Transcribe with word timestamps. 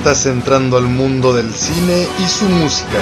Estás 0.00 0.24
entrando 0.24 0.78
al 0.78 0.84
mundo 0.84 1.34
del 1.34 1.52
cine 1.52 2.06
y 2.18 2.26
su 2.26 2.46
música. 2.46 2.98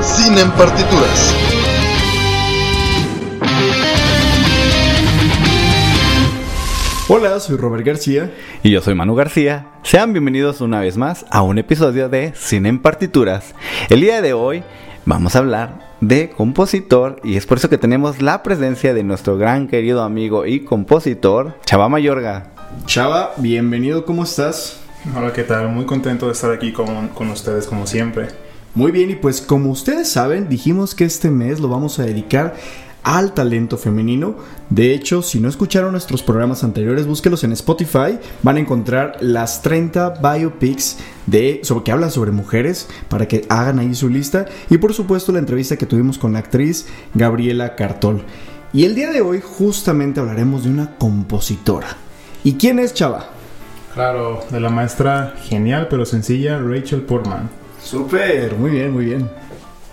Cine 0.00 0.42
en 0.42 0.50
partituras. 0.52 1.34
Hola, 7.08 7.40
soy 7.40 7.56
Robert 7.56 7.84
García. 7.84 8.32
Y 8.62 8.70
yo 8.70 8.80
soy 8.80 8.94
Manu 8.94 9.16
García. 9.16 9.66
Sean 9.82 10.12
bienvenidos 10.12 10.60
una 10.60 10.78
vez 10.78 10.96
más 10.96 11.26
a 11.28 11.42
un 11.42 11.58
episodio 11.58 12.08
de 12.08 12.32
Cine 12.36 12.68
en 12.68 12.78
Partituras. 12.78 13.56
El 13.88 14.00
día 14.00 14.22
de 14.22 14.32
hoy 14.32 14.62
vamos 15.04 15.34
a 15.34 15.40
hablar 15.40 15.87
de 16.00 16.30
compositor 16.30 17.20
y 17.24 17.36
es 17.36 17.46
por 17.46 17.58
eso 17.58 17.68
que 17.68 17.78
tenemos 17.78 18.22
la 18.22 18.42
presencia 18.42 18.94
de 18.94 19.02
nuestro 19.02 19.36
gran 19.36 19.68
querido 19.68 20.02
amigo 20.02 20.46
y 20.46 20.60
compositor, 20.60 21.56
Chava 21.64 21.88
Mayorga. 21.88 22.52
Chava, 22.86 23.32
bienvenido, 23.38 24.04
¿cómo 24.04 24.24
estás? 24.24 24.80
Hola, 25.16 25.32
¿qué 25.32 25.42
tal? 25.42 25.68
Muy 25.68 25.86
contento 25.86 26.26
de 26.26 26.32
estar 26.32 26.52
aquí 26.52 26.72
con, 26.72 27.08
con 27.08 27.30
ustedes 27.30 27.66
como 27.66 27.86
siempre. 27.86 28.28
Muy 28.74 28.92
bien, 28.92 29.10
y 29.10 29.14
pues 29.14 29.40
como 29.40 29.70
ustedes 29.70 30.08
saben, 30.08 30.48
dijimos 30.48 30.94
que 30.94 31.04
este 31.04 31.30
mes 31.30 31.58
lo 31.60 31.68
vamos 31.68 31.98
a 31.98 32.04
dedicar 32.04 32.54
al 33.02 33.32
talento 33.32 33.78
femenino. 33.78 34.36
De 34.70 34.92
hecho, 34.94 35.22
si 35.22 35.40
no 35.40 35.48
escucharon 35.48 35.92
nuestros 35.92 36.22
programas 36.22 36.64
anteriores, 36.64 37.06
búsquelos 37.06 37.44
en 37.44 37.52
Spotify. 37.52 38.18
Van 38.42 38.56
a 38.56 38.60
encontrar 38.60 39.16
las 39.20 39.62
30 39.62 40.20
biopics 40.20 40.98
de, 41.26 41.60
sobre, 41.62 41.84
que 41.84 41.92
hablan 41.92 42.10
sobre 42.10 42.32
mujeres 42.32 42.88
para 43.08 43.26
que 43.26 43.46
hagan 43.48 43.78
ahí 43.78 43.94
su 43.94 44.08
lista. 44.08 44.46
Y 44.70 44.78
por 44.78 44.92
supuesto 44.92 45.32
la 45.32 45.38
entrevista 45.38 45.76
que 45.76 45.86
tuvimos 45.86 46.18
con 46.18 46.32
la 46.32 46.40
actriz 46.40 46.86
Gabriela 47.14 47.76
Cartol. 47.76 48.22
Y 48.72 48.84
el 48.84 48.94
día 48.94 49.10
de 49.10 49.22
hoy 49.22 49.40
justamente 49.40 50.20
hablaremos 50.20 50.64
de 50.64 50.70
una 50.70 50.96
compositora. 50.96 51.88
¿Y 52.44 52.54
quién 52.54 52.78
es 52.78 52.92
Chava? 52.92 53.30
Claro, 53.94 54.44
de 54.50 54.60
la 54.60 54.68
maestra 54.68 55.34
genial 55.44 55.88
pero 55.88 56.04
sencilla 56.04 56.58
Rachel 56.58 57.00
Portman. 57.00 57.48
Súper, 57.82 58.54
muy 58.56 58.70
bien, 58.72 58.92
muy 58.92 59.06
bien. 59.06 59.30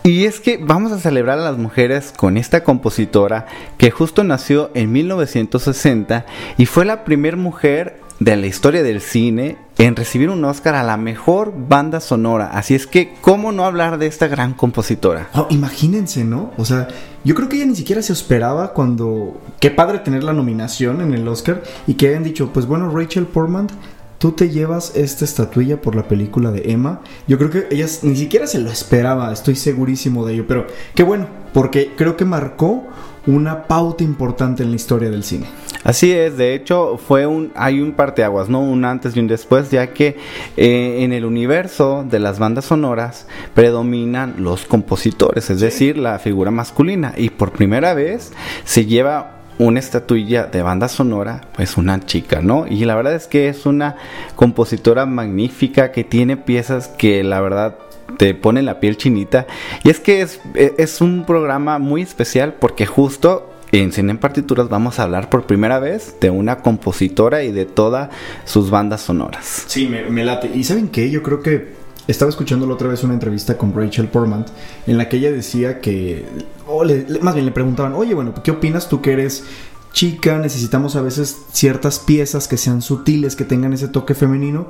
Y 0.05 0.25
es 0.25 0.39
que 0.39 0.57
vamos 0.57 0.91
a 0.91 0.99
celebrar 0.99 1.39
a 1.39 1.43
las 1.43 1.57
mujeres 1.57 2.13
con 2.15 2.37
esta 2.37 2.63
compositora 2.63 3.47
que 3.79 3.89
justo 3.89 4.23
nació 4.23 4.69
en 4.75 4.91
1960 4.91 6.27
y 6.59 6.67
fue 6.67 6.85
la 6.85 7.03
primera 7.03 7.35
mujer 7.35 7.99
de 8.19 8.37
la 8.37 8.45
historia 8.45 8.83
del 8.83 9.01
cine 9.01 9.57
en 9.79 9.95
recibir 9.95 10.29
un 10.29 10.45
Oscar 10.45 10.75
a 10.75 10.83
la 10.83 10.95
mejor 10.95 11.53
banda 11.57 11.99
sonora. 12.01 12.51
Así 12.53 12.75
es 12.75 12.85
que, 12.85 13.15
¿cómo 13.19 13.51
no 13.51 13.65
hablar 13.65 13.97
de 13.97 14.05
esta 14.05 14.27
gran 14.27 14.53
compositora? 14.53 15.27
Oh, 15.33 15.47
imagínense, 15.49 16.23
¿no? 16.23 16.51
O 16.55 16.65
sea, 16.65 16.87
yo 17.23 17.33
creo 17.33 17.49
que 17.49 17.55
ella 17.55 17.65
ni 17.65 17.75
siquiera 17.75 18.03
se 18.03 18.13
esperaba 18.13 18.73
cuando... 18.73 19.41
Qué 19.59 19.71
padre 19.71 19.97
tener 19.99 20.23
la 20.23 20.33
nominación 20.33 21.01
en 21.01 21.15
el 21.15 21.27
Oscar 21.27 21.63
y 21.87 21.95
que 21.95 22.09
hayan 22.09 22.23
dicho, 22.23 22.51
pues 22.53 22.67
bueno, 22.67 22.95
Rachel 22.95 23.25
Portman, 23.25 23.69
tú 24.17 24.31
te 24.31 24.49
llevas 24.49 24.95
esta 24.95 25.25
estatuilla 25.25 25.81
por 25.81 25.95
la 25.95 26.07
película 26.07 26.51
de 26.51 26.71
Emma. 26.71 27.01
Yo 27.27 27.37
creo 27.37 27.49
que 27.49 27.67
ella 27.71 27.87
ni 28.03 28.15
siquiera 28.15 28.47
se 28.47 28.59
lo 28.59 28.69
esperaba, 28.69 29.31
estoy 29.31 29.55
segurísimo 29.55 30.25
de 30.25 30.33
ello, 30.33 30.45
pero 30.47 30.67
qué 30.93 31.03
bueno, 31.03 31.27
porque 31.53 31.91
creo 31.95 32.17
que 32.17 32.25
marcó 32.25 32.83
una 33.27 33.63
pauta 33.63 34.03
importante 34.03 34.63
en 34.63 34.69
la 34.69 34.75
historia 34.75 35.09
del 35.09 35.23
cine. 35.23 35.47
Así 35.83 36.11
es, 36.11 36.37
de 36.37 36.55
hecho 36.55 36.97
fue 36.97 37.27
un 37.27 37.51
hay 37.55 37.79
un 37.79 37.93
parteaguas, 37.93 38.49
no 38.49 38.59
un 38.59 38.85
antes 38.85 39.15
y 39.15 39.19
un 39.19 39.27
después, 39.27 39.69
ya 39.69 39.93
que 39.93 40.17
eh, 40.57 40.97
en 41.01 41.13
el 41.13 41.25
universo 41.25 42.05
de 42.09 42.19
las 42.19 42.39
bandas 42.39 42.65
sonoras 42.65 43.27
predominan 43.53 44.35
los 44.39 44.65
compositores, 44.65 45.49
es 45.49 45.59
decir, 45.59 45.97
la 45.97 46.17
figura 46.19 46.51
masculina 46.51 47.13
y 47.15 47.29
por 47.29 47.51
primera 47.51 47.93
vez 47.93 48.31
se 48.63 48.85
lleva 48.85 49.34
una 49.57 49.79
estatuilla 49.79 50.45
de 50.45 50.61
banda 50.61 50.87
sonora, 50.87 51.41
pues 51.55 51.77
una 51.77 52.05
chica, 52.05 52.41
¿no? 52.41 52.67
Y 52.67 52.85
la 52.85 52.95
verdad 52.95 53.15
es 53.15 53.27
que 53.27 53.47
es 53.47 53.65
una 53.65 53.95
compositora 54.35 55.05
magnífica 55.05 55.91
que 55.91 56.03
tiene 56.03 56.37
piezas 56.37 56.87
que 56.87 57.23
la 57.23 57.39
verdad 57.41 57.77
te 58.17 58.33
pone 58.33 58.61
la 58.61 58.79
piel 58.79 58.97
chinita. 58.97 59.47
Y 59.83 59.89
es 59.89 59.99
que 59.99 60.21
es, 60.21 60.39
es 60.55 61.01
un 61.01 61.25
programa 61.25 61.79
muy 61.79 62.01
especial 62.01 62.55
porque 62.59 62.85
justo 62.85 63.51
en 63.71 63.91
Cine 63.91 64.11
en 64.11 64.17
Partituras 64.17 64.69
vamos 64.69 64.99
a 64.99 65.03
hablar 65.03 65.29
por 65.29 65.45
primera 65.45 65.79
vez 65.79 66.15
de 66.21 66.29
una 66.29 66.57
compositora 66.57 67.43
y 67.43 67.51
de 67.51 67.65
todas 67.65 68.09
sus 68.45 68.69
bandas 68.69 69.01
sonoras. 69.01 69.65
Sí, 69.67 69.87
me, 69.87 70.09
me 70.09 70.23
late. 70.23 70.49
¿Y 70.53 70.63
saben 70.63 70.89
qué? 70.89 71.09
Yo 71.09 71.23
creo 71.23 71.41
que 71.41 71.73
estaba 72.07 72.29
escuchando 72.29 72.67
la 72.67 72.73
otra 72.73 72.87
vez 72.87 73.03
una 73.03 73.13
entrevista 73.13 73.57
con 73.57 73.73
Rachel 73.73 74.07
Portman 74.07 74.45
en 74.85 74.97
la 74.97 75.09
que 75.09 75.17
ella 75.17 75.31
decía 75.31 75.81
que, 75.81 76.25
o 76.67 76.83
le, 76.83 77.05
más 77.21 77.33
bien 77.33 77.45
le 77.45 77.51
preguntaban, 77.51 77.93
oye, 77.93 78.13
bueno, 78.13 78.33
¿qué 78.43 78.51
opinas 78.51 78.89
tú 78.89 79.01
que 79.01 79.13
eres 79.13 79.43
chica? 79.91 80.37
Necesitamos 80.37 80.95
a 80.95 81.01
veces 81.01 81.37
ciertas 81.51 81.99
piezas 81.99 82.47
que 82.47 82.57
sean 82.57 82.81
sutiles, 82.81 83.35
que 83.35 83.45
tengan 83.45 83.73
ese 83.73 83.87
toque 83.87 84.13
femenino. 84.13 84.67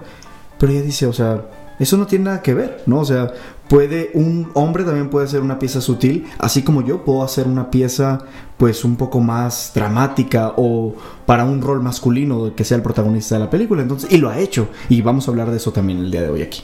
Pero 0.57 0.71
ella 0.71 0.81
dice, 0.81 1.05
o 1.07 1.13
sea, 1.13 1.45
eso 1.79 1.97
no 1.97 2.07
tiene 2.07 2.25
nada 2.25 2.41
que 2.41 2.53
ver, 2.53 2.83
¿no? 2.85 2.99
O 2.99 3.05
sea, 3.05 3.33
puede, 3.67 4.11
un 4.13 4.49
hombre 4.53 4.83
también 4.83 5.09
puede 5.09 5.25
hacer 5.25 5.41
una 5.41 5.59
pieza 5.59 5.81
sutil, 5.81 6.25
así 6.39 6.61
como 6.61 6.81
yo 6.81 7.03
puedo 7.03 7.23
hacer 7.23 7.47
una 7.47 7.69
pieza, 7.71 8.19
pues, 8.57 8.85
un 8.85 8.95
poco 8.95 9.19
más 9.19 9.71
dramática 9.75 10.53
o 10.55 10.95
para 11.25 11.43
un 11.43 11.61
rol 11.61 11.81
masculino 11.81 12.55
que 12.55 12.63
sea 12.63 12.77
el 12.77 12.83
protagonista 12.83 13.35
de 13.35 13.41
la 13.41 13.49
película. 13.49 13.81
Entonces, 13.81 14.11
y 14.11 14.17
lo 14.17 14.29
ha 14.29 14.39
hecho. 14.39 14.69
Y 14.89 15.01
vamos 15.01 15.27
a 15.27 15.31
hablar 15.31 15.51
de 15.51 15.57
eso 15.57 15.73
también 15.73 15.99
el 15.99 16.11
día 16.11 16.21
de 16.21 16.29
hoy 16.29 16.41
aquí. 16.41 16.63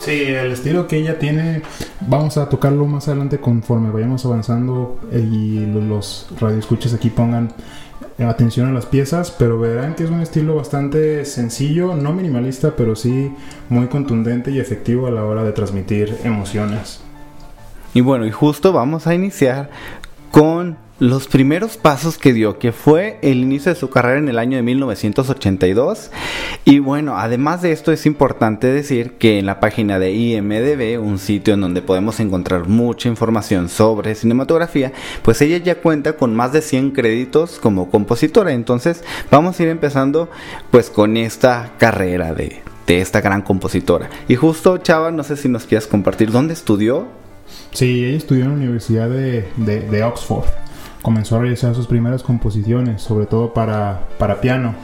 Sí, 0.00 0.22
el 0.22 0.52
estilo 0.52 0.86
que 0.86 0.96
ella 0.96 1.18
tiene, 1.18 1.62
vamos 2.06 2.36
a 2.38 2.48
tocarlo 2.48 2.86
más 2.86 3.08
adelante 3.08 3.38
conforme 3.38 3.90
vayamos 3.90 4.24
avanzando 4.24 4.98
y 5.12 5.66
lo- 5.66 5.80
los 5.80 6.28
radioescuchas 6.40 6.94
aquí 6.94 7.10
pongan 7.10 7.52
atención 8.18 8.68
a 8.68 8.72
las 8.72 8.86
piezas, 8.86 9.30
pero 9.32 9.58
verán 9.58 9.94
que 9.94 10.04
es 10.04 10.10
un 10.10 10.20
estilo 10.20 10.54
bastante 10.56 11.24
sencillo, 11.24 11.94
no 11.94 12.12
minimalista, 12.12 12.74
pero 12.76 12.96
sí 12.96 13.32
muy 13.68 13.86
contundente 13.88 14.50
y 14.50 14.58
efectivo 14.60 15.06
a 15.08 15.10
la 15.10 15.24
hora 15.24 15.42
de 15.44 15.52
transmitir 15.52 16.16
emociones. 16.24 17.00
Y 17.94 18.00
bueno, 18.00 18.26
y 18.26 18.30
justo 18.30 18.72
vamos 18.72 19.06
a 19.06 19.14
iniciar 19.14 19.70
con 20.30 20.76
los 21.00 21.28
primeros 21.28 21.76
pasos 21.76 22.18
que 22.18 22.32
dio, 22.32 22.58
que 22.58 22.72
fue 22.72 23.18
el 23.22 23.38
inicio 23.38 23.72
de 23.72 23.78
su 23.78 23.88
carrera 23.88 24.18
en 24.18 24.28
el 24.28 24.38
año 24.38 24.56
de 24.56 24.62
1982. 24.62 26.10
Y 26.64 26.80
bueno, 26.80 27.16
además 27.18 27.62
de 27.62 27.72
esto 27.72 27.92
es 27.92 28.04
importante 28.04 28.66
decir 28.66 29.12
que 29.12 29.38
en 29.38 29.46
la 29.46 29.60
página 29.60 29.98
de 29.98 30.12
IMDB, 30.12 31.00
un 31.00 31.18
sitio 31.18 31.54
en 31.54 31.60
donde 31.60 31.82
podemos 31.82 32.18
encontrar 32.18 32.68
mucha 32.68 33.08
información 33.08 33.68
sobre 33.68 34.16
cinematografía, 34.16 34.92
pues 35.22 35.40
ella 35.40 35.58
ya 35.58 35.76
cuenta 35.76 36.14
con 36.14 36.34
más 36.34 36.52
de 36.52 36.62
100 36.62 36.90
créditos 36.90 37.60
como 37.60 37.90
compositora. 37.90 38.52
Entonces 38.52 39.04
vamos 39.30 39.58
a 39.58 39.62
ir 39.62 39.68
empezando 39.68 40.28
pues 40.72 40.90
con 40.90 41.16
esta 41.16 41.74
carrera 41.78 42.34
de, 42.34 42.60
de 42.88 43.00
esta 43.00 43.20
gran 43.20 43.42
compositora. 43.42 44.10
Y 44.26 44.34
justo 44.34 44.78
Chava, 44.78 45.12
no 45.12 45.22
sé 45.22 45.36
si 45.36 45.48
nos 45.48 45.64
quieras 45.64 45.86
compartir 45.86 46.32
dónde 46.32 46.54
estudió 46.54 47.06
Sí, 47.72 48.04
ella 48.04 48.16
estudió 48.16 48.44
en 48.44 48.50
la 48.50 48.56
Universidad 48.56 49.08
de, 49.08 49.48
de- 49.56 49.80
de 49.82 50.02
Oxford. 50.04 50.44
Comenzó 51.02 51.36
a 51.36 51.40
realizar 51.40 51.74
sus 51.74 51.86
primeras 51.86 52.22
composiciones, 52.22 53.02
sobre 53.02 53.26
todo 53.26 53.52
para, 53.54 54.02
para 54.18 54.40
piano. 54.40 54.74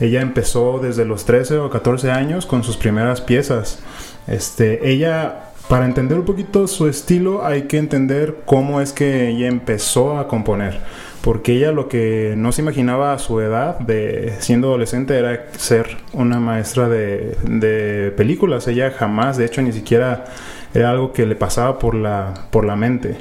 Ella 0.00 0.20
empezó 0.22 0.78
desde 0.82 1.04
los 1.04 1.24
13 1.26 1.58
o 1.58 1.70
14 1.70 2.10
años 2.10 2.46
con 2.46 2.64
sus 2.64 2.76
primeras 2.76 3.20
piezas. 3.20 3.80
Este, 4.26 4.90
ella, 4.90 5.50
para 5.68 5.84
entender 5.84 6.18
un 6.18 6.24
poquito 6.24 6.66
su 6.66 6.88
estilo, 6.88 7.44
hay 7.44 7.62
que 7.62 7.78
entender 7.78 8.38
cómo 8.46 8.80
es 8.80 8.92
que 8.92 9.28
ella 9.28 9.46
empezó 9.46 10.18
a 10.18 10.26
componer. 10.26 10.80
Porque 11.20 11.52
ella 11.52 11.70
lo 11.70 11.86
que 11.88 12.32
no 12.36 12.50
se 12.50 12.62
imaginaba 12.62 13.12
a 13.12 13.18
su 13.18 13.40
edad, 13.40 13.78
de 13.78 14.32
siendo 14.38 14.68
adolescente, 14.68 15.18
era 15.18 15.48
ser 15.56 15.98
una 16.14 16.40
maestra 16.40 16.88
de, 16.88 17.36
de 17.44 18.10
películas. 18.16 18.66
Ella 18.68 18.90
jamás, 18.90 19.36
de 19.36 19.44
hecho, 19.44 19.60
ni 19.60 19.72
siquiera 19.72 20.24
era 20.74 20.90
algo 20.90 21.12
que 21.12 21.26
le 21.26 21.34
pasaba 21.36 21.78
por 21.78 21.94
la, 21.94 22.34
por 22.50 22.64
la 22.64 22.76
mente. 22.76 23.16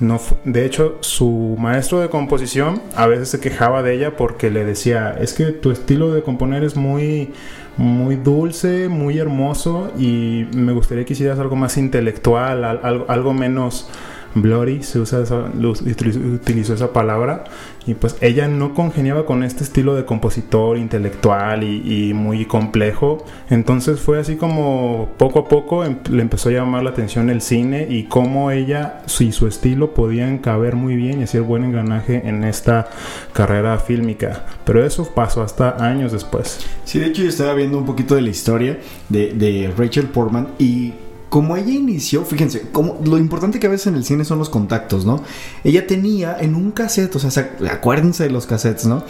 No, 0.00 0.20
de 0.44 0.64
hecho, 0.64 0.98
su 1.00 1.56
maestro 1.58 2.00
de 2.00 2.08
composición 2.08 2.80
a 2.94 3.06
veces 3.08 3.30
se 3.30 3.40
quejaba 3.40 3.82
de 3.82 3.94
ella 3.94 4.16
porque 4.16 4.48
le 4.50 4.64
decía, 4.64 5.16
es 5.20 5.32
que 5.32 5.46
tu 5.46 5.72
estilo 5.72 6.12
de 6.12 6.22
componer 6.22 6.62
es 6.62 6.76
muy, 6.76 7.32
muy 7.76 8.14
dulce, 8.14 8.88
muy 8.88 9.18
hermoso 9.18 9.90
y 9.98 10.46
me 10.54 10.72
gustaría 10.72 11.04
que 11.04 11.14
hicieras 11.14 11.40
algo 11.40 11.56
más 11.56 11.76
intelectual, 11.76 12.64
al- 12.64 12.80
algo, 12.84 13.06
algo 13.08 13.34
menos 13.34 13.90
blurry, 14.34 14.82
se 14.82 14.98
usa 14.98 15.22
esa, 15.22 15.50
utilizó 15.56 16.74
esa 16.74 16.92
palabra 16.92 17.44
y 17.86 17.94
pues 17.94 18.16
ella 18.20 18.48
no 18.48 18.74
congeniaba 18.74 19.24
con 19.24 19.42
este 19.42 19.64
estilo 19.64 19.94
de 19.94 20.04
compositor 20.04 20.76
intelectual 20.76 21.62
y, 21.64 22.12
muy 22.12 22.44
complejo. 22.44 23.24
Entonces 23.48 24.00
fue 24.00 24.18
así 24.18 24.36
como 24.36 25.08
poco 25.16 25.40
a 25.40 25.48
poco 25.48 25.84
em- 25.84 25.98
le 26.10 26.20
empezó 26.20 26.50
a 26.50 26.52
llamar 26.52 26.82
la 26.82 26.90
atención 26.90 27.30
el 27.30 27.40
cine 27.40 27.86
y 27.88 28.04
cómo 28.04 28.50
ella 28.50 29.02
y 29.18 29.32
su 29.32 29.46
estilo 29.46 29.94
podían 29.94 30.38
caber 30.38 30.76
muy 30.76 30.96
bien 30.96 31.20
y 31.20 31.24
hacer 31.24 31.42
buen 31.42 31.64
engranaje 31.64 32.28
en 32.28 32.44
esta 32.44 32.88
carrera 33.32 33.78
fílmica. 33.78 34.44
Pero 34.64 34.84
eso 34.84 35.08
pasó 35.14 35.42
hasta 35.42 35.82
años 35.84 36.12
después. 36.12 36.60
Sí, 36.84 36.98
de 36.98 37.06
hecho 37.06 37.22
yo 37.22 37.28
estaba 37.28 37.54
viendo 37.54 37.78
un 37.78 37.86
poquito 37.86 38.14
de 38.14 38.20
la 38.20 38.30
historia 38.30 38.78
de 39.08 39.72
Rachel 39.76 40.06
Portman 40.06 40.48
y 40.58 40.92
como 41.28 41.56
ella 41.56 41.72
inició, 41.72 42.24
fíjense, 42.24 42.70
como 42.72 42.98
lo 43.04 43.18
importante 43.18 43.60
que 43.60 43.66
a 43.66 43.70
veces 43.70 43.88
en 43.88 43.96
el 43.96 44.04
cine 44.04 44.24
son 44.24 44.38
los 44.38 44.48
contactos, 44.48 45.04
¿no? 45.04 45.22
Ella 45.64 45.86
tenía 45.86 46.36
en 46.40 46.54
un 46.54 46.70
cassette, 46.70 47.14
o 47.14 47.18
sea, 47.18 47.50
acuérdense 47.70 48.24
de 48.24 48.30
los 48.30 48.46
cassettes, 48.46 48.86
¿no? 48.86 49.02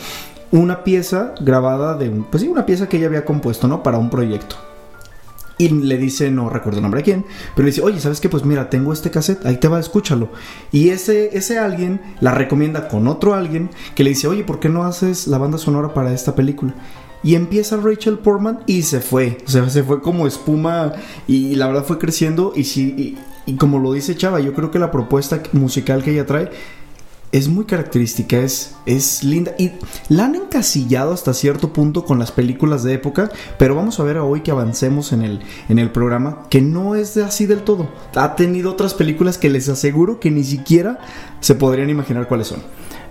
Una 0.51 0.83
pieza 0.83 1.35
grabada 1.41 1.97
de 1.97 2.09
un, 2.09 2.25
pues 2.25 2.43
sí, 2.43 2.49
una 2.49 2.67
pieza 2.67 2.89
que 2.89 2.97
ella 2.97 3.07
había 3.07 3.25
compuesto, 3.25 3.69
¿no? 3.69 3.83
Para 3.83 3.99
un 3.99 4.11
proyecto. 4.11 4.57
Y 5.59 5.69
le 5.71 5.99
dice, 5.99 6.31
no 6.31 6.49
recuerdo 6.49 6.79
el 6.79 6.83
nombre 6.83 7.01
a 7.01 7.05
quién, 7.05 7.25
pero 7.55 7.67
le 7.67 7.73
dice, 7.73 7.83
oye, 7.83 8.01
¿sabes 8.01 8.21
qué? 8.21 8.29
Pues 8.29 8.45
mira, 8.45 8.71
tengo 8.71 8.93
este 8.93 9.11
cassette, 9.11 9.45
ahí 9.45 9.57
te 9.57 9.69
va, 9.69 9.81
escúchalo. 9.81 10.31
Y 10.71 10.91
ese, 10.91 11.37
ese 11.37 11.59
alguien 11.59 12.01
la 12.21 12.33
recomienda 12.33 12.89
con 12.89 13.09
otro 13.09 13.35
alguien 13.35 13.71
que 13.95 14.05
le 14.05 14.11
dice, 14.11 14.29
oye, 14.29 14.45
¿por 14.45 14.61
qué 14.61 14.69
no 14.69 14.85
haces 14.85 15.27
la 15.27 15.39
banda 15.39 15.59
sonora 15.59 15.95
para 15.95 16.13
esta 16.13 16.35
película? 16.35 16.75
Y 17.23 17.35
empieza 17.35 17.77
Rachel 17.77 18.19
Portman 18.19 18.61
y 18.67 18.83
se 18.83 19.01
fue. 19.01 19.39
O 19.47 19.51
sea, 19.51 19.69
se 19.71 19.83
fue 19.83 20.01
como 20.01 20.27
espuma 20.27 20.93
y 21.27 21.57
la 21.57 21.67
verdad 21.67 21.85
fue 21.85 21.99
creciendo. 21.99 22.53
Y, 22.55 22.65
sí, 22.65 23.17
y, 23.47 23.55
como 23.55 23.79
lo 23.79 23.93
dice 23.93 24.17
Chava, 24.17 24.41
yo 24.41 24.55
creo 24.55 24.71
que 24.71 24.79
la 24.79 24.91
propuesta 24.91 25.43
musical 25.53 26.03
que 26.03 26.13
ella 26.13 26.27
trae 26.27 26.51
es 27.31 27.49
muy 27.49 27.67
característica, 27.67 28.39
es, 28.39 28.77
es 28.87 29.23
linda. 29.25 29.55
Y 29.59 29.73
la 30.09 30.27
han 30.27 30.35
encasillado 30.35 31.13
hasta 31.13 31.35
cierto 31.35 31.73
punto 31.73 32.05
con 32.05 32.19
las 32.19 32.33
películas 32.33 32.83
de 32.85 32.95
época. 32.95 33.31
Pero 33.59 33.75
vamos 33.75 33.99
a 33.99 34.05
ver 34.05 34.19
hoy 34.19 34.43
que 34.43 34.51
avancemos 34.51 35.13
en 35.13 35.23
el, 35.23 35.41
en 35.69 35.79
el 35.79 35.91
programa 35.91 36.45
que 36.49 36.61
no 36.61 36.95
es 36.95 37.17
así 37.17 37.47
del 37.47 37.63
todo. 37.63 37.89
Ha 38.15 38.37
tenido 38.37 38.71
otras 38.71 38.95
películas 38.95 39.39
que 39.39 39.51
les 39.51 39.69
aseguro 39.69 40.21
que 40.21 40.31
ni 40.31 40.45
siquiera 40.45 41.01
se 41.41 41.55
podrían 41.55 41.91
imaginar 41.91 42.29
cuáles 42.29 42.47
son. 42.47 42.63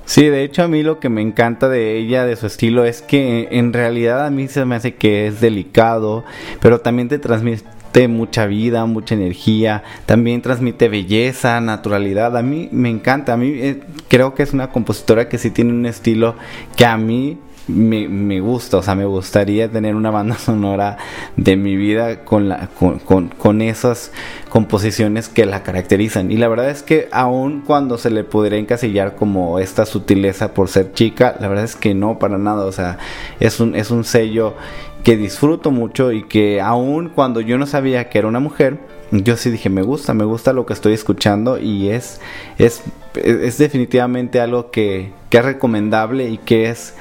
Sí, 0.07 0.30
de 0.30 0.45
hecho 0.45 0.63
a 0.63 0.69
mí 0.69 0.83
lo 0.83 1.01
que 1.01 1.09
me 1.09 1.21
encanta 1.21 1.68
de 1.68 1.98
ella, 1.98 2.25
de 2.25 2.38
su 2.38 2.48
estilo, 2.48 2.86
es 2.86 3.01
que 3.01 3.50
en 3.51 3.74
realidad 3.74 4.25
a 4.25 4.30
mí 4.30 4.48
se 4.48 4.63
me 4.63 4.75
hace 4.75 4.95
que 4.95 5.27
es 5.27 5.42
delicado, 5.42 6.24
pero 6.62 6.80
también 6.80 7.09
te 7.09 7.19
transmite 7.19 8.07
mucha 8.07 8.45
vida, 8.45 8.86
mucha 8.86 9.15
energía, 9.15 9.83
también 10.06 10.42
transmite 10.42 10.88
belleza, 10.88 11.59
naturalidad. 11.59 12.38
A 12.38 12.42
mí 12.42 12.69
me 12.71 12.89
encanta, 12.89 13.33
a 13.33 13.38
mí 13.38 13.51
eh, 13.54 13.81
creo 14.07 14.33
que 14.33 14.44
es 14.44 14.54
una 14.54 14.69
compositora 14.69 15.27
que 15.27 15.38
sí 15.38 15.51
tiene 15.51 15.74
un 15.74 15.86
estilo 15.86 16.36
que 16.77 16.86
a 16.86 16.95
mí 16.98 17.38
me, 17.68 18.40
gusta, 18.40 18.78
o 18.78 18.81
sea, 18.81 18.96
me 18.96 19.06
gustaría 19.06 19.69
tener 19.69 19.96
una 19.96 20.12
banda 20.12 20.36
sonora 20.38 20.98
de 21.36 21.56
mi 21.56 21.75
vida 21.75 22.24
con, 22.24 22.50
la, 22.50 22.68
con, 22.68 23.00
con, 23.00 23.30
con 23.30 23.62
esas 23.62 24.12
composiciones 24.50 25.30
que 25.30 25.46
la 25.46 25.64
caracterizan. 25.64 26.31
Y 26.31 26.38
la 26.38 26.48
verdad 26.48 26.69
es 26.69 26.84
que 26.84 27.08
aun 27.12 27.62
cuando 27.62 27.98
se 27.98 28.10
le 28.10 28.24
pudiera 28.24 28.58
encasillar 28.58 29.16
como 29.16 29.60
esta 29.60 29.86
sutileza 29.86 30.54
por 30.54 30.69
ser 30.69 30.94
chica, 30.94 31.36
la 31.40 31.48
verdad 31.48 31.66
es 31.66 31.75
que 31.75 31.94
no, 31.94 32.19
para 32.19 32.38
nada, 32.38 32.66
o 32.66 32.72
sea, 32.72 32.98
es 33.40 33.60
un, 33.60 33.75
es 33.75 33.92
un 33.92 34.04
sello 34.04 34.56
que 35.04 35.16
disfruto 35.16 35.72
mucho 35.72 36.12
y 36.12 36.24
que 36.24 36.60
aun 36.60 37.10
cuando 37.10 37.40
yo 37.40 37.58
no 37.58 37.66
sabía 37.66 38.10
que 38.10 38.19
era 38.19 38.28
una 38.28 38.40
mujer, 38.40 38.78
yo 39.12 39.38
sí 39.38 39.50
dije, 39.50 39.69
me 39.69 39.81
gusta, 39.81 40.14
me 40.14 40.25
gusta 40.25 40.52
lo 40.52 40.66
que 40.66 40.74
estoy 40.74 40.94
escuchando 40.94 41.58
y 41.58 41.90
es, 41.90 42.19
es, 42.58 42.84
es 43.16 43.58
definitivamente 43.58 44.42
algo 44.42 44.69
que, 44.69 45.12
que 45.30 45.38
es 45.38 45.46
recomendable 45.46 46.30
y 46.30 46.38
que 46.38 46.69
es 46.69 46.94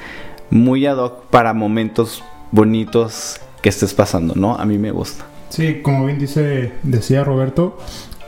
muy 0.49 0.85
ad 0.85 0.97
hoc 0.97 1.25
para 1.25 1.53
momentos 1.53 2.23
bonitos 2.51 3.39
que 3.61 3.69
estés 3.69 3.93
pasando, 3.93 4.33
¿no? 4.35 4.55
A 4.55 4.65
mí 4.65 4.77
me 4.77 4.91
gusta. 4.91 5.25
Sí, 5.49 5.81
como 5.81 6.05
bien 6.05 6.19
dice, 6.19 6.73
decía 6.83 7.23
Roberto, 7.23 7.77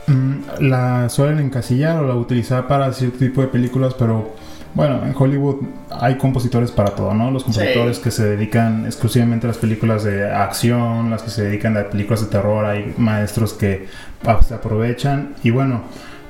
mm, 0.06 0.60
la 0.60 1.08
suelen 1.08 1.38
encasillar 1.38 2.02
o 2.02 2.06
la 2.06 2.14
utilizar 2.14 2.66
para 2.66 2.92
cierto 2.92 3.18
tipo 3.18 3.40
de 3.40 3.48
películas, 3.48 3.94
pero 3.94 4.34
bueno, 4.74 5.04
en 5.04 5.14
Hollywood 5.16 5.56
hay 5.90 6.16
compositores 6.16 6.70
para 6.70 6.94
todo, 6.94 7.12
¿no? 7.12 7.30
Los 7.30 7.44
compositores 7.44 7.98
que 7.98 8.10
se 8.10 8.24
dedican 8.24 8.86
exclusivamente 8.86 9.46
a 9.46 9.48
las 9.48 9.58
películas 9.58 10.04
de 10.04 10.30
acción, 10.30 11.10
las 11.10 11.22
que 11.22 11.30
se 11.30 11.42
dedican 11.42 11.76
a 11.76 11.88
películas 11.88 12.20
de 12.20 12.26
terror, 12.28 12.64
hay 12.64 12.94
maestros 12.96 13.52
que 13.52 13.88
ah, 14.24 14.40
se 14.42 14.54
aprovechan 14.54 15.34
y 15.42 15.50
bueno. 15.50 15.82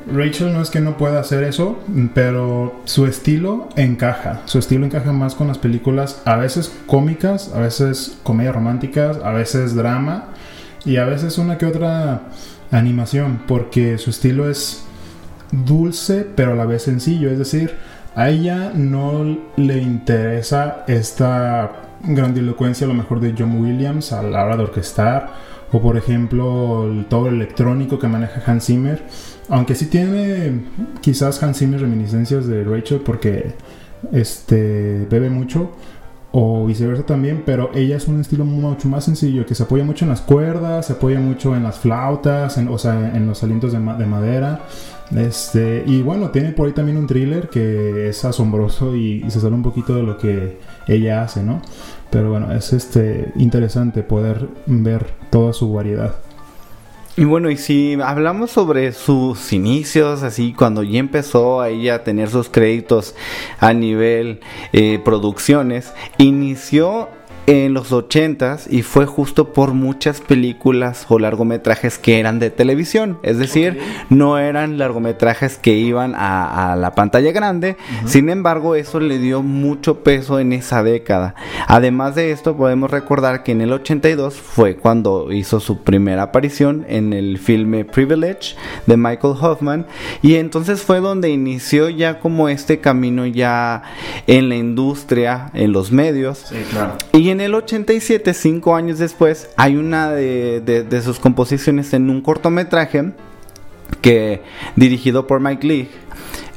Rachel 0.06 0.52
no 0.52 0.62
es 0.62 0.70
que 0.70 0.80
no 0.80 0.96
pueda 0.96 1.20
hacer 1.20 1.44
eso, 1.44 1.78
pero 2.14 2.80
su 2.84 3.06
estilo 3.06 3.68
encaja. 3.76 4.40
Su 4.46 4.58
estilo 4.58 4.86
encaja 4.86 5.12
más 5.12 5.34
con 5.34 5.48
las 5.48 5.58
películas, 5.58 6.22
a 6.24 6.36
veces 6.36 6.72
cómicas, 6.86 7.52
a 7.54 7.60
veces 7.60 8.18
comedias 8.22 8.54
románticas, 8.54 9.18
a 9.22 9.32
veces 9.32 9.74
drama 9.74 10.28
y 10.84 10.96
a 10.96 11.04
veces 11.04 11.38
una 11.38 11.58
que 11.58 11.66
otra 11.66 12.22
animación, 12.70 13.42
porque 13.46 13.98
su 13.98 14.10
estilo 14.10 14.48
es 14.48 14.84
dulce 15.52 16.26
pero 16.34 16.52
a 16.52 16.56
la 16.56 16.66
vez 16.66 16.82
sencillo. 16.82 17.30
Es 17.30 17.38
decir, 17.38 17.74
a 18.14 18.28
ella 18.30 18.72
no 18.74 19.38
le 19.56 19.78
interesa 19.78 20.84
esta 20.86 21.72
grandilocuencia 22.02 22.86
a 22.86 22.88
lo 22.88 22.94
mejor 22.94 23.20
de 23.20 23.34
John 23.36 23.60
Williams 23.60 24.12
a 24.12 24.22
la 24.22 24.44
hora 24.44 24.56
de 24.56 24.64
orquestar. 24.64 25.50
O 25.72 25.80
por 25.80 25.96
ejemplo 25.96 27.04
todo 27.08 27.28
el 27.28 27.36
electrónico 27.36 27.98
que 27.98 28.08
maneja 28.08 28.42
Hans 28.44 28.66
Zimmer. 28.66 29.02
Aunque 29.50 29.74
sí 29.74 29.86
tiene 29.86 30.62
quizás 31.00 31.42
Hans 31.42 31.60
reminiscencias 31.60 32.46
de 32.46 32.64
Rachel 32.64 33.00
porque 33.00 33.52
este 34.12 35.06
bebe 35.10 35.28
mucho 35.28 35.72
o 36.32 36.64
viceversa 36.64 37.04
también, 37.04 37.42
pero 37.44 37.70
ella 37.74 37.96
es 37.96 38.06
un 38.06 38.20
estilo 38.20 38.44
mucho 38.44 38.88
más 38.88 39.04
sencillo, 39.04 39.44
que 39.44 39.56
se 39.56 39.64
apoya 39.64 39.82
mucho 39.82 40.04
en 40.04 40.10
las 40.10 40.20
cuerdas, 40.20 40.86
se 40.86 40.92
apoya 40.92 41.18
mucho 41.18 41.56
en 41.56 41.64
las 41.64 41.80
flautas, 41.80 42.56
en, 42.56 42.68
o 42.68 42.78
sea, 42.78 43.16
en 43.16 43.26
los 43.26 43.42
alientos 43.42 43.72
de 43.72 43.80
madera. 43.80 44.60
Este, 45.16 45.82
y 45.84 46.02
bueno, 46.02 46.30
tiene 46.30 46.52
por 46.52 46.68
ahí 46.68 46.72
también 46.72 46.96
un 46.96 47.08
thriller 47.08 47.48
que 47.48 48.08
es 48.10 48.24
asombroso 48.24 48.94
y, 48.94 49.24
y 49.26 49.30
se 49.32 49.40
sale 49.40 49.56
un 49.56 49.64
poquito 49.64 49.96
de 49.96 50.04
lo 50.04 50.16
que 50.18 50.58
ella 50.86 51.22
hace, 51.22 51.42
¿no? 51.42 51.60
Pero 52.10 52.30
bueno, 52.30 52.52
es 52.52 52.72
este 52.72 53.32
interesante 53.34 54.04
poder 54.04 54.48
ver 54.66 55.06
toda 55.30 55.52
su 55.52 55.72
variedad. 55.72 56.14
Y 57.16 57.24
bueno, 57.24 57.50
y 57.50 57.56
si 57.56 57.98
hablamos 58.02 58.52
sobre 58.52 58.92
sus 58.92 59.52
inicios, 59.52 60.22
así 60.22 60.52
cuando 60.52 60.82
ya 60.82 61.00
empezó 61.00 61.64
ella 61.64 61.96
a 61.96 62.04
tener 62.04 62.30
sus 62.30 62.48
créditos 62.48 63.16
a 63.58 63.72
nivel 63.72 64.40
eh, 64.72 65.00
producciones, 65.04 65.92
inició 66.18 67.08
en 67.50 67.74
los 67.74 67.90
80s 67.90 68.68
y 68.70 68.82
fue 68.82 69.06
justo 69.06 69.52
por 69.52 69.74
muchas 69.74 70.20
películas 70.20 71.06
o 71.08 71.18
largometrajes 71.18 71.98
que 71.98 72.20
eran 72.20 72.38
de 72.38 72.50
televisión. 72.50 73.18
Es 73.24 73.38
decir, 73.38 73.80
no 74.08 74.38
eran 74.38 74.78
largometrajes 74.78 75.58
que 75.58 75.72
iban 75.72 76.14
a, 76.14 76.72
a 76.72 76.76
la 76.76 76.94
pantalla 76.94 77.32
grande. 77.32 77.76
Sin 78.04 78.30
embargo, 78.30 78.76
eso 78.76 79.00
le 79.00 79.18
dio 79.18 79.42
mucho 79.42 80.04
peso 80.04 80.38
en 80.38 80.52
esa 80.52 80.84
década. 80.84 81.34
Además 81.66 82.14
de 82.14 82.30
esto, 82.30 82.56
podemos 82.56 82.88
recordar 82.88 83.42
que 83.42 83.50
en 83.50 83.62
el 83.62 83.72
82 83.72 84.34
fue 84.34 84.76
cuando 84.76 85.32
hizo 85.32 85.58
su 85.58 85.82
primera 85.82 86.22
aparición 86.22 86.86
en 86.88 87.12
el 87.12 87.38
filme 87.38 87.84
Privilege 87.84 88.54
de 88.86 88.96
Michael 88.96 89.34
Hoffman. 89.40 89.86
Y 90.22 90.36
entonces 90.36 90.82
fue 90.82 91.00
donde 91.00 91.30
inició 91.30 91.88
ya 91.88 92.20
como 92.20 92.48
este 92.48 92.78
camino 92.78 93.26
ya 93.26 93.82
en 94.28 94.48
la 94.48 94.54
industria, 94.54 95.50
en 95.52 95.72
los 95.72 95.90
medios. 95.90 96.44
Sí, 96.48 96.62
claro. 96.70 96.94
Y 97.12 97.30
en 97.30 97.39
el 97.40 97.54
87, 97.54 98.34
cinco 98.34 98.74
años 98.74 98.98
después, 98.98 99.50
hay 99.56 99.76
una 99.76 100.10
de 100.10 101.02
sus 101.02 101.18
composiciones 101.18 101.92
en 101.94 102.10
un 102.10 102.20
cortometraje 102.20 103.12
que 104.00 104.42
dirigido 104.76 105.26
por 105.26 105.40
Mike 105.40 105.66
Leigh 105.66 105.88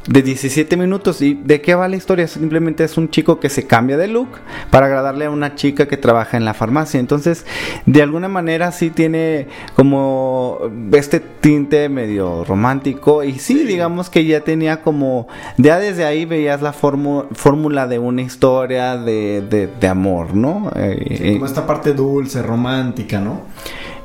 de 0.07 0.22
17 0.22 0.75
minutos. 0.77 1.22
¿Y 1.22 1.33
de 1.33 1.62
qué 1.62 1.75
va 1.75 1.88
la 1.88 1.95
historia? 1.95 2.27
Simplemente 2.27 2.83
es 2.83 2.98
un 2.98 3.10
chico 3.10 3.39
que 3.39 3.50
se 3.50 3.65
cambia 3.67 3.98
de 3.98 4.07
look 4.07 4.27
para 4.69 4.88
agradarle 4.88 5.25
a 5.25 5.29
una 5.29 5.55
chica 5.55 5.88
que 5.88 5.98
trabaja 5.98 6.38
en 6.38 6.45
la 6.45 6.53
farmacia. 6.53 7.00
Entonces, 7.00 7.45
de 7.86 8.01
alguna 8.01 8.27
manera 8.27 8.72
sí 8.72 8.89
tiene 8.89 9.48
como 9.75 10.60
este 10.93 11.19
tinte 11.19 11.89
medio 11.89 12.43
romántico. 12.45 13.24
Y 13.24 13.39
sí, 13.39 13.63
digamos 13.63 14.10
que 14.10 14.25
ya 14.25 14.41
tenía 14.41 14.81
como, 14.81 15.27
ya 15.57 15.79
desde 15.79 16.05
ahí 16.05 16.25
veías 16.25 16.62
la 16.62 16.74
fórmula 16.74 17.88
de 17.88 18.00
una 18.00 18.22
historia 18.22 18.98
de, 18.98 19.41
de- 19.50 19.67
de 19.79 19.88
amor, 19.88 20.36
¿no? 20.36 20.72
Eh, 20.75 20.98
eh, 21.22 21.33
Como 21.33 21.45
esta 21.45 21.65
parte 21.65 21.93
dulce, 21.93 22.41
romántica, 22.41 23.19
¿no? 23.19 23.41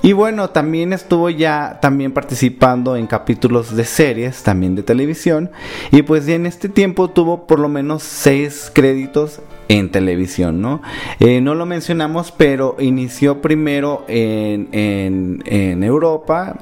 Y 0.08 0.14
bueno, 0.14 0.48
también 0.48 0.94
estuvo 0.94 1.28
ya 1.28 1.80
también 1.82 2.12
participando 2.12 2.96
en 2.96 3.06
capítulos 3.06 3.76
de 3.76 3.84
series, 3.84 4.42
también 4.42 4.74
de 4.74 4.82
televisión. 4.82 5.50
Y 5.90 6.00
pues 6.00 6.26
en 6.28 6.46
este 6.46 6.70
tiempo 6.70 7.10
tuvo 7.10 7.46
por 7.46 7.58
lo 7.58 7.68
menos 7.68 8.04
seis 8.04 8.72
créditos 8.72 9.42
en 9.68 9.90
televisión, 9.90 10.62
¿no? 10.62 10.80
Eh, 11.20 11.42
no 11.42 11.54
lo 11.54 11.66
mencionamos, 11.66 12.32
pero 12.32 12.76
inició 12.78 13.42
primero 13.42 14.06
en, 14.08 14.70
en, 14.72 15.42
en 15.44 15.84
Europa 15.84 16.56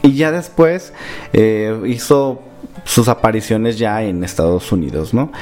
y 0.00 0.14
ya 0.14 0.32
después 0.32 0.94
eh, 1.34 1.78
hizo 1.84 2.40
sus 2.84 3.08
apariciones 3.08 3.76
ya 3.76 4.02
en 4.04 4.24
Estados 4.24 4.72
Unidos, 4.72 5.12
¿no? 5.12 5.32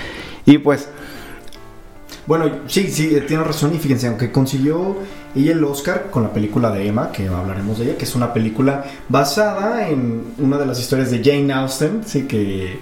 Y 0.44 0.58
pues 0.58 0.88
Bueno, 2.26 2.50
sí, 2.66 2.90
sí, 2.90 3.14
eh, 3.14 3.20
tiene 3.20 3.44
razón. 3.44 3.72
Y 3.76 3.78
fíjense, 3.78 4.08
aunque 4.08 4.32
consiguió 4.32 4.96
ella 5.34 5.52
el 5.52 5.64
Oscar 5.64 6.10
con 6.10 6.22
la 6.22 6.32
película 6.32 6.70
de 6.70 6.86
Emma, 6.86 7.10
que 7.12 7.28
hablaremos 7.28 7.78
de 7.78 7.86
ella, 7.86 7.96
que 7.96 8.04
es 8.04 8.14
una 8.14 8.32
película 8.32 8.84
basada 9.08 9.88
en 9.88 10.34
una 10.38 10.58
de 10.58 10.66
las 10.66 10.80
historias 10.80 11.10
de 11.10 11.22
Jane 11.22 11.52
Austen, 11.52 12.02
sí, 12.04 12.22
que, 12.22 12.78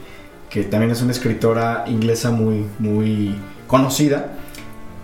que 0.51 0.65
también 0.65 0.93
es 0.93 1.03
una 1.03 1.13
escritora 1.13 1.85
inglesa 1.87 2.31
muy, 2.31 2.67
muy 2.79 3.35
conocida. 3.67 4.33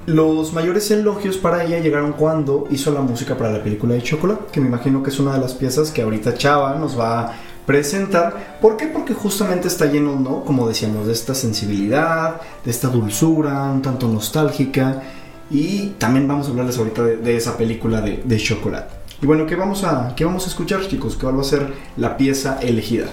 Los 0.07 0.52
mayores 0.55 0.90
elogios 0.90 1.37
para 1.37 1.64
ella 1.64 1.81
llegaron 1.81 2.12
cuando 2.12 2.67
hizo 2.71 2.93
la 2.93 3.00
música 3.00 3.37
para 3.37 3.50
la 3.52 3.62
película 3.62 3.95
de 3.95 4.02
Chocolate, 4.02 4.45
que 4.52 4.61
me 4.61 4.69
imagino 4.69 5.02
que 5.02 5.11
es 5.11 5.19
una 5.19 5.35
de 5.35 5.40
las 5.40 5.55
piezas 5.55 5.90
que 5.90 6.02
ahorita 6.02 6.35
Chava 6.35 6.76
nos 6.76 6.99
va 6.99 7.21
a 7.21 7.35
presentar. 7.67 8.59
¿Por 8.62 8.78
qué? 8.78 8.87
Porque 8.87 9.12
justamente 9.12 9.69
está 9.69 9.85
lleno, 9.85 10.19
¿no? 10.19 10.43
Como 10.43 10.67
decíamos, 10.67 11.07
de 11.07 11.12
esta 11.12 11.35
sensibilidad, 11.35 12.40
de 12.64 12.71
esta 12.71 12.88
dulzura, 12.88 13.64
un 13.64 13.83
tanto 13.83 14.09
nostálgica. 14.09 15.02
Y 15.50 15.95
también 15.99 16.28
vamos 16.28 16.47
a 16.47 16.50
hablarles 16.50 16.78
ahorita 16.78 17.02
de, 17.02 17.17
de 17.17 17.37
esa 17.37 17.57
película 17.57 18.00
de, 18.00 18.37
Chocolate. 18.37 18.95
Y 19.23 19.26
bueno, 19.26 19.47
¿qué 19.47 19.57
vamos, 19.57 19.85
a, 19.85 20.14
¿qué 20.14 20.25
vamos 20.25 20.45
a 20.47 20.49
escuchar, 20.49 20.87
chicos? 20.87 21.17
¿Cuál 21.17 21.37
va 21.37 21.40
a 21.40 21.45
ser 21.45 21.67
la 21.97 22.17
pieza 22.17 22.59
elegida? 22.61 23.07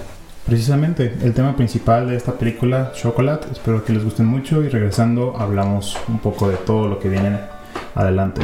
Precisamente 0.46 1.16
el 1.22 1.34
tema 1.34 1.56
principal 1.56 2.08
de 2.08 2.16
esta 2.16 2.32
película, 2.32 2.92
Chocolate. 2.94 3.48
Espero 3.50 3.84
que 3.84 3.92
les 3.92 4.04
guste 4.04 4.22
mucho 4.22 4.62
y 4.62 4.68
regresando 4.68 5.36
hablamos 5.36 5.96
un 6.08 6.20
poco 6.20 6.48
de 6.48 6.56
todo 6.56 6.88
lo 6.88 7.00
que 7.00 7.08
viene 7.08 7.40
adelante. 7.94 8.42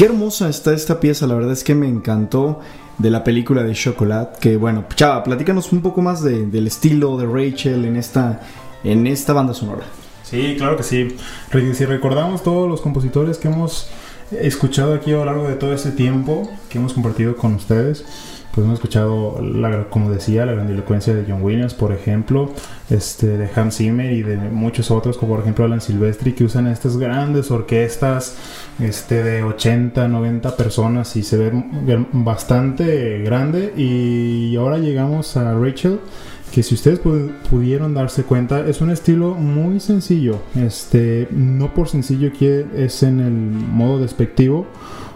Qué 0.00 0.06
hermosa 0.06 0.48
está 0.48 0.72
esta 0.72 0.98
pieza, 0.98 1.26
la 1.26 1.34
verdad 1.34 1.52
es 1.52 1.62
que 1.62 1.74
me 1.74 1.86
encantó 1.86 2.60
de 2.96 3.10
la 3.10 3.22
película 3.22 3.62
de 3.64 3.74
Chocolate. 3.74 4.38
Que 4.40 4.56
bueno, 4.56 4.86
Chava, 4.94 5.22
platícanos 5.22 5.74
un 5.74 5.82
poco 5.82 6.00
más 6.00 6.22
de- 6.22 6.46
del 6.46 6.68
estilo 6.68 7.18
de 7.18 7.26
Rachel 7.26 7.84
en 7.84 7.96
esta, 7.98 8.40
en 8.82 9.06
esta 9.06 9.34
banda 9.34 9.52
sonora. 9.52 9.82
Sí, 10.22 10.54
claro 10.56 10.78
que 10.78 10.84
sí. 10.84 11.16
Si 11.74 11.84
recordamos 11.84 12.42
todos 12.42 12.66
los 12.66 12.80
compositores 12.80 13.36
que 13.36 13.48
hemos 13.48 13.90
escuchado 14.30 14.94
aquí 14.94 15.12
a 15.12 15.16
lo 15.16 15.26
largo 15.26 15.46
de 15.46 15.56
todo 15.56 15.74
este 15.74 15.90
tiempo 15.90 16.50
que 16.70 16.78
hemos 16.78 16.94
compartido 16.94 17.36
con 17.36 17.52
ustedes, 17.56 18.06
pues 18.54 18.64
hemos 18.64 18.78
escuchado, 18.78 19.40
la, 19.42 19.84
como 19.90 20.10
decía, 20.10 20.44
la 20.46 20.52
grandilocuencia 20.52 21.14
de 21.14 21.24
John 21.28 21.42
Williams, 21.42 21.74
por 21.74 21.92
ejemplo, 21.92 22.50
este, 22.88 23.26
de 23.36 23.48
Hans 23.54 23.76
Zimmer 23.76 24.12
y 24.12 24.22
de 24.22 24.36
muchos 24.36 24.90
otros, 24.90 25.18
como 25.18 25.32
por 25.34 25.42
ejemplo 25.42 25.64
Alan 25.66 25.80
Silvestri, 25.80 26.32
que 26.32 26.44
usan 26.44 26.66
estas 26.66 26.96
grandes 26.96 27.50
orquestas 27.52 28.34
este, 28.80 29.22
de 29.22 29.42
80, 29.42 30.08
90 30.08 30.56
personas 30.56 31.14
y 31.16 31.22
se 31.22 31.36
ve 31.36 31.52
bastante 32.12 33.18
grande. 33.22 33.72
Y 33.76 34.56
ahora 34.56 34.78
llegamos 34.78 35.36
a 35.36 35.54
Rachel 35.58 36.00
que 36.52 36.62
si 36.62 36.74
ustedes 36.74 37.00
pu- 37.02 37.30
pudieron 37.48 37.94
darse 37.94 38.24
cuenta 38.24 38.66
es 38.66 38.80
un 38.80 38.90
estilo 38.90 39.34
muy 39.36 39.78
sencillo 39.78 40.40
este 40.56 41.28
no 41.30 41.72
por 41.72 41.88
sencillo 41.88 42.32
que 42.36 42.66
es 42.74 43.04
en 43.04 43.20
el 43.20 43.30
modo 43.32 44.00
despectivo 44.00 44.66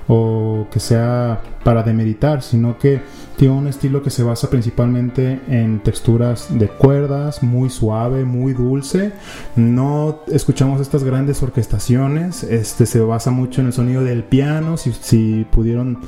o 0.07 0.69
que 0.71 0.79
sea 0.79 1.41
para 1.65 1.83
demeritar, 1.83 2.41
sino 2.43 2.79
que 2.79 3.01
tiene 3.37 3.55
un 3.55 3.67
estilo 3.67 4.03
que 4.03 4.11
se 4.11 4.23
basa 4.23 4.49
principalmente 4.51 5.41
en 5.49 5.81
texturas 5.81 6.47
de 6.51 6.69
cuerdas, 6.69 7.43
muy 7.43 7.71
suave, 7.71 8.25
muy 8.25 8.53
dulce. 8.53 9.13
No 9.57 10.21
escuchamos 10.29 10.81
estas 10.81 11.05
grandes 11.05 11.43
orquestaciones, 11.43 12.45
este 12.45 12.87
se 12.87 13.01
basa 13.01 13.31
mucho 13.31 13.61
en 13.61 13.69
el 13.69 13.73
sonido 13.73 14.03
del 14.03 14.25
piano, 14.25 14.77
si, 14.77 14.93
si 14.93 15.47
pudieron 15.51 15.99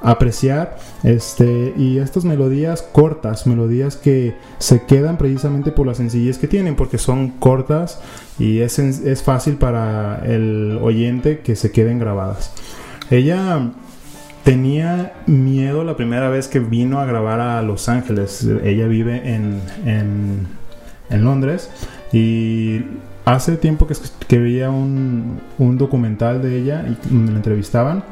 apreciar, 0.00 0.78
este 1.04 1.72
y 1.76 1.98
estas 1.98 2.24
melodías 2.24 2.82
cortas, 2.82 3.46
melodías 3.46 3.96
que 3.96 4.36
se 4.58 4.82
quedan 4.82 5.16
precisamente 5.16 5.70
por 5.70 5.86
la 5.86 5.94
sencillez 5.94 6.38
que 6.38 6.48
tienen, 6.48 6.74
porque 6.74 6.98
son 6.98 7.28
cortas 7.28 8.00
y 8.38 8.58
es, 8.58 8.78
es 8.78 9.22
fácil 9.22 9.54
para 9.54 10.22
el 10.26 10.78
oyente 10.82 11.40
que 11.40 11.54
se 11.54 11.70
queden 11.70 11.98
grabadas. 11.98 12.52
Ella 13.10 13.72
tenía 14.44 15.14
miedo 15.26 15.84
la 15.84 15.96
primera 15.96 16.28
vez 16.28 16.48
que 16.48 16.60
vino 16.60 17.00
a 17.00 17.06
grabar 17.06 17.40
a 17.40 17.62
Los 17.62 17.88
Ángeles. 17.88 18.46
Ella 18.64 18.86
vive 18.86 19.34
en, 19.34 19.60
en, 19.84 21.24
Londres 21.24 21.70
y 22.10 22.80
hace 23.26 23.56
tiempo 23.58 23.86
que, 23.86 23.94
que 24.26 24.38
veía 24.38 24.70
un, 24.70 25.40
un, 25.58 25.76
documental 25.76 26.40
de 26.40 26.58
ella 26.58 26.86
y 26.86 27.14
la 27.14 27.36
entrevistaban. 27.36 28.04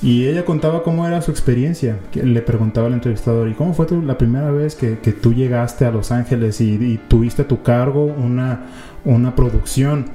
Y 0.00 0.26
ella 0.26 0.44
contaba 0.44 0.84
cómo 0.84 1.06
era 1.08 1.20
su 1.20 1.32
experiencia. 1.32 1.98
Le 2.14 2.40
preguntaba 2.42 2.86
al 2.86 2.92
entrevistador, 2.92 3.48
¿y 3.48 3.54
cómo 3.54 3.74
fue 3.74 3.86
la 4.04 4.16
primera 4.16 4.52
vez 4.52 4.76
que, 4.76 5.00
que, 5.00 5.12
tú 5.12 5.34
llegaste 5.34 5.84
a 5.84 5.90
Los 5.90 6.12
Ángeles 6.12 6.60
y, 6.60 6.74
y 6.74 7.00
tuviste 7.08 7.42
a 7.42 7.48
tu 7.48 7.62
cargo 7.62 8.04
una, 8.04 8.66
una 9.04 9.34
producción? 9.34 10.06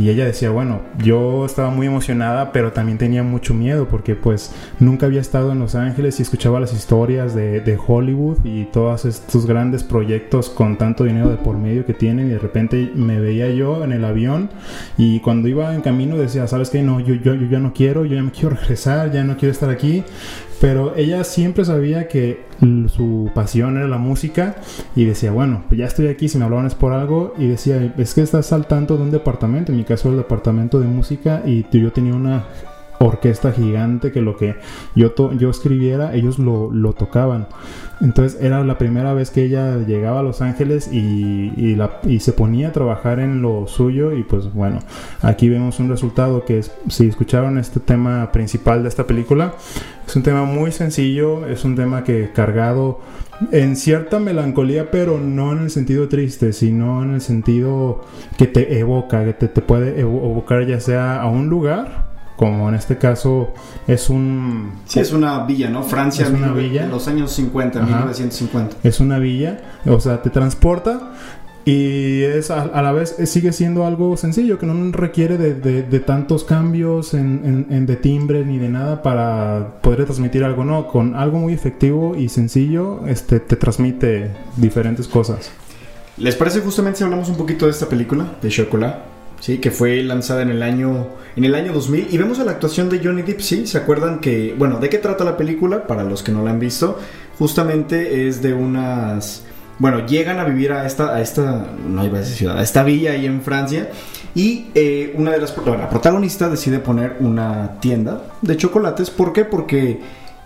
Y 0.00 0.08
ella 0.08 0.24
decía, 0.24 0.48
bueno, 0.48 0.80
yo 1.04 1.44
estaba 1.44 1.68
muy 1.68 1.86
emocionada, 1.86 2.52
pero 2.52 2.72
también 2.72 2.96
tenía 2.96 3.22
mucho 3.22 3.52
miedo 3.52 3.86
porque 3.86 4.14
pues 4.14 4.50
nunca 4.78 5.04
había 5.04 5.20
estado 5.20 5.52
en 5.52 5.58
Los 5.58 5.74
Ángeles 5.74 6.18
y 6.18 6.22
escuchaba 6.22 6.58
las 6.58 6.72
historias 6.72 7.34
de, 7.34 7.60
de, 7.60 7.78
Hollywood 7.86 8.38
y 8.42 8.64
todos 8.64 9.04
estos 9.04 9.44
grandes 9.44 9.84
proyectos 9.84 10.48
con 10.48 10.78
tanto 10.78 11.04
dinero 11.04 11.28
de 11.28 11.36
por 11.36 11.58
medio 11.58 11.84
que 11.84 11.92
tienen 11.92 12.28
y 12.28 12.30
de 12.30 12.38
repente 12.38 12.90
me 12.94 13.20
veía 13.20 13.50
yo 13.50 13.84
en 13.84 13.92
el 13.92 14.06
avión 14.06 14.48
y 14.96 15.20
cuando 15.20 15.48
iba 15.48 15.74
en 15.74 15.82
camino 15.82 16.16
decía, 16.16 16.46
¿sabes 16.46 16.70
qué? 16.70 16.82
No, 16.82 17.00
yo, 17.00 17.16
yo, 17.16 17.34
yo 17.34 17.46
ya 17.46 17.58
no 17.58 17.74
quiero, 17.74 18.06
yo 18.06 18.16
ya 18.16 18.22
me 18.22 18.30
quiero 18.30 18.50
regresar, 18.60 19.12
ya 19.12 19.22
no 19.22 19.36
quiero 19.36 19.52
estar 19.52 19.68
aquí. 19.68 20.02
Pero 20.60 20.94
ella 20.94 21.24
siempre 21.24 21.64
sabía 21.64 22.06
que 22.06 22.44
su 22.94 23.30
pasión 23.34 23.78
era 23.78 23.88
la 23.88 23.96
música 23.96 24.56
y 24.94 25.06
decía, 25.06 25.32
bueno, 25.32 25.64
pues 25.68 25.78
ya 25.78 25.86
estoy 25.86 26.08
aquí, 26.08 26.28
si 26.28 26.36
me 26.36 26.44
hablaban 26.44 26.66
es 26.66 26.74
por 26.74 26.92
algo. 26.92 27.34
Y 27.38 27.46
decía, 27.46 27.94
es 27.96 28.14
que 28.14 28.20
estás 28.20 28.52
al 28.52 28.66
tanto 28.66 28.96
de 28.96 29.04
un 29.04 29.10
departamento, 29.10 29.72
en 29.72 29.78
mi 29.78 29.84
caso 29.84 30.10
el 30.10 30.18
departamento 30.18 30.78
de 30.78 30.86
música, 30.86 31.42
y 31.46 31.64
yo 31.72 31.92
tenía 31.92 32.14
una 32.14 32.44
orquesta 33.02 33.52
gigante 33.52 34.12
que 34.12 34.20
lo 34.20 34.36
que 34.36 34.56
yo, 34.94 35.14
yo 35.32 35.50
escribiera, 35.50 36.14
ellos 36.14 36.38
lo, 36.38 36.70
lo, 36.70 36.92
tocaban. 36.92 37.46
Entonces 38.02 38.40
era 38.42 38.62
la 38.62 38.76
primera 38.76 39.14
vez 39.14 39.30
que 39.30 39.42
ella 39.42 39.78
llegaba 39.78 40.20
a 40.20 40.22
Los 40.22 40.42
Ángeles 40.42 40.90
y, 40.92 41.50
y, 42.06 42.20
se 42.20 42.32
ponía 42.32 42.68
a 42.68 42.72
trabajar 42.72 43.18
en 43.18 43.40
lo 43.40 43.66
suyo 43.66 44.12
y 44.12 44.22
pues 44.22 44.52
bueno, 44.52 44.80
aquí 45.22 45.48
vemos 45.48 45.80
un 45.80 45.88
resultado 45.88 46.44
que 46.44 46.62
si 46.88 47.08
escucharon 47.08 47.56
este 47.56 47.80
tema 47.80 48.32
principal 48.32 48.82
de 48.82 48.90
esta 48.90 49.06
película, 49.06 49.54
es 50.06 50.14
un 50.14 50.22
tema 50.22 50.44
muy 50.44 50.70
sencillo, 50.70 51.46
es 51.46 51.64
un 51.64 51.76
tema 51.76 52.04
que 52.04 52.30
cargado 52.34 53.00
en 53.50 53.76
cierta 53.76 54.18
melancolía, 54.18 54.90
pero 54.90 55.18
no 55.18 55.52
en 55.52 55.60
el 55.60 55.70
sentido 55.70 56.08
triste, 56.08 56.52
sino 56.52 57.02
en 57.02 57.14
el 57.14 57.20
sentido 57.22 58.04
que 58.36 58.46
te 58.46 58.78
evoca, 58.78 59.24
que 59.24 59.32
te, 59.32 59.48
te 59.48 59.62
puede 59.62 60.00
evocar 60.00 60.66
ya 60.66 60.80
sea 60.80 61.22
a 61.22 61.28
un 61.28 61.48
lugar 61.48 62.09
como 62.40 62.70
en 62.70 62.74
este 62.74 62.96
caso 62.96 63.52
es 63.86 64.08
un... 64.08 64.72
Sí, 64.86 64.98
es 64.98 65.12
una 65.12 65.44
villa, 65.44 65.68
¿no? 65.68 65.82
Francia, 65.82 66.24
es 66.24 66.32
una 66.32 66.50
villa. 66.52 66.84
En 66.84 66.90
los 66.90 67.06
años 67.06 67.32
50, 67.32 67.80
Ajá. 67.80 67.86
1950. 67.86 68.76
Es 68.82 68.98
una 68.98 69.18
villa, 69.18 69.60
o 69.84 70.00
sea, 70.00 70.22
te 70.22 70.30
transporta 70.30 71.12
y 71.66 72.22
es 72.22 72.50
a, 72.50 72.62
a, 72.62 72.80
la 72.80 72.92
vez 72.92 73.14
sigue 73.26 73.52
siendo 73.52 73.84
algo 73.84 74.16
sencillo, 74.16 74.58
que 74.58 74.64
no 74.64 74.90
requiere 74.90 75.36
de, 75.36 75.52
de, 75.52 75.82
de 75.82 76.00
tantos 76.00 76.44
cambios 76.44 77.12
en, 77.12 77.42
en, 77.44 77.76
en, 77.76 77.84
de 77.84 77.96
timbre 77.96 78.42
ni 78.46 78.56
de 78.56 78.70
nada 78.70 79.02
para 79.02 79.82
poder 79.82 80.06
transmitir 80.06 80.42
algo, 80.42 80.64
no, 80.64 80.86
con 80.86 81.16
algo 81.16 81.40
muy 81.40 81.52
efectivo 81.52 82.16
y 82.16 82.30
sencillo, 82.30 83.06
este, 83.06 83.40
te 83.40 83.56
transmite 83.56 84.30
diferentes 84.56 85.08
cosas. 85.08 85.50
¿Les 86.16 86.34
parece 86.36 86.60
justamente 86.60 87.00
si 87.00 87.04
hablamos 87.04 87.28
un 87.28 87.36
poquito 87.36 87.66
de 87.66 87.72
esta 87.72 87.86
película, 87.86 88.38
de 88.40 88.48
Chocolat? 88.48 89.19
Sí, 89.40 89.58
que 89.58 89.70
fue 89.70 90.02
lanzada 90.02 90.42
en 90.42 90.50
el 90.50 90.62
año 90.62 91.08
en 91.36 91.44
el 91.44 91.54
año 91.54 91.72
2000 91.72 92.08
y 92.10 92.18
vemos 92.18 92.38
a 92.40 92.44
la 92.44 92.52
actuación 92.52 92.88
de 92.88 93.00
Johnny 93.02 93.22
Depp, 93.22 93.40
sí, 93.40 93.66
se 93.66 93.78
acuerdan 93.78 94.20
que, 94.20 94.54
bueno, 94.58 94.78
¿de 94.78 94.88
qué 94.88 94.98
trata 94.98 95.24
la 95.24 95.36
película? 95.36 95.86
Para 95.86 96.04
los 96.04 96.22
que 96.22 96.32
no 96.32 96.44
la 96.44 96.50
han 96.50 96.60
visto, 96.60 96.98
justamente 97.38 98.28
es 98.28 98.42
de 98.42 98.52
unas 98.52 99.44
bueno, 99.80 100.04
llegan 100.06 100.38
a 100.38 100.44
vivir 100.44 100.72
a 100.72 100.86
esta, 100.86 101.14
a 101.14 101.22
esta, 101.22 101.64
no 101.88 102.04
iba 102.04 102.18
a 102.18 102.20
decir 102.20 102.36
ciudad, 102.36 102.58
a 102.58 102.62
esta 102.62 102.82
villa 102.82 103.12
ahí 103.12 103.24
en 103.24 103.40
Francia. 103.40 103.88
Y 104.34 104.66
eh, 104.74 105.14
una 105.16 105.30
de 105.30 105.38
las, 105.38 105.56
la 105.56 105.88
protagonista 105.88 106.50
decide 106.50 106.80
poner 106.80 107.16
una 107.20 107.80
tienda 107.80 108.24
de 108.42 108.58
chocolates. 108.58 109.08
¿Por 109.08 109.32
qué? 109.32 109.46
Porque 109.46 109.98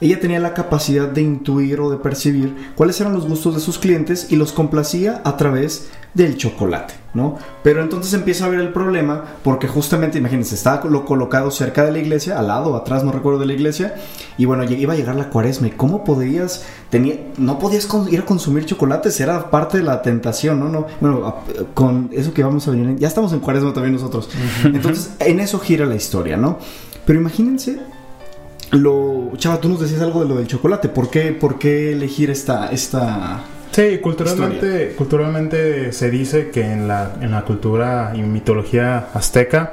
ella 0.09 0.21
tenía 0.21 0.40
la 0.40 0.55
capacidad 0.55 1.09
de 1.09 1.23
intuir 1.23 1.81
o 1.81 1.90
de 1.90 1.97
percibir 1.97 2.73
cuáles 2.75 3.01
eran 3.01 3.14
los 3.14 3.27
gustos 3.27 3.55
de 3.55 3.61
sus 3.61 3.79
clientes 3.79 4.31
y 4.31 4.37
los 4.37 4.53
complacía 4.53 5.23
a 5.25 5.37
través 5.37 5.88
del 6.14 6.37
chocolate, 6.37 6.95
¿no? 7.12 7.38
Pero 7.62 7.83
entonces 7.83 8.14
empieza 8.14 8.45
a 8.45 8.49
ver 8.49 8.61
el 8.61 8.73
problema 8.73 9.25
porque 9.43 9.67
justamente, 9.67 10.19
imagínense, 10.19 10.55
estaba 10.55 10.85
lo 10.88 11.05
colocado 11.05 11.51
cerca 11.51 11.85
de 11.85 11.90
la 11.90 11.99
iglesia, 11.99 12.38
al 12.38 12.49
lado, 12.49 12.77
atrás, 12.77 13.03
no 13.03 13.11
recuerdo 13.11 13.40
de 13.40 13.47
la 13.47 13.53
iglesia, 13.53 13.97
y 14.38 14.45
bueno, 14.45 14.62
iba 14.64 14.93
a 14.93 14.97
llegar 14.97 15.17
la 15.17 15.29
cuaresma, 15.31 15.67
¿y 15.67 15.71
cómo 15.73 16.05
podías, 16.05 16.64
tenía, 16.90 17.17
no 17.37 17.59
podías 17.59 17.88
ir 18.11 18.21
a 18.21 18.25
consumir 18.25 18.64
chocolates, 18.64 19.19
era 19.21 19.51
parte 19.51 19.79
de 19.79 19.85
la 19.85 20.03
tentación, 20.03 20.61
¿no? 20.61 20.69
no 20.69 20.87
bueno, 21.01 21.37
con 21.75 22.11
eso 22.12 22.33
que 22.33 22.45
vamos 22.45 22.69
a 22.69 22.71
venir, 22.71 22.97
ya 22.97 23.09
estamos 23.09 23.33
en 23.33 23.40
cuaresma 23.40 23.73
también 23.73 23.95
nosotros, 23.95 24.29
entonces 24.64 25.14
en 25.19 25.40
eso 25.40 25.59
gira 25.59 25.87
la 25.87 25.97
historia, 25.97 26.37
¿no? 26.37 26.59
Pero 27.05 27.19
imagínense 27.19 27.81
lo, 28.74 29.32
Chava, 29.37 29.60
tú 29.60 29.68
nos 29.68 29.80
decías 29.80 30.00
algo 30.02 30.22
de 30.22 30.28
lo 30.28 30.37
del 30.37 30.46
chocolate. 30.46 30.88
¿Por 30.88 31.10
qué, 31.10 31.32
por 31.32 31.58
qué 31.58 31.92
elegir 31.92 32.30
esta, 32.30 32.70
esta 32.70 33.44
Sí, 33.74 33.98
culturalmente, 33.98 34.94
culturalmente 34.96 35.90
se 35.90 36.08
dice 36.08 36.50
que 36.50 36.62
en 36.62 36.87
la, 36.87 37.16
en 37.20 37.32
la 37.32 37.44
cultura 37.44 38.12
y 38.14 38.22
mitología 38.22 39.08
azteca 39.14 39.72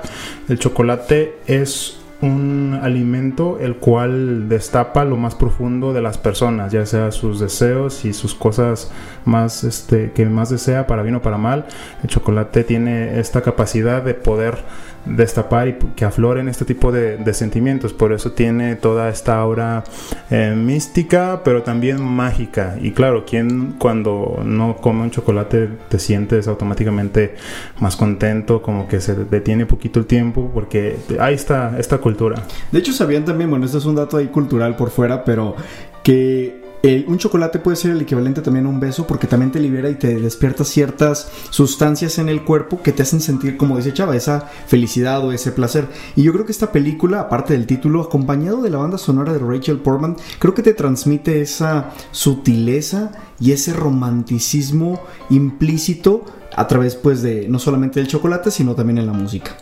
el 0.49 0.57
chocolate 0.57 1.35
es 1.45 1.99
un 2.21 2.79
alimento 2.81 3.59
el 3.59 3.75
cual 3.75 4.49
destapa 4.49 5.05
lo 5.05 5.17
más 5.17 5.35
profundo 5.35 5.93
de 5.93 6.01
las 6.01 6.17
personas, 6.17 6.71
ya 6.71 6.85
sea 6.87 7.11
sus 7.11 7.39
deseos 7.39 8.03
y 8.03 8.13
sus 8.13 8.33
cosas 8.33 8.91
más 9.23 9.63
este 9.63 10.11
que 10.13 10.25
más 10.25 10.49
desea 10.49 10.87
para 10.87 11.03
bien 11.03 11.15
o 11.15 11.21
para 11.21 11.37
mal. 11.37 11.65
El 12.01 12.09
chocolate 12.09 12.63
tiene 12.63 13.19
esta 13.19 13.41
capacidad 13.41 14.01
de 14.03 14.15
poder 14.15 14.63
destapar 15.05 15.67
y 15.67 15.73
que 15.95 16.05
afloren 16.05 16.47
este 16.47 16.65
tipo 16.65 16.91
de, 16.91 17.31
sentimientos. 17.33 17.93
Por 17.93 18.11
eso 18.13 18.31
tiene 18.33 18.75
toda 18.75 19.09
esta 19.09 19.39
aura 19.39 19.83
eh, 20.29 20.53
mística, 20.55 21.41
pero 21.43 21.63
también 21.63 22.01
mágica. 22.01 22.77
Y 22.81 22.91
claro, 22.91 23.25
quien 23.25 23.73
cuando 23.73 24.41
no 24.43 24.77
come 24.77 25.03
un 25.03 25.11
chocolate 25.11 25.69
te 25.89 25.99
sientes 25.99 26.47
automáticamente 26.47 27.35
más 27.79 27.95
contento, 27.95 28.61
como 28.61 28.87
que 28.87 28.99
se 28.99 29.15
detiene 29.15 29.65
poquito 29.65 29.99
el 29.99 30.05
tiempo, 30.05 30.51
porque 30.53 30.97
ahí 31.19 31.35
está 31.35 31.77
esta 31.79 31.99
cultura. 31.99 32.43
De 32.71 32.79
hecho, 32.79 32.91
sabían 32.91 33.25
también, 33.25 33.49
bueno, 33.49 33.65
esto 33.65 33.77
es 33.77 33.85
un 33.85 33.95
dato 33.95 34.17
ahí 34.17 34.27
cultural 34.27 34.75
por 34.75 34.89
fuera, 34.89 35.23
pero 35.23 35.55
que 36.03 36.60
el, 36.83 37.05
un 37.07 37.17
chocolate 37.17 37.59
puede 37.59 37.77
ser 37.77 37.91
el 37.91 38.01
equivalente 38.01 38.41
también 38.41 38.65
a 38.65 38.69
un 38.69 38.79
beso 38.79 39.05
porque 39.05 39.27
también 39.27 39.51
te 39.51 39.59
libera 39.59 39.89
y 39.89 39.95
te 39.95 40.15
despierta 40.15 40.63
ciertas 40.63 41.31
sustancias 41.49 42.17
en 42.17 42.27
el 42.27 42.43
cuerpo 42.43 42.81
que 42.81 42.91
te 42.91 43.03
hacen 43.03 43.21
sentir, 43.21 43.57
como 43.57 43.77
dice 43.77 43.93
Chava, 43.93 44.15
esa 44.15 44.49
felicidad 44.67 45.23
o 45.23 45.31
ese 45.31 45.51
placer. 45.51 45.87
Y 46.15 46.23
yo 46.23 46.33
creo 46.33 46.45
que 46.45 46.51
esta 46.51 46.71
película, 46.71 47.21
aparte 47.21 47.53
del 47.53 47.67
título, 47.67 48.01
acompañado 48.01 48.61
de 48.61 48.71
la 48.71 48.79
banda 48.79 48.97
sonora 48.97 49.33
de 49.33 49.39
Rachel 49.39 49.79
Portman, 49.79 50.15
creo 50.39 50.53
que 50.53 50.63
te 50.63 50.73
transmite 50.73 51.41
esa 51.41 51.91
sutileza 52.11 53.11
y 53.39 53.51
ese 53.51 53.73
romanticismo 53.73 55.01
implícito 55.29 56.25
a 56.55 56.67
través 56.67 56.95
pues 56.95 57.21
de 57.21 57.47
no 57.47 57.59
solamente 57.59 57.99
del 57.99 58.09
chocolate, 58.09 58.51
sino 58.51 58.75
también 58.75 58.97
en 58.97 59.07
la 59.07 59.13
música. 59.13 59.55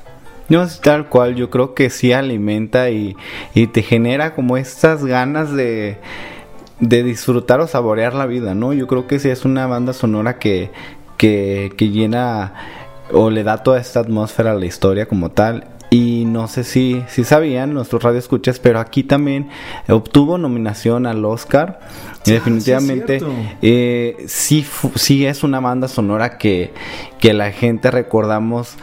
No, 0.47 0.65
tal 0.67 1.09
cual, 1.09 1.35
yo 1.35 1.51
creo 1.51 1.75
que 1.75 1.91
sí 1.91 2.11
alimenta 2.11 2.89
y, 2.89 3.15
y 3.53 3.67
te 3.67 3.83
genera 3.83 4.33
como 4.33 4.57
estas 4.57 5.05
ganas 5.05 5.53
de 5.53 5.99
de 6.79 7.03
disfrutar 7.03 7.59
o 7.59 7.67
saborear 7.67 8.13
la 8.13 8.25
vida, 8.25 8.55
¿no? 8.55 8.73
Yo 8.73 8.87
creo 8.87 9.07
que 9.07 9.19
sí 9.19 9.29
es 9.29 9.45
una 9.45 9.67
banda 9.67 9.93
sonora 9.93 10.39
que, 10.39 10.71
que, 11.17 11.71
que 11.77 11.89
llena 11.89 12.53
o 13.11 13.29
le 13.29 13.43
da 13.43 13.63
toda 13.63 13.79
esta 13.79 13.99
atmósfera 13.99 14.51
a 14.51 14.55
la 14.55 14.65
historia 14.65 15.07
como 15.07 15.31
tal. 15.31 15.65
Y 15.91 16.25
no 16.25 16.47
sé 16.47 16.63
si, 16.63 17.03
si 17.07 17.23
sabían 17.23 17.73
nuestros 17.73 18.03
radioescuchas, 18.03 18.59
pero 18.59 18.79
aquí 18.79 19.03
también 19.03 19.49
obtuvo 19.87 20.37
nominación 20.37 21.07
al 21.07 21.25
Oscar. 21.25 21.79
Y 22.25 22.31
definitivamente 22.31 23.19
eh, 23.63 24.25
sí, 24.27 24.65
sí 24.95 25.25
es 25.25 25.43
una 25.43 25.59
banda 25.59 25.87
sonora 25.87 26.37
que, 26.37 26.73
que 27.19 27.33
la 27.33 27.51
gente 27.51 27.89
recordamos 27.89 28.75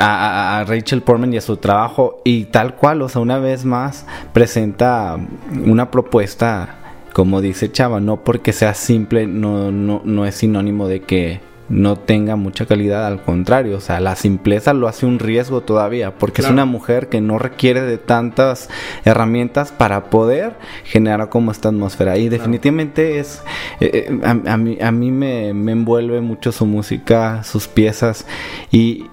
a, 0.00 0.60
a 0.60 0.64
Rachel 0.64 1.02
Portman 1.02 1.34
y 1.34 1.36
a 1.36 1.42
su 1.42 1.58
trabajo 1.58 2.22
y 2.24 2.46
tal 2.46 2.74
cual, 2.74 3.02
o 3.02 3.08
sea, 3.10 3.20
una 3.20 3.38
vez 3.38 3.66
más 3.66 4.06
presenta 4.32 5.18
una 5.66 5.90
propuesta, 5.90 6.78
como 7.14 7.40
dice 7.40 7.70
Chava, 7.70 8.00
no 8.00 8.24
porque 8.24 8.52
sea 8.52 8.74
simple, 8.74 9.28
no, 9.28 9.70
no, 9.70 10.02
no 10.04 10.26
es 10.26 10.34
sinónimo 10.34 10.88
de 10.88 11.00
que 11.02 11.40
no 11.68 11.96
tenga 11.96 12.34
mucha 12.34 12.66
calidad, 12.66 13.06
al 13.06 13.22
contrario, 13.22 13.76
o 13.76 13.80
sea, 13.80 14.00
la 14.00 14.16
simpleza 14.16 14.74
lo 14.74 14.88
hace 14.88 15.06
un 15.06 15.20
riesgo 15.20 15.60
todavía, 15.60 16.16
porque 16.16 16.42
es 16.42 16.50
una 16.50 16.64
mujer 16.64 17.08
que 17.08 17.20
no 17.20 17.38
requiere 17.38 17.82
de 17.82 17.98
tantas 17.98 18.68
herramientas 19.04 19.70
para 19.70 20.10
poder 20.10 20.54
generar 20.84 21.28
como 21.28 21.52
esta 21.52 21.68
atmósfera. 21.68 22.18
Y 22.18 22.28
definitivamente 22.28 23.20
es, 23.20 23.42
eh, 23.80 24.08
eh, 24.10 24.20
a, 24.24 24.30
a 24.52 24.56
mí, 24.56 24.76
a 24.80 24.90
mí 24.90 25.12
me, 25.12 25.54
me 25.54 25.70
envuelve 25.70 26.20
mucho 26.20 26.50
su 26.50 26.66
música, 26.66 27.44
sus 27.44 27.68
piezas, 27.68 28.26
y, 28.72 29.06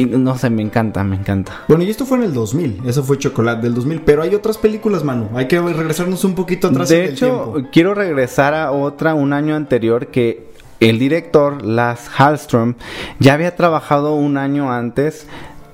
y 0.00 0.04
no 0.06 0.36
sé, 0.38 0.50
me 0.50 0.62
encanta, 0.62 1.02
me 1.04 1.16
encanta. 1.16 1.52
Bueno, 1.68 1.84
y 1.84 1.90
esto 1.90 2.06
fue 2.06 2.18
en 2.18 2.24
el 2.24 2.34
2000, 2.34 2.82
eso 2.86 3.02
fue 3.02 3.18
Chocolate 3.18 3.62
del 3.62 3.74
2000, 3.74 4.00
pero 4.02 4.22
hay 4.22 4.34
otras 4.34 4.58
películas, 4.58 5.04
mano. 5.04 5.28
Hay 5.34 5.48
que 5.48 5.60
regresarnos 5.60 6.24
un 6.24 6.34
poquito 6.34 6.68
atrás 6.68 6.88
De 6.88 6.96
en 6.98 7.02
el 7.04 7.12
hecho, 7.12 7.26
tiempo. 7.52 7.70
quiero 7.72 7.94
regresar 7.94 8.54
a 8.54 8.70
otra 8.72 9.14
un 9.14 9.32
año 9.32 9.54
anterior 9.56 10.08
que 10.08 10.48
el 10.80 10.98
director, 10.98 11.62
Lars 11.64 12.08
Hallström, 12.16 12.76
ya 13.18 13.34
había 13.34 13.56
trabajado 13.56 14.14
un 14.14 14.36
año 14.36 14.72
antes 14.72 15.26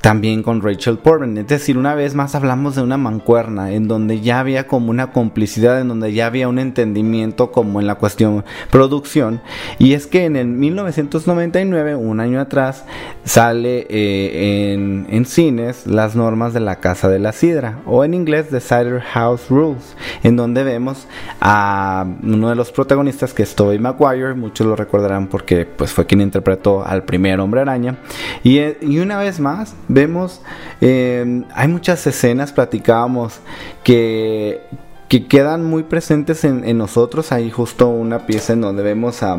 también 0.05 0.43
con 0.43 0.61
Rachel 0.61 0.99
Portman. 0.99 1.39
Es 1.39 1.47
decir, 1.47 1.79
una 1.79 1.95
vez 1.95 2.15
más 2.15 2.35
hablamos 2.35 2.75
de 2.75 2.83
una 2.83 2.99
mancuerna 2.99 3.73
en 3.73 3.89
donde 3.89 4.21
ya 4.21 4.39
había 4.39 4.67
como 4.67 4.91
una 4.91 5.13
complicidad, 5.13 5.81
en 5.81 5.89
donde 5.89 6.13
ya 6.13 6.27
había 6.27 6.47
un 6.47 6.59
entendimiento 6.59 7.51
como 7.51 7.81
en 7.81 7.87
la 7.87 7.95
cuestión 7.95 8.45
producción. 8.71 9.41
Y 9.79 9.95
es 9.95 10.07
que 10.07 10.27
en 10.27 10.37
el 10.37 10.49
1999, 10.49 11.95
un 11.95 12.21
año 12.21 12.39
atrás, 12.39 12.85
sale 13.25 13.87
eh, 13.89 14.75
en, 15.09 15.25
cines 15.25 15.87
las 15.87 16.15
normas 16.15 16.53
de 16.53 16.61
la 16.61 16.81
Casa 16.81 17.09
de 17.09 17.19
la 17.19 17.33
Sidra, 17.33 17.79
o 17.87 18.05
en 18.05 18.13
inglés 18.13 18.49
The 18.51 18.61
Cider 18.61 19.01
House 19.01 19.49
Rules, 19.49 19.97
en 20.23 20.37
donde 20.37 20.65
vemos 20.65 21.09
a 21.41 22.05
uno 22.23 22.51
de 22.51 22.57
los 22.57 22.73
protagonistas 22.73 23.33
que 23.33 23.43
es 23.43 23.55
Tobey 23.55 23.79
Maguire, 23.79 24.35
muchos 24.35 24.67
lo 24.67 24.77
recordarán 24.77 25.29
porque 25.29 25.65
pues 25.65 25.95
fue 25.95 26.05
quien 26.05 26.21
interpretó 26.21 26.85
al 26.85 27.05
primer 27.05 27.41
hombre 27.41 27.63
araña, 27.63 28.01
y, 28.43 28.59
eh, 28.59 28.77
y 28.83 28.99
una 28.99 29.17
vez 29.17 29.41
más 29.41 29.75
vemos, 29.95 30.43
eh, 30.81 31.43
hay 31.55 31.69
muchas 31.69 32.07
escenas, 32.07 32.53
platicábamos, 32.53 33.41
que, 33.83 34.61
que 35.09 35.27
quedan 35.27 35.65
muy 35.65 35.85
presentes 35.85 36.45
en, 36.45 36.65
en 36.65 36.77
nosotros, 36.77 37.33
hay 37.33 37.51
justo 37.51 37.89
una 37.89 38.27
pieza 38.27 38.53
en 38.53 38.61
donde 38.61 38.83
vemos 38.83 39.23
a 39.23 39.39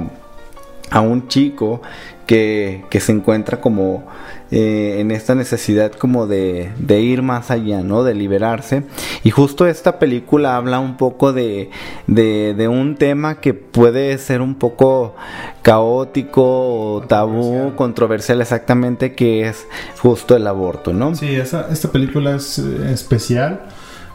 a 0.89 1.01
un 1.01 1.27
chico 1.27 1.81
que, 2.25 2.85
que 2.89 2.99
se 2.99 3.11
encuentra 3.11 3.61
como 3.61 4.05
eh, 4.51 4.97
en 4.99 5.11
esta 5.11 5.35
necesidad 5.35 5.91
como 5.91 6.27
de, 6.27 6.71
de 6.77 7.01
ir 7.01 7.21
más 7.21 7.51
allá, 7.51 7.81
¿no? 7.81 8.03
De 8.03 8.13
liberarse. 8.13 8.83
Y 9.23 9.31
justo 9.31 9.67
esta 9.67 9.99
película 9.99 10.55
habla 10.55 10.79
un 10.79 10.97
poco 10.97 11.33
de, 11.33 11.71
de, 12.07 12.53
de 12.55 12.67
un 12.67 12.95
tema 12.95 13.39
que 13.41 13.53
puede 13.53 14.17
ser 14.17 14.41
un 14.41 14.55
poco 14.55 15.15
caótico 15.61 16.43
o 16.43 17.01
tabú, 17.01 17.73
controversial 17.75 18.41
exactamente, 18.41 19.13
que 19.13 19.47
es 19.47 19.65
justo 19.99 20.35
el 20.35 20.45
aborto, 20.47 20.93
¿no? 20.93 21.15
Sí, 21.15 21.35
esa, 21.35 21.67
esta 21.71 21.91
película 21.91 22.35
es 22.35 22.59
eh, 22.59 22.91
especial 22.93 23.61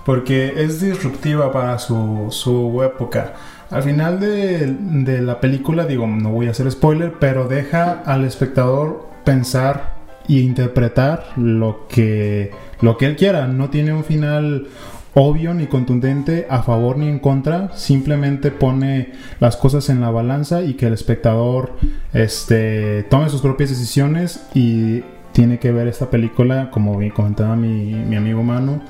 porque 0.04 0.54
es 0.56 0.80
disruptiva 0.80 1.52
para 1.52 1.78
su, 1.78 2.28
su 2.30 2.82
época. 2.82 3.34
Al 3.70 3.82
final 3.82 4.18
de, 4.18 4.76
de 4.80 5.20
la 5.20 5.40
película, 5.40 5.84
digo, 5.84 6.06
no 6.06 6.30
voy 6.30 6.48
a 6.48 6.50
hacer 6.50 6.70
spoiler, 6.70 7.14
pero 7.20 7.46
deja 7.46 8.02
al 8.04 8.24
espectador 8.24 9.08
pensar 9.24 9.99
y 10.30 10.42
interpretar 10.42 11.24
lo 11.36 11.88
que, 11.88 12.52
lo 12.80 12.96
que 12.96 13.06
él 13.06 13.16
quiera. 13.16 13.48
No 13.48 13.68
tiene 13.68 13.92
un 13.92 14.04
final 14.04 14.68
obvio 15.12 15.54
ni 15.54 15.66
contundente 15.66 16.46
a 16.48 16.62
favor 16.62 16.98
ni 16.98 17.08
en 17.08 17.18
contra, 17.18 17.76
simplemente 17.76 18.52
pone 18.52 19.10
las 19.40 19.56
cosas 19.56 19.88
en 19.88 20.00
la 20.00 20.12
balanza 20.12 20.62
y 20.62 20.74
que 20.74 20.86
el 20.86 20.92
espectador 20.92 21.72
este, 22.12 23.02
tome 23.10 23.28
sus 23.28 23.40
propias 23.40 23.70
decisiones 23.70 24.46
y 24.54 25.02
tiene 25.32 25.58
que 25.58 25.72
ver 25.72 25.88
esta 25.88 26.10
película, 26.10 26.70
como 26.70 27.00
comentaba 27.12 27.56
mi, 27.56 27.92
mi 27.94 28.14
amigo 28.14 28.44
Manu, 28.44 28.82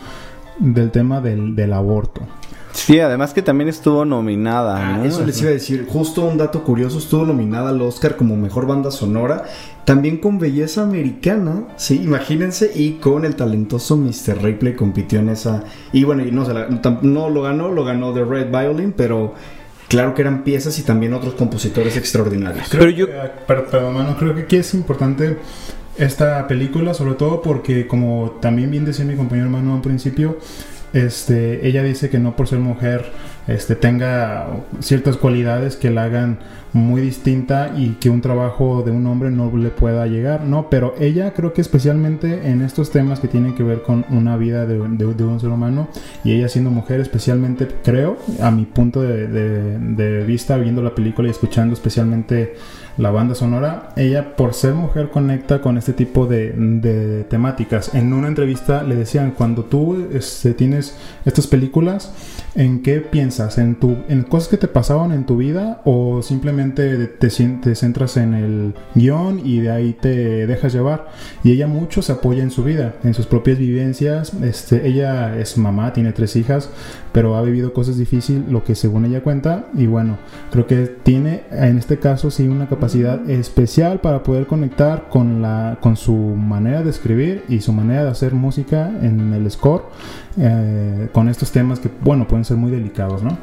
del 0.58 0.90
tema 0.90 1.22
del, 1.22 1.56
del 1.56 1.72
aborto. 1.72 2.20
Sí, 2.72 3.00
además 3.00 3.34
que 3.34 3.42
también 3.42 3.68
estuvo 3.68 4.04
nominada, 4.04 4.76
Ah, 4.94 4.96
¿no? 4.98 5.04
eso 5.04 5.24
les 5.24 5.40
iba 5.40 5.50
a 5.50 5.52
decir, 5.54 5.86
justo 5.88 6.22
un 6.22 6.38
dato 6.38 6.62
curioso, 6.62 6.98
estuvo 6.98 7.24
nominada 7.26 7.70
al 7.70 7.82
Oscar 7.82 8.16
como 8.16 8.36
mejor 8.36 8.66
banda 8.66 8.90
sonora, 8.90 9.44
también 9.84 10.18
con 10.18 10.38
Belleza 10.38 10.82
Americana, 10.82 11.64
sí, 11.76 12.00
imagínense, 12.02 12.70
y 12.74 12.92
con 12.94 13.24
el 13.24 13.34
talentoso 13.34 13.96
Mr. 13.96 14.40
Ripley 14.42 14.74
compitió 14.76 15.18
en 15.18 15.30
esa, 15.30 15.64
y 15.92 16.04
bueno, 16.04 16.24
y 16.24 16.30
no, 16.30 16.44
se 16.46 16.54
la- 16.54 16.68
no 17.02 17.28
lo 17.28 17.42
ganó, 17.42 17.70
lo 17.70 17.84
ganó 17.84 18.12
The 18.14 18.24
Red 18.24 18.50
Violin, 18.50 18.92
pero 18.96 19.34
claro 19.88 20.14
que 20.14 20.22
eran 20.22 20.44
piezas 20.44 20.78
y 20.78 20.82
también 20.82 21.12
otros 21.12 21.34
compositores 21.34 21.96
extraordinarios. 21.96 22.68
Creo 22.68 22.80
Pero 22.82 22.92
yo- 22.92 23.06
que, 23.06 23.12
per- 23.48 23.66
perdón, 23.66 23.94
mano, 23.94 24.16
creo 24.16 24.34
que 24.34 24.42
aquí 24.42 24.56
es 24.56 24.72
importante 24.74 25.38
esta 25.98 26.46
película, 26.46 26.94
sobre 26.94 27.14
todo 27.14 27.42
porque, 27.42 27.86
como 27.88 28.38
también 28.40 28.70
bien 28.70 28.84
decía 28.84 29.04
mi 29.04 29.16
compañero 29.16 29.46
hermano 29.48 29.74
al 29.74 29.80
principio, 29.82 30.38
este, 30.92 31.66
ella 31.66 31.82
dice 31.82 32.10
que 32.10 32.18
no 32.18 32.36
por 32.36 32.48
ser 32.48 32.58
mujer 32.58 33.04
este, 33.46 33.74
tenga 33.74 34.46
ciertas 34.80 35.16
cualidades 35.16 35.76
que 35.76 35.90
la 35.90 36.04
hagan 36.04 36.38
muy 36.72 37.00
distinta 37.00 37.72
y 37.76 37.94
que 37.94 38.10
un 38.10 38.20
trabajo 38.20 38.82
de 38.84 38.92
un 38.92 39.06
hombre 39.06 39.30
no 39.30 39.50
le 39.56 39.70
pueda 39.70 40.06
llegar, 40.06 40.44
¿no? 40.44 40.70
Pero 40.70 40.94
ella 41.00 41.32
creo 41.34 41.52
que 41.52 41.60
especialmente 41.60 42.48
en 42.48 42.62
estos 42.62 42.90
temas 42.92 43.18
que 43.18 43.26
tienen 43.26 43.54
que 43.54 43.64
ver 43.64 43.82
con 43.82 44.04
una 44.10 44.36
vida 44.36 44.66
de, 44.66 44.78
un 44.78 45.40
ser 45.40 45.48
humano 45.48 45.88
y 46.22 46.32
ella 46.32 46.48
siendo 46.48 46.70
mujer 46.70 47.00
especialmente, 47.00 47.66
creo, 47.82 48.18
a 48.40 48.50
mi 48.52 48.66
punto 48.66 49.02
de 49.02 50.24
vista, 50.26 50.56
viendo 50.58 50.82
la 50.82 50.94
película 50.94 51.26
y 51.26 51.32
escuchando 51.32 51.74
especialmente 51.74 52.54
la 53.00 53.10
banda 53.10 53.34
sonora, 53.34 53.88
ella 53.96 54.36
por 54.36 54.54
ser 54.54 54.74
mujer 54.74 55.10
conecta 55.10 55.60
con 55.60 55.78
este 55.78 55.92
tipo 55.92 56.26
de, 56.26 56.52
de 56.52 57.24
temáticas. 57.24 57.94
En 57.94 58.12
una 58.12 58.28
entrevista 58.28 58.82
le 58.82 58.94
decían, 58.94 59.32
cuando 59.36 59.64
tú 59.64 60.08
este, 60.12 60.52
tienes 60.52 60.96
estas 61.24 61.46
películas, 61.46 62.12
¿en 62.54 62.82
qué 62.82 63.00
piensas? 63.00 63.56
¿En, 63.58 63.76
tu, 63.76 63.96
¿En 64.08 64.22
cosas 64.22 64.48
que 64.48 64.58
te 64.58 64.68
pasaban 64.68 65.12
en 65.12 65.24
tu 65.24 65.38
vida 65.38 65.80
o 65.84 66.22
simplemente 66.22 67.06
te, 67.06 67.28
te 67.28 67.74
centras 67.74 68.16
en 68.16 68.34
el 68.34 68.74
guion 68.94 69.40
y 69.44 69.60
de 69.60 69.70
ahí 69.70 69.92
te 69.94 70.46
dejas 70.46 70.72
llevar? 70.72 71.08
Y 71.42 71.52
ella 71.52 71.66
mucho 71.66 72.02
se 72.02 72.12
apoya 72.12 72.42
en 72.42 72.50
su 72.50 72.64
vida, 72.64 72.94
en 73.02 73.14
sus 73.14 73.26
propias 73.26 73.58
vivencias. 73.58 74.34
Este, 74.42 74.86
ella 74.86 75.38
es 75.38 75.56
mamá, 75.56 75.92
tiene 75.92 76.12
tres 76.12 76.36
hijas, 76.36 76.68
pero 77.12 77.36
ha 77.36 77.42
vivido 77.42 77.72
cosas 77.72 77.96
difíciles, 77.96 78.48
lo 78.48 78.64
que 78.64 78.74
según 78.74 79.04
ella 79.04 79.22
cuenta. 79.22 79.66
Y 79.74 79.86
bueno, 79.86 80.18
creo 80.50 80.66
que 80.66 80.86
tiene 80.86 81.42
en 81.50 81.78
este 81.78 81.98
caso 81.98 82.30
sí 82.30 82.48
una 82.48 82.68
capacidad 82.68 83.28
especial 83.28 84.00
para 84.00 84.22
poder 84.22 84.46
conectar 84.46 85.08
con, 85.08 85.42
la, 85.42 85.78
con 85.80 85.96
su 85.96 86.14
manera 86.14 86.82
de 86.82 86.90
escribir 86.90 87.44
y 87.48 87.60
su 87.60 87.72
manera 87.72 88.04
de 88.04 88.10
hacer 88.10 88.34
música 88.34 88.90
en 89.02 89.32
el 89.32 89.50
score 89.50 89.84
eh, 90.38 91.08
con 91.12 91.28
estos 91.28 91.50
temas 91.50 91.80
que, 91.80 91.90
bueno, 92.02 92.26
pueden 92.28 92.44
ser 92.44 92.56
muy 92.56 92.70
delicados, 92.70 93.22
¿no? 93.22 93.36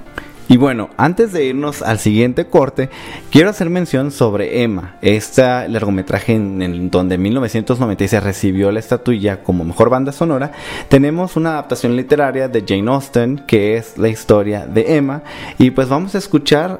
Y 0.49 0.57
bueno, 0.57 0.89
antes 0.97 1.33
de 1.33 1.45
irnos 1.45 1.81
al 1.81 1.99
siguiente 1.99 2.45
corte, 2.47 2.89
quiero 3.31 3.49
hacer 3.49 3.69
mención 3.69 4.11
sobre 4.11 4.63
Emma, 4.63 4.95
este 5.01 5.67
largometraje 5.67 6.33
en, 6.35 6.89
donde 6.89 7.15
en 7.15 7.21
1996 7.21 8.23
recibió 8.23 8.71
la 8.71 8.79
estatuilla 8.79 9.43
como 9.43 9.65
mejor 9.65 9.89
banda 9.89 10.11
sonora. 10.11 10.53
Tenemos 10.87 11.35
una 11.35 11.51
adaptación 11.51 11.95
literaria 11.95 12.47
de 12.47 12.63
Jane 12.65 12.89
Austen, 12.89 13.43
que 13.45 13.75
es 13.75 13.97
la 13.97 14.07
historia 14.07 14.65
de 14.65 14.95
Emma, 14.95 15.23
y 15.57 15.71
pues 15.71 15.89
vamos 15.89 16.15
a 16.15 16.17
escuchar 16.17 16.79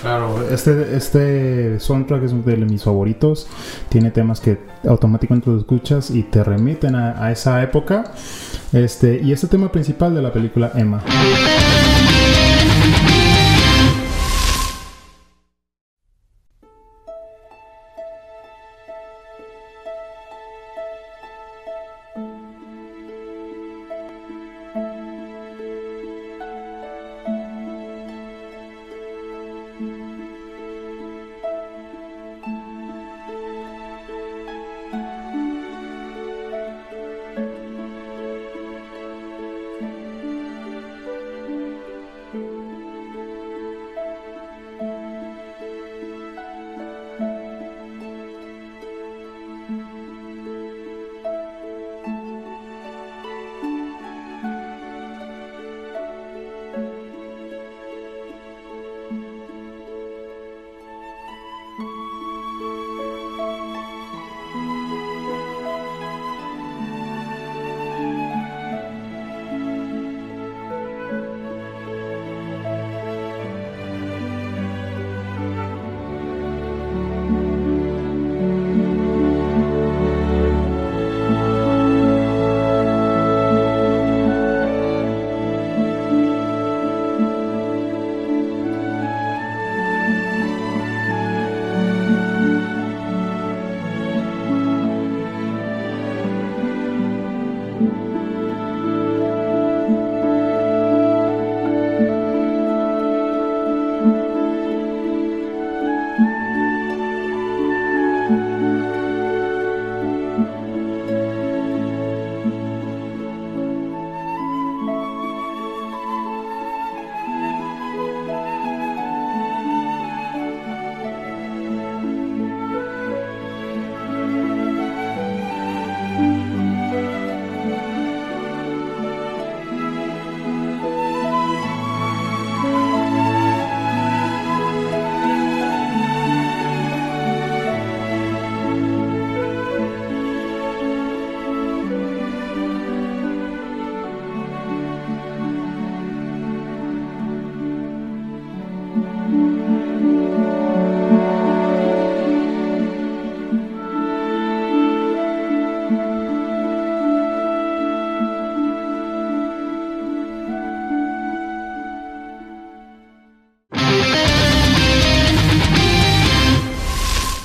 Claro, 0.00 0.48
este, 0.50 0.96
este 0.96 1.78
soundtrack 1.78 2.24
es 2.24 2.32
uno 2.32 2.42
de 2.42 2.56
mis 2.56 2.82
favoritos. 2.82 3.46
Tiene 3.88 4.10
temas 4.10 4.40
que 4.40 4.58
automáticamente 4.84 5.48
los 5.48 5.60
escuchas 5.60 6.10
y 6.10 6.24
te 6.24 6.42
remiten 6.42 6.96
a, 6.96 7.24
a 7.24 7.30
esa 7.30 7.62
época. 7.62 8.10
Este, 8.72 9.20
y 9.22 9.30
este 9.30 9.46
tema 9.46 9.70
principal 9.70 10.12
de 10.12 10.22
la 10.22 10.32
película 10.32 10.72
Emma. 10.74 11.04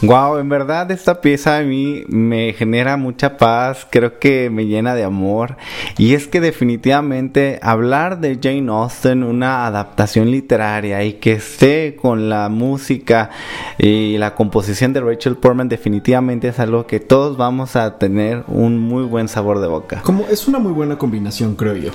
Wow, 0.08 0.38
en 0.38 0.48
verdad 0.48 0.90
esta 0.90 1.20
pieza 1.20 1.58
a 1.58 1.64
mí 1.64 2.06
me 2.08 2.54
genera 2.54 2.96
mucha 2.96 3.36
paz, 3.36 3.86
creo 3.90 4.20
que 4.20 4.50
me 4.50 4.66
llena 4.66 4.96
de 4.96 5.04
amor 5.04 5.58
y 5.98 6.14
es 6.14 6.28
que 6.28 6.40
definitivamente 6.40 7.60
hablar 7.62 8.22
de 8.22 8.40
Jane 8.42 8.72
Austen, 8.72 9.22
una 9.22 9.66
adaptación 9.66 10.32
literaria 10.32 11.04
y 11.04 11.16
que 11.16 11.34
esté 11.34 11.98
con 12.02 12.30
la 12.30 12.48
música 12.48 13.32
y 13.78 14.18
la 14.18 14.34
composición 14.34 14.94
de 14.94 15.02
Rachel 15.02 15.36
Portman 15.36 15.68
definitivamente 15.68 16.48
es 16.48 16.60
algo 16.62 16.88
que 16.88 17.02
todos 17.02 17.36
vamos 17.36 17.76
a 17.76 17.98
tener 17.98 18.46
un 18.48 18.80
muy 18.80 19.04
buen 19.04 19.28
sabor 19.28 19.60
de 19.60 19.68
boca. 19.68 20.02
Como 20.04 20.26
es 20.28 20.48
una 20.48 20.58
muy 20.58 20.72
buena 20.72 20.98
combinación, 20.98 21.56
creo 21.56 21.76
yo. 21.76 21.92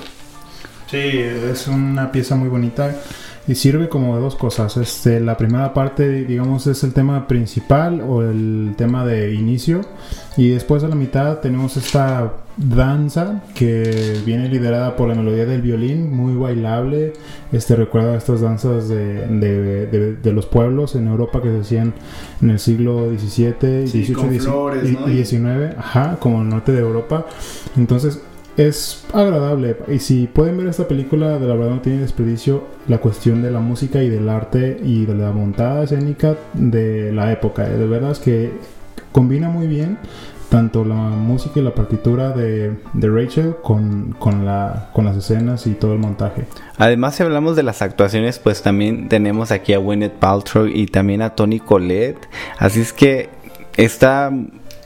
Sí, 0.90 0.98
es 0.98 1.66
una 1.66 2.12
pieza 2.12 2.36
muy 2.36 2.50
bonita 2.50 2.94
y 3.48 3.54
sirve 3.54 3.88
como 3.88 4.14
de 4.16 4.22
dos 4.22 4.36
cosas. 4.36 4.76
Este, 4.76 5.20
la 5.20 5.36
primera 5.36 5.74
parte, 5.74 6.24
digamos, 6.24 6.66
es 6.66 6.84
el 6.84 6.92
tema 6.92 7.26
principal 7.26 8.00
o 8.00 8.22
el 8.22 8.74
tema 8.76 9.04
de 9.04 9.34
inicio 9.34 9.80
y 10.36 10.50
después 10.50 10.84
a 10.84 10.88
la 10.88 10.94
mitad 10.94 11.38
tenemos 11.38 11.76
esta 11.76 12.34
danza 12.56 13.42
que 13.54 14.20
viene 14.24 14.48
liderada 14.48 14.94
por 14.94 15.08
la 15.08 15.14
melodía 15.14 15.46
del 15.46 15.62
violín, 15.62 16.14
muy 16.14 16.34
bailable. 16.34 17.14
Este 17.50 17.76
recuerda 17.76 18.12
a 18.12 18.16
estas 18.16 18.40
danzas 18.42 18.88
de, 18.88 19.26
de, 19.26 19.86
de, 19.86 20.16
de 20.16 20.32
los 20.32 20.46
pueblos 20.46 20.94
en 20.94 21.08
Europa 21.08 21.42
que 21.42 21.48
se 21.50 21.60
hacían 21.60 21.94
en 22.40 22.50
el 22.50 22.58
siglo 22.58 23.08
XVII, 23.10 23.86
Sí, 23.88 24.04
XVIII, 24.04 24.12
con 24.14 24.30
XIX, 24.30 24.44
flores, 24.44 25.40
¿no? 25.40 25.80
ajá, 25.80 26.16
como 26.20 26.42
el 26.42 26.48
norte 26.48 26.72
de 26.72 26.80
Europa. 26.80 27.26
Entonces 27.76 28.20
es 28.56 29.04
agradable. 29.12 29.76
Y 29.88 29.98
si 29.98 30.26
pueden 30.26 30.58
ver 30.58 30.66
esta 30.66 30.88
película 30.88 31.38
de 31.38 31.46
la 31.46 31.54
verdad 31.54 31.76
no 31.76 31.80
tiene 31.80 32.00
desperdicio 32.00 32.64
la 32.88 32.98
cuestión 32.98 33.42
de 33.42 33.50
la 33.50 33.60
música 33.60 34.02
y 34.02 34.08
del 34.08 34.28
arte 34.28 34.78
y 34.82 35.06
de 35.06 35.14
la 35.14 35.32
montada 35.32 35.84
escénica 35.84 36.36
de 36.52 37.12
la 37.12 37.32
época. 37.32 37.68
De 37.68 37.86
verdad 37.86 38.12
es 38.12 38.18
que 38.18 38.52
combina 39.12 39.48
muy 39.48 39.66
bien 39.66 39.98
tanto 40.52 40.84
la 40.84 40.94
música 40.94 41.60
y 41.60 41.62
la 41.62 41.74
partitura 41.74 42.32
de, 42.32 42.76
de 42.92 43.08
Rachel 43.08 43.54
con, 43.62 44.14
con, 44.18 44.44
la, 44.44 44.90
con 44.92 45.06
las 45.06 45.16
escenas 45.16 45.66
y 45.66 45.72
todo 45.72 45.94
el 45.94 45.98
montaje. 45.98 46.44
Además, 46.76 47.14
si 47.14 47.22
hablamos 47.22 47.56
de 47.56 47.62
las 47.62 47.80
actuaciones, 47.80 48.38
pues 48.38 48.60
también 48.60 49.08
tenemos 49.08 49.50
aquí 49.50 49.72
a 49.72 49.78
Gwyneth 49.78 50.12
Paltrow 50.12 50.66
y 50.66 50.88
también 50.88 51.22
a 51.22 51.30
Tony 51.30 51.58
Collette. 51.58 52.28
Así 52.58 52.82
es 52.82 52.92
que 52.92 53.30
está 53.78 54.30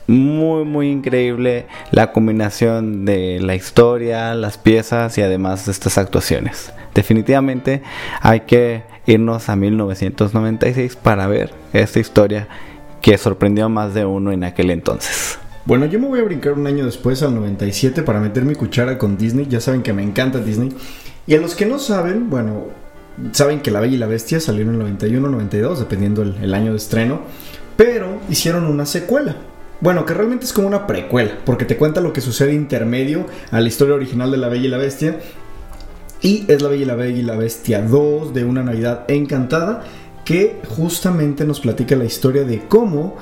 muy, 0.06 0.64
muy 0.64 0.90
increíble 0.90 1.66
la 1.90 2.12
combinación 2.12 3.04
de 3.04 3.40
la 3.40 3.54
historia, 3.54 4.34
las 4.34 4.58
piezas 4.58 5.16
y 5.18 5.22
además 5.22 5.66
de 5.66 5.72
estas 5.72 5.98
actuaciones. 5.98 6.72
Definitivamente 6.94 7.82
hay 8.20 8.40
que 8.40 8.82
irnos 9.06 9.48
a 9.48 9.56
1996 9.56 10.96
para 10.96 11.26
ver 11.26 11.52
esta 11.72 12.00
historia 12.00 12.48
que 13.00 13.18
sorprendió 13.18 13.66
a 13.66 13.68
más 13.68 13.94
de 13.94 14.04
uno 14.04 14.32
en 14.32 14.44
aquel 14.44 14.70
entonces. 14.70 15.38
Bueno, 15.64 15.86
yo 15.86 15.98
me 15.98 16.06
voy 16.06 16.20
a 16.20 16.24
brincar 16.24 16.52
un 16.52 16.66
año 16.66 16.84
después, 16.84 17.22
al 17.22 17.34
97, 17.34 18.02
para 18.02 18.20
meter 18.20 18.44
mi 18.44 18.54
cuchara 18.54 18.98
con 18.98 19.18
Disney. 19.18 19.46
Ya 19.48 19.60
saben 19.60 19.82
que 19.82 19.92
me 19.92 20.02
encanta 20.02 20.38
Disney. 20.38 20.72
Y 21.26 21.34
a 21.34 21.40
los 21.40 21.56
que 21.56 21.66
no 21.66 21.80
saben, 21.80 22.30
bueno, 22.30 22.66
saben 23.32 23.60
que 23.60 23.72
La 23.72 23.80
Bella 23.80 23.94
y 23.94 23.98
la 23.98 24.06
Bestia 24.06 24.38
salieron 24.38 24.74
en 24.74 24.80
el 24.80 24.86
91, 24.86 25.28
92, 25.28 25.80
dependiendo 25.80 26.22
el, 26.22 26.36
el 26.40 26.54
año 26.54 26.70
de 26.70 26.76
estreno. 26.76 27.22
Pero 27.76 28.20
hicieron 28.30 28.64
una 28.64 28.86
secuela. 28.86 29.36
Bueno, 29.80 30.06
que 30.06 30.14
realmente 30.14 30.46
es 30.46 30.52
como 30.52 30.68
una 30.68 30.86
precuela, 30.86 31.32
porque 31.44 31.66
te 31.66 31.76
cuenta 31.76 32.00
lo 32.00 32.12
que 32.12 32.22
sucede 32.22 32.54
intermedio 32.54 33.26
a 33.50 33.60
la 33.60 33.68
historia 33.68 33.94
original 33.94 34.30
de 34.30 34.38
La 34.38 34.48
Bella 34.48 34.64
y 34.64 34.68
la 34.68 34.78
Bestia. 34.78 35.18
Y 36.22 36.50
es 36.50 36.62
La 36.62 36.68
Bella 36.68 36.82
y 36.82 36.86
la 36.86 36.94
Bella 36.94 37.18
y 37.18 37.22
la 37.22 37.36
Bestia 37.36 37.82
2 37.82 38.32
de 38.32 38.44
una 38.44 38.62
Navidad 38.62 39.04
encantada, 39.08 39.84
que 40.24 40.60
justamente 40.76 41.44
nos 41.44 41.60
platica 41.60 41.94
la 41.94 42.04
historia 42.04 42.44
de 42.44 42.66
cómo 42.66 43.16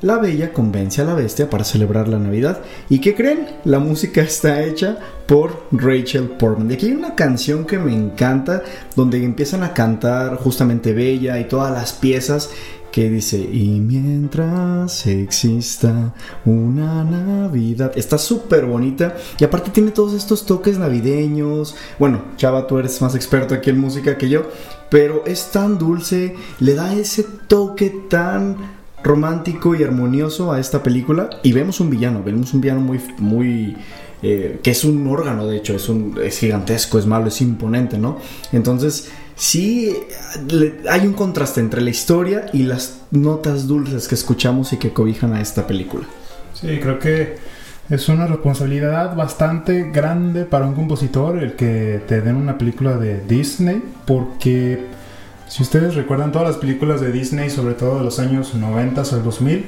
la 0.00 0.18
Bella 0.18 0.52
convence 0.52 1.02
a 1.02 1.04
la 1.04 1.14
Bestia 1.14 1.50
para 1.50 1.64
celebrar 1.64 2.08
la 2.08 2.18
Navidad. 2.18 2.60
¿Y 2.88 3.00
qué 3.00 3.14
creen? 3.14 3.46
La 3.64 3.78
música 3.78 4.20
está 4.22 4.62
hecha 4.62 4.96
por 5.26 5.64
Rachel 5.72 6.30
Portman. 6.30 6.70
Y 6.70 6.74
aquí 6.74 6.86
hay 6.86 6.92
una 6.92 7.14
canción 7.14 7.64
que 7.64 7.78
me 7.78 7.94
encanta, 7.94 8.62
donde 8.96 9.22
empiezan 9.22 9.62
a 9.62 9.74
cantar 9.74 10.36
justamente 10.36 10.94
Bella 10.94 11.38
y 11.38 11.44
todas 11.44 11.72
las 11.72 11.92
piezas 11.92 12.50
que 12.98 13.08
dice, 13.08 13.38
y 13.38 13.78
mientras 13.78 15.06
exista 15.06 16.12
una 16.44 17.04
Navidad, 17.04 17.92
está 17.94 18.18
súper 18.18 18.66
bonita 18.66 19.14
y 19.38 19.44
aparte 19.44 19.70
tiene 19.70 19.92
todos 19.92 20.14
estos 20.14 20.44
toques 20.44 20.80
navideños. 20.80 21.76
Bueno, 22.00 22.22
Chava, 22.36 22.66
tú 22.66 22.76
eres 22.76 23.00
más 23.00 23.14
experto 23.14 23.54
aquí 23.54 23.70
en 23.70 23.78
música 23.78 24.18
que 24.18 24.28
yo, 24.28 24.50
pero 24.90 25.24
es 25.26 25.52
tan 25.52 25.78
dulce, 25.78 26.34
le 26.58 26.74
da 26.74 26.92
ese 26.92 27.22
toque 27.46 27.90
tan 28.10 28.56
romántico 29.04 29.76
y 29.76 29.84
armonioso 29.84 30.50
a 30.50 30.58
esta 30.58 30.82
película 30.82 31.30
y 31.44 31.52
vemos 31.52 31.78
un 31.78 31.90
villano, 31.90 32.24
vemos 32.24 32.52
un 32.52 32.60
villano 32.60 32.80
muy, 32.80 33.00
muy 33.18 33.76
eh, 34.22 34.58
que 34.60 34.72
es 34.72 34.84
un 34.84 35.06
órgano, 35.06 35.46
de 35.46 35.58
hecho, 35.58 35.76
es, 35.76 35.88
un, 35.88 36.18
es 36.20 36.40
gigantesco, 36.40 36.98
es 36.98 37.06
malo, 37.06 37.28
es 37.28 37.40
imponente, 37.40 37.96
¿no? 37.96 38.18
Entonces, 38.50 39.12
sí, 39.38 39.96
hay 40.90 41.06
un 41.06 41.14
contraste 41.14 41.60
entre 41.60 41.80
la 41.80 41.90
historia 41.90 42.46
y 42.52 42.64
las 42.64 43.00
notas 43.10 43.66
dulces 43.66 44.08
que 44.08 44.14
escuchamos 44.14 44.72
y 44.74 44.76
que 44.76 44.92
cobijan 44.92 45.32
a 45.32 45.40
esta 45.40 45.66
película. 45.66 46.04
Sí, 46.52 46.78
creo 46.82 46.98
que 46.98 47.36
es 47.88 48.08
una 48.10 48.26
responsabilidad 48.26 49.16
bastante 49.16 49.90
grande 49.90 50.44
para 50.44 50.66
un 50.66 50.74
compositor 50.74 51.38
el 51.38 51.54
que 51.54 52.02
te 52.06 52.20
den 52.20 52.36
una 52.36 52.58
película 52.58 52.96
de 52.96 53.20
Disney, 53.20 53.82
porque 54.06 54.86
si 55.48 55.62
ustedes 55.62 55.94
recuerdan 55.94 56.32
todas 56.32 56.48
las 56.48 56.56
películas 56.58 57.00
de 57.00 57.12
Disney, 57.12 57.48
sobre 57.48 57.74
todo 57.74 57.98
de 57.98 58.04
los 58.04 58.18
años 58.18 58.54
90 58.54 59.00
al 59.00 59.24
2000, 59.24 59.66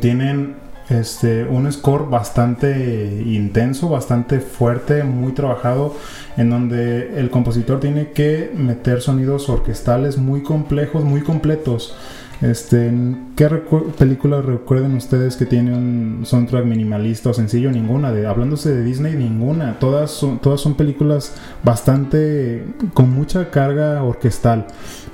tienen 0.00 0.56
este, 0.90 1.44
un 1.44 1.70
score 1.70 2.08
bastante 2.08 3.22
intenso, 3.26 3.88
bastante 3.88 4.40
fuerte, 4.40 5.04
muy 5.04 5.32
trabajado, 5.32 5.94
en 6.36 6.50
donde 6.50 7.18
el 7.18 7.30
compositor 7.30 7.80
tiene 7.80 8.12
que 8.12 8.50
meter 8.54 9.02
sonidos 9.02 9.48
orquestales 9.48 10.18
muy 10.18 10.42
complejos, 10.42 11.04
muy 11.04 11.22
completos. 11.22 11.94
Este, 12.40 12.92
¿Qué 13.34 13.48
recu- 13.50 13.92
película 13.94 14.40
recuerden 14.40 14.94
ustedes 14.94 15.36
que 15.36 15.44
tiene 15.44 15.74
un 15.76 16.20
soundtrack 16.24 16.64
minimalista 16.64 17.30
o 17.30 17.34
sencillo? 17.34 17.70
Ninguna. 17.72 18.08
Hablándose 18.28 18.72
de 18.74 18.84
Disney, 18.84 19.14
ninguna. 19.16 19.78
Todas 19.80 20.12
son, 20.12 20.38
todas 20.38 20.60
son 20.60 20.74
películas 20.74 21.34
bastante 21.64 22.64
con 22.94 23.10
mucha 23.10 23.50
carga 23.50 24.02
orquestal. 24.04 24.66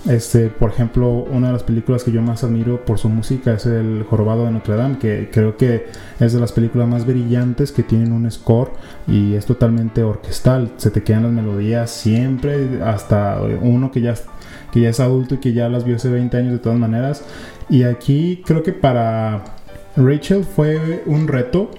Este, 0.06 0.48
por 0.48 0.68
ejemplo, 0.70 1.10
una 1.10 1.46
de 1.46 1.52
las 1.54 1.62
películas 1.62 2.04
que 2.04 2.12
yo 2.12 2.20
más 2.20 2.44
admiro 2.44 2.84
por 2.84 2.98
su 2.98 3.08
música 3.08 3.54
es 3.54 3.64
El 3.64 4.04
Jorobado 4.08 4.44
de 4.44 4.50
Notre 4.50 4.76
Dame, 4.76 4.98
que 4.98 5.30
creo 5.32 5.56
que 5.56 5.86
es 6.20 6.34
de 6.34 6.40
las 6.40 6.52
películas 6.52 6.88
más 6.88 7.06
brillantes 7.06 7.72
que 7.72 7.82
tienen 7.82 8.12
un 8.12 8.30
score 8.30 8.70
y 9.06 9.32
es 9.32 9.46
totalmente 9.46 10.02
orquestal. 10.02 10.72
Se 10.76 10.90
te 10.90 11.02
quedan 11.02 11.22
las 11.22 11.32
melodías 11.32 11.90
siempre, 11.90 12.82
hasta 12.84 13.40
uno 13.62 13.90
que 13.90 14.02
ya 14.02 14.14
que 14.74 14.80
ya 14.80 14.88
es 14.88 14.98
adulto 14.98 15.36
y 15.36 15.38
que 15.38 15.52
ya 15.52 15.68
las 15.68 15.84
vio 15.84 15.94
hace 15.94 16.10
20 16.10 16.36
años 16.36 16.52
de 16.52 16.58
todas 16.58 16.76
maneras. 16.76 17.24
Y 17.70 17.84
aquí 17.84 18.42
creo 18.44 18.64
que 18.64 18.72
para 18.72 19.44
Rachel 19.96 20.42
fue 20.42 21.04
un 21.06 21.28
reto 21.28 21.70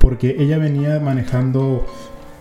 porque 0.00 0.34
ella 0.36 0.58
venía 0.58 0.98
manejando 0.98 1.86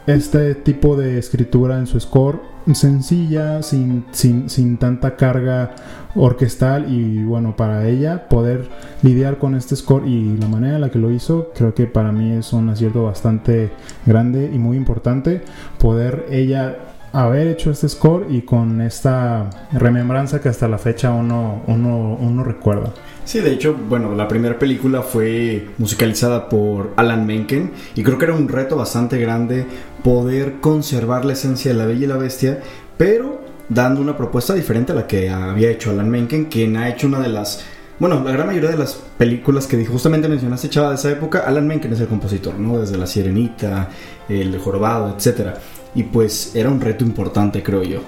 este 0.07 0.55
tipo 0.55 0.97
de 0.97 1.19
escritura 1.19 1.77
en 1.77 1.85
su 1.85 1.99
score 1.99 2.41
sencilla, 2.73 3.61
sin, 3.61 4.05
sin, 4.11 4.49
sin 4.49 4.77
tanta 4.77 5.15
carga 5.15 5.75
orquestal 6.15 6.91
y 6.91 7.23
bueno, 7.23 7.55
para 7.55 7.87
ella 7.87 8.27
poder 8.29 8.67
lidiar 9.03 9.37
con 9.37 9.53
este 9.53 9.75
score 9.75 10.07
y 10.07 10.37
la 10.37 10.47
manera 10.47 10.75
en 10.75 10.81
la 10.81 10.89
que 10.89 10.97
lo 10.97 11.11
hizo, 11.11 11.51
creo 11.55 11.75
que 11.75 11.85
para 11.85 12.11
mí 12.11 12.31
es 12.31 12.51
un 12.51 12.69
acierto 12.69 13.03
bastante 13.03 13.69
grande 14.07 14.49
y 14.51 14.57
muy 14.57 14.75
importante 14.75 15.41
poder 15.77 16.25
ella 16.31 16.88
haber 17.11 17.47
hecho 17.47 17.71
este 17.71 17.89
score 17.89 18.27
y 18.29 18.41
con 18.41 18.81
esta 18.81 19.49
remembranza 19.71 20.39
que 20.41 20.49
hasta 20.49 20.67
la 20.67 20.77
fecha 20.77 21.11
uno, 21.11 21.63
uno, 21.67 22.17
uno 22.19 22.43
recuerda. 22.43 22.93
Sí, 23.25 23.39
de 23.41 23.51
hecho, 23.51 23.75
bueno, 23.75 24.15
la 24.15 24.27
primera 24.27 24.57
película 24.57 25.03
fue 25.03 25.69
musicalizada 25.77 26.49
por 26.49 26.93
Alan 26.95 27.27
Menken 27.27 27.71
y 27.95 28.03
creo 28.03 28.17
que 28.17 28.25
era 28.25 28.33
un 28.33 28.47
reto 28.47 28.75
bastante 28.75 29.19
grande 29.19 29.65
poder 30.03 30.59
conservar 30.61 31.25
la 31.25 31.33
esencia 31.33 31.71
de 31.71 31.77
La 31.77 31.85
Bella 31.85 32.05
y 32.05 32.07
la 32.07 32.17
Bestia, 32.17 32.59
pero 32.97 33.41
dando 33.69 34.01
una 34.01 34.17
propuesta 34.17 34.53
diferente 34.53 34.91
a 34.91 34.95
la 34.95 35.05
que 35.05 35.29
había 35.29 35.69
hecho 35.69 35.91
Alan 35.91 36.09
Menken, 36.09 36.45
quien 36.45 36.75
ha 36.75 36.89
hecho 36.89 37.05
una 37.05 37.19
de 37.19 37.29
las, 37.29 37.63
bueno, 37.99 38.23
la 38.23 38.31
gran 38.31 38.47
mayoría 38.47 38.71
de 38.71 38.77
las 38.77 38.95
películas 39.17 39.67
que 39.67 39.85
justamente 39.85 40.27
mencionaste, 40.27 40.69
chava, 40.69 40.89
de 40.89 40.95
esa 40.95 41.11
época, 41.11 41.43
Alan 41.45 41.67
Menken 41.67 41.93
es 41.93 41.99
el 41.99 42.07
compositor, 42.07 42.57
¿no? 42.57 42.79
Desde 42.79 42.97
La 42.97 43.05
Sirenita, 43.05 43.89
El 44.27 44.57
Jorobado, 44.57 45.15
etcétera. 45.15 45.53
Y 45.95 46.03
pues 46.03 46.55
era 46.55 46.69
un 46.69 46.81
reto 46.81 47.03
importante, 47.03 47.63
creo 47.63 47.83
yo. 47.83 47.99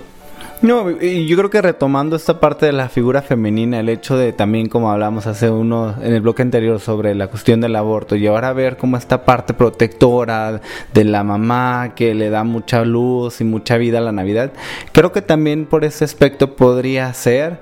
No, 0.62 0.92
yo 0.92 1.38
creo 1.38 1.50
que 1.50 1.60
retomando 1.60 2.16
esta 2.16 2.40
parte 2.40 2.68
de 2.68 2.72
la 2.72 2.88
figura 2.88 3.24
femenina, 3.24 3.80
el 3.80 3.90
hecho 3.90 4.16
de 4.16 4.32
también, 4.32 4.70
como 4.70 4.92
hablamos 4.92 5.26
hace 5.26 5.50
uno 5.50 5.96
en 6.00 6.14
el 6.14 6.22
bloque 6.22 6.44
anterior 6.44 6.80
sobre 6.80 7.16
la 7.16 7.30
cuestión 7.30 7.62
del 7.62 7.76
aborto, 7.76 8.16
y 8.16 8.28
ahora 8.28 8.54
ver 8.54 8.78
cómo 8.78 8.96
esta 8.96 9.26
parte 9.26 9.56
protectora 9.56 10.62
de 10.94 11.04
la 11.04 11.24
mamá 11.24 11.94
que 11.96 12.14
le 12.14 12.30
da 12.30 12.44
mucha 12.44 12.86
luz 12.86 13.42
y 13.42 13.44
mucha 13.44 13.78
vida 13.78 13.98
a 13.98 14.02
la 14.02 14.12
Navidad, 14.12 14.52
creo 14.92 15.12
que 15.12 15.24
también 15.24 15.66
por 15.66 15.84
ese 15.84 16.06
aspecto 16.06 16.56
podría 16.56 17.12
ser 17.16 17.60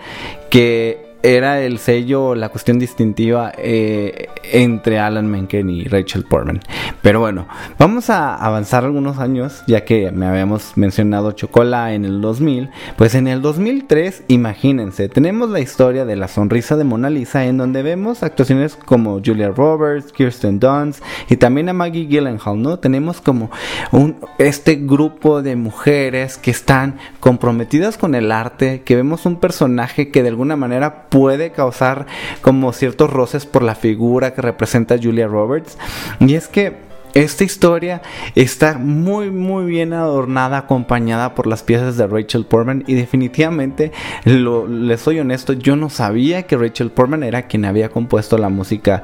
que 0.49 1.08
era 1.23 1.61
el 1.61 1.79
sello, 1.79 2.35
la 2.35 2.49
cuestión 2.49 2.79
distintiva 2.79 3.51
eh, 3.57 4.27
entre 4.51 4.99
Alan 4.99 5.27
Menken 5.27 5.69
y 5.69 5.83
Rachel 5.85 6.23
Portman. 6.23 6.61
Pero 7.01 7.19
bueno, 7.19 7.47
vamos 7.77 8.09
a 8.09 8.35
avanzar 8.35 8.83
algunos 8.85 9.19
años, 9.19 9.63
ya 9.67 9.85
que 9.85 10.11
me 10.11 10.25
habíamos 10.25 10.77
mencionado 10.77 11.31
Chocola 11.33 11.93
en 11.93 12.05
el 12.05 12.21
2000. 12.21 12.69
Pues 12.97 13.15
en 13.15 13.27
el 13.27 13.41
2003, 13.41 14.23
imagínense, 14.27 15.09
tenemos 15.09 15.49
la 15.49 15.59
historia 15.59 16.05
de 16.05 16.15
la 16.15 16.27
sonrisa 16.27 16.75
de 16.77 16.83
Mona 16.83 17.09
Lisa, 17.09 17.45
en 17.45 17.57
donde 17.57 17.83
vemos 17.83 18.23
actuaciones 18.23 18.75
como 18.75 19.21
Julia 19.23 19.49
Roberts, 19.49 20.11
Kirsten 20.11 20.59
Dunst 20.59 21.03
y 21.29 21.37
también 21.37 21.69
a 21.69 21.73
Maggie 21.73 22.07
Gyllenhaal, 22.07 22.61
¿no? 22.61 22.79
Tenemos 22.79 23.21
como 23.21 23.51
un, 23.91 24.17
este 24.37 24.75
grupo 24.75 25.41
de 25.41 25.55
mujeres 25.55 26.37
que 26.37 26.51
están 26.51 26.97
comprometidas 27.19 27.97
con 27.97 28.15
el 28.15 28.31
arte, 28.31 28.81
que 28.83 28.95
vemos 28.95 29.25
un 29.25 29.37
personaje 29.39 30.09
que 30.09 30.23
de 30.23 30.29
alguna 30.29 30.55
manera 30.55 31.08
puede 31.09 31.51
causar 31.51 32.05
como 32.41 32.71
ciertos 32.73 33.09
roces 33.09 33.45
por 33.45 33.63
la 33.63 33.75
figura 33.75 34.33
que 34.33 34.41
representa 34.41 34.97
Julia 35.01 35.27
Roberts. 35.27 35.77
Y 36.19 36.35
es 36.35 36.47
que 36.47 36.89
esta 37.13 37.43
historia 37.43 38.01
está 38.35 38.77
muy 38.77 39.31
muy 39.31 39.65
bien 39.65 39.93
adornada, 39.93 40.59
acompañada 40.59 41.33
por 41.33 41.47
las 41.47 41.63
piezas 41.63 41.97
de 41.97 42.05
Rachel 42.05 42.45
Portman 42.45 42.83
y 42.85 42.93
definitivamente, 42.93 43.91
lo, 44.25 44.67
les 44.67 45.01
soy 45.01 45.19
honesto, 45.19 45.53
yo 45.53 45.75
no 45.75 45.89
sabía 45.89 46.43
que 46.43 46.57
Rachel 46.57 46.91
Portman 46.91 47.23
era 47.23 47.43
quien 47.43 47.65
había 47.65 47.89
compuesto 47.89 48.37
la 48.37 48.49
música 48.49 49.01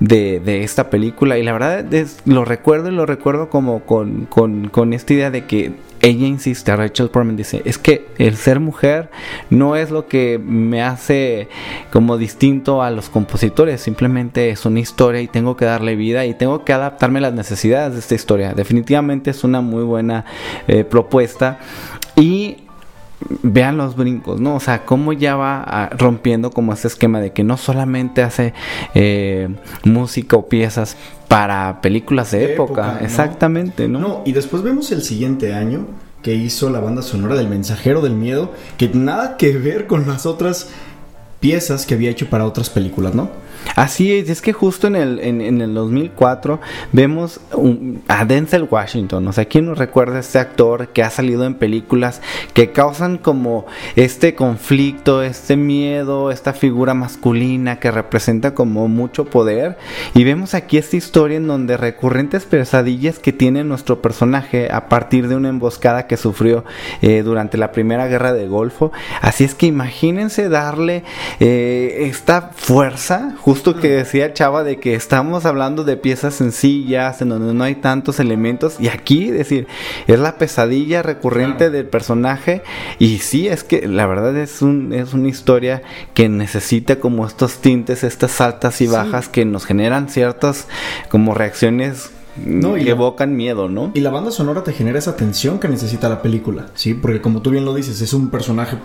de, 0.00 0.40
de 0.40 0.64
esta 0.64 0.90
película 0.90 1.38
y 1.38 1.44
la 1.44 1.52
verdad 1.52 1.94
es, 1.94 2.20
lo 2.24 2.44
recuerdo 2.44 2.88
y 2.88 2.94
lo 2.94 3.06
recuerdo 3.06 3.50
como 3.50 3.84
con, 3.84 4.26
con, 4.26 4.68
con 4.68 4.92
esta 4.92 5.12
idea 5.12 5.30
de 5.30 5.46
que 5.46 5.74
ella 6.04 6.26
insiste, 6.26 6.76
Rachel 6.76 7.08
Portman 7.08 7.34
dice, 7.34 7.62
es 7.64 7.78
que 7.78 8.06
el 8.18 8.36
ser 8.36 8.60
mujer 8.60 9.08
no 9.48 9.74
es 9.74 9.90
lo 9.90 10.06
que 10.06 10.38
me 10.38 10.82
hace 10.82 11.48
como 11.90 12.18
distinto 12.18 12.82
a 12.82 12.90
los 12.90 13.08
compositores, 13.08 13.80
simplemente 13.80 14.50
es 14.50 14.66
una 14.66 14.80
historia 14.80 15.22
y 15.22 15.28
tengo 15.28 15.56
que 15.56 15.64
darle 15.64 15.96
vida 15.96 16.26
y 16.26 16.34
tengo 16.34 16.62
que 16.62 16.74
adaptarme 16.74 17.20
a 17.20 17.22
las 17.22 17.32
necesidades 17.32 17.94
de 17.94 18.00
esta 18.00 18.14
historia. 18.14 18.52
Definitivamente 18.52 19.30
es 19.30 19.44
una 19.44 19.62
muy 19.62 19.82
buena 19.82 20.26
eh, 20.68 20.84
propuesta 20.84 21.58
y 22.16 22.63
vean 23.42 23.76
los 23.76 23.96
brincos, 23.96 24.40
¿no? 24.40 24.56
O 24.56 24.60
sea, 24.60 24.84
cómo 24.84 25.12
ya 25.12 25.36
va 25.36 25.62
ah, 25.66 25.90
rompiendo 25.96 26.50
como 26.50 26.72
ese 26.72 26.88
esquema 26.88 27.20
de 27.20 27.32
que 27.32 27.44
no 27.44 27.56
solamente 27.56 28.22
hace 28.22 28.54
eh, 28.94 29.48
música 29.84 30.36
o 30.36 30.48
piezas 30.48 30.96
para 31.28 31.80
películas 31.80 32.30
de, 32.30 32.52
época, 32.52 32.98
exactamente, 33.02 33.88
¿no? 33.88 33.98
No, 33.98 34.22
y 34.24 34.32
después 34.32 34.62
vemos 34.62 34.92
el 34.92 35.02
siguiente 35.02 35.54
año 35.54 35.86
que 36.22 36.34
hizo 36.34 36.70
la 36.70 36.80
banda 36.80 37.02
sonora 37.02 37.34
del 37.34 37.48
Mensajero 37.48 38.00
del 38.00 38.14
Miedo, 38.14 38.52
que 38.78 38.88
nada 38.88 39.36
que 39.36 39.52
ver 39.52 39.86
con 39.86 40.06
las 40.06 40.26
otras 40.26 40.70
piezas 41.40 41.84
que 41.84 41.94
había 41.94 42.10
hecho 42.10 42.30
para 42.30 42.46
otras 42.46 42.70
películas, 42.70 43.14
¿no? 43.14 43.28
Así 43.76 44.12
es, 44.14 44.28
es 44.28 44.40
que 44.40 44.52
justo 44.52 44.86
en 44.86 44.96
el, 44.96 45.18
en, 45.20 45.40
en 45.40 45.60
el 45.60 45.74
2004 45.74 46.60
vemos 46.92 47.40
a 48.08 48.24
Denzel 48.24 48.68
Washington, 48.70 49.26
o 49.26 49.32
sea, 49.32 49.46
¿quién 49.46 49.66
nos 49.66 49.78
recuerda 49.78 50.16
a 50.16 50.20
este 50.20 50.38
actor 50.38 50.88
que 50.88 51.02
ha 51.02 51.10
salido 51.10 51.44
en 51.44 51.54
películas 51.54 52.20
que 52.52 52.70
causan 52.72 53.18
como 53.18 53.66
este 53.96 54.34
conflicto, 54.34 55.22
este 55.22 55.56
miedo, 55.56 56.30
esta 56.30 56.52
figura 56.52 56.94
masculina 56.94 57.78
que 57.80 57.90
representa 57.90 58.54
como 58.54 58.88
mucho 58.88 59.24
poder? 59.24 59.78
Y 60.14 60.24
vemos 60.24 60.54
aquí 60.54 60.78
esta 60.78 60.96
historia 60.96 61.36
en 61.36 61.46
donde 61.46 61.76
recurrentes 61.76 62.44
pesadillas 62.44 63.18
que 63.18 63.32
tiene 63.32 63.64
nuestro 63.64 64.00
personaje 64.00 64.70
a 64.70 64.88
partir 64.88 65.28
de 65.28 65.36
una 65.36 65.48
emboscada 65.48 66.06
que 66.06 66.16
sufrió 66.16 66.64
eh, 67.02 67.22
durante 67.22 67.58
la 67.58 67.72
Primera 67.72 68.06
Guerra 68.06 68.32
de 68.32 68.46
Golfo. 68.46 68.92
Así 69.20 69.44
es 69.44 69.54
que 69.54 69.66
imagínense 69.66 70.48
darle 70.48 71.04
eh, 71.40 72.06
esta 72.08 72.50
fuerza, 72.54 73.34
que 73.62 73.88
decía 73.88 74.32
Chava 74.32 74.64
de 74.64 74.78
que 74.78 74.94
estamos 74.94 75.46
hablando 75.46 75.84
de 75.84 75.96
piezas 75.96 76.34
sencillas 76.34 77.22
en 77.22 77.30
donde 77.30 77.54
no 77.54 77.64
hay 77.64 77.76
tantos 77.76 78.20
elementos 78.20 78.76
y 78.78 78.88
aquí 78.88 79.30
decir 79.30 79.66
es 80.06 80.18
la 80.18 80.36
pesadilla 80.38 81.02
recurrente 81.02 81.70
del 81.70 81.86
personaje 81.86 82.62
y 82.98 83.18
sí 83.18 83.48
es 83.48 83.64
que 83.64 83.86
la 83.86 84.06
verdad 84.06 84.36
es 84.36 84.60
un 84.60 84.92
es 84.92 85.14
una 85.14 85.28
historia 85.28 85.82
que 86.14 86.28
necesita 86.28 86.96
como 86.96 87.26
estos 87.26 87.58
tintes 87.58 88.04
estas 88.04 88.40
altas 88.40 88.80
y 88.80 88.86
bajas 88.86 89.28
que 89.28 89.44
nos 89.44 89.64
generan 89.64 90.08
ciertas 90.08 90.66
como 91.08 91.34
reacciones 91.34 92.10
No, 92.36 92.76
y 92.76 92.80
que 92.80 92.86
la- 92.86 92.90
evocan 92.92 93.36
miedo, 93.36 93.68
¿no? 93.68 93.90
Y 93.94 94.00
la 94.00 94.10
banda 94.10 94.30
sonora 94.30 94.64
te 94.64 94.72
genera 94.72 94.98
esa 94.98 95.16
tensión 95.16 95.58
que 95.58 95.68
necesita 95.68 96.08
la 96.08 96.20
película, 96.22 96.66
¿sí? 96.74 96.94
Porque 96.94 97.20
como 97.20 97.42
tú 97.42 97.50
bien 97.50 97.64
lo 97.64 97.74
dices, 97.74 98.00
es 98.00 98.12
un 98.12 98.30
personaje 98.30 98.76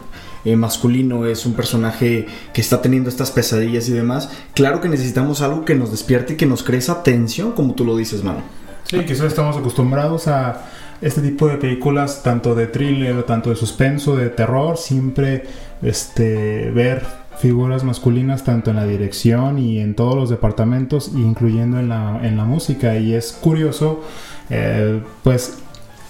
eh, 0.45 0.55
masculino, 0.55 1.25
es 1.25 1.45
un 1.45 1.53
personaje 1.53 2.27
que 2.53 2.61
está 2.61 2.81
teniendo 2.81 3.09
estas 3.09 3.31
pesadillas 3.31 3.89
y 3.89 3.93
demás. 3.93 4.29
Claro 4.53 4.81
que 4.81 4.89
necesitamos 4.89 5.41
algo 5.41 5.65
que 5.65 5.75
nos 5.75 5.91
despierte 5.91 6.33
y 6.33 6.35
que 6.37 6.45
nos 6.45 6.63
cree 6.63 6.79
esa 6.79 7.01
tensión, 7.03 7.51
como 7.53 7.73
tú 7.73 7.85
lo 7.85 7.97
dices, 7.97 8.23
mano. 8.23 8.41
Sí, 8.85 8.99
quizás 9.05 9.27
estamos 9.27 9.57
acostumbrados 9.57 10.27
a 10.27 10.65
este 11.01 11.21
tipo 11.21 11.47
de 11.47 11.57
películas, 11.57 12.21
tanto 12.23 12.55
de 12.55 12.67
thriller, 12.67 13.23
tanto 13.23 13.49
de 13.49 13.55
suspenso, 13.55 14.15
de 14.15 14.29
terror, 14.29 14.77
siempre 14.77 15.43
este, 15.81 16.71
ver 16.71 17.03
figuras 17.39 17.83
masculinas 17.83 18.43
tanto 18.43 18.69
en 18.69 18.75
la 18.75 18.85
dirección 18.85 19.57
y 19.57 19.79
en 19.79 19.95
todos 19.95 20.15
los 20.15 20.29
departamentos, 20.29 21.11
incluyendo 21.15 21.79
en 21.79 21.89
la, 21.89 22.19
en 22.21 22.37
la 22.37 22.43
música. 22.43 22.97
Y 22.97 23.13
es 23.13 23.31
curioso, 23.31 24.01
eh, 24.49 25.01
pues, 25.23 25.59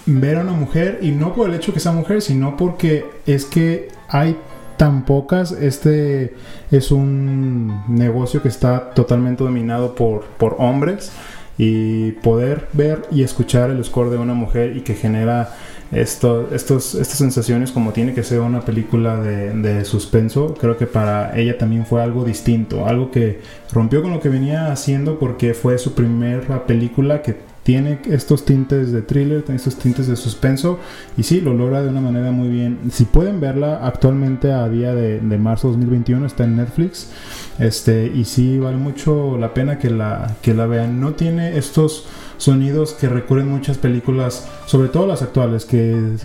ver 0.06 0.38
a 0.38 0.42
una 0.42 0.52
mujer, 0.52 0.98
y 1.02 1.12
no 1.12 1.32
por 1.34 1.48
el 1.48 1.54
hecho 1.54 1.72
que 1.72 1.80
sea 1.80 1.92
mujer, 1.92 2.20
sino 2.20 2.56
porque 2.56 3.04
es 3.26 3.44
que 3.44 3.88
hay 4.08 4.36
tan 4.76 5.04
pocas, 5.04 5.52
este 5.52 6.34
es 6.70 6.90
un 6.90 7.84
negocio 7.88 8.42
que 8.42 8.48
está 8.48 8.90
totalmente 8.90 9.44
dominado 9.44 9.94
por, 9.94 10.24
por 10.38 10.56
hombres 10.58 11.12
y 11.58 12.12
poder 12.12 12.68
ver 12.72 13.02
y 13.12 13.22
escuchar 13.22 13.70
el 13.70 13.84
score 13.84 14.08
de 14.08 14.16
una 14.16 14.32
mujer 14.32 14.74
y 14.76 14.80
que 14.80 14.94
genera 14.94 15.54
esto, 15.92 16.48
estos, 16.52 16.94
estas 16.94 17.18
sensaciones 17.18 17.72
como 17.72 17.92
tiene 17.92 18.14
que 18.14 18.22
ser 18.22 18.40
una 18.40 18.60
película 18.60 19.20
de, 19.20 19.52
de 19.52 19.84
suspenso, 19.84 20.54
creo 20.54 20.76
que 20.76 20.86
para 20.86 21.36
ella 21.36 21.58
también 21.58 21.86
fue 21.86 22.02
algo 22.02 22.24
distinto, 22.24 22.86
algo 22.86 23.10
que 23.10 23.40
rompió 23.72 24.02
con 24.02 24.12
lo 24.12 24.20
que 24.20 24.28
venía 24.28 24.70
haciendo 24.70 25.18
porque 25.18 25.54
fue 25.54 25.78
su 25.78 25.94
primera 25.94 26.66
película 26.66 27.22
que 27.22 27.50
tiene 27.62 28.00
estos 28.06 28.44
tintes 28.44 28.90
de 28.90 29.02
thriller, 29.02 29.42
tiene 29.42 29.56
estos 29.56 29.76
tintes 29.76 30.06
de 30.06 30.16
suspenso 30.16 30.78
y 31.16 31.22
sí, 31.22 31.40
lo 31.40 31.54
logra 31.54 31.82
de 31.82 31.88
una 31.88 32.00
manera 32.00 32.30
muy 32.30 32.48
bien. 32.48 32.78
Si 32.90 33.04
pueden 33.04 33.40
verla 33.40 33.86
actualmente 33.86 34.50
a 34.52 34.68
día 34.68 34.94
de, 34.94 35.20
de 35.20 35.38
marzo 35.38 35.68
2021 35.68 36.26
está 36.26 36.44
en 36.44 36.56
Netflix 36.56 37.10
este 37.58 38.06
y 38.06 38.24
sí 38.24 38.58
vale 38.58 38.78
mucho 38.78 39.36
la 39.38 39.52
pena 39.52 39.78
que 39.78 39.90
la, 39.90 40.36
que 40.42 40.54
la 40.54 40.66
vean. 40.66 41.00
No 41.00 41.12
tiene 41.12 41.58
estos 41.58 42.06
sonidos 42.40 42.94
que 42.94 43.08
recurren 43.08 43.48
muchas 43.48 43.78
películas, 43.78 44.48
sobre 44.66 44.88
todo 44.88 45.06
las 45.06 45.22
actuales, 45.22 45.64
que 45.64 46.16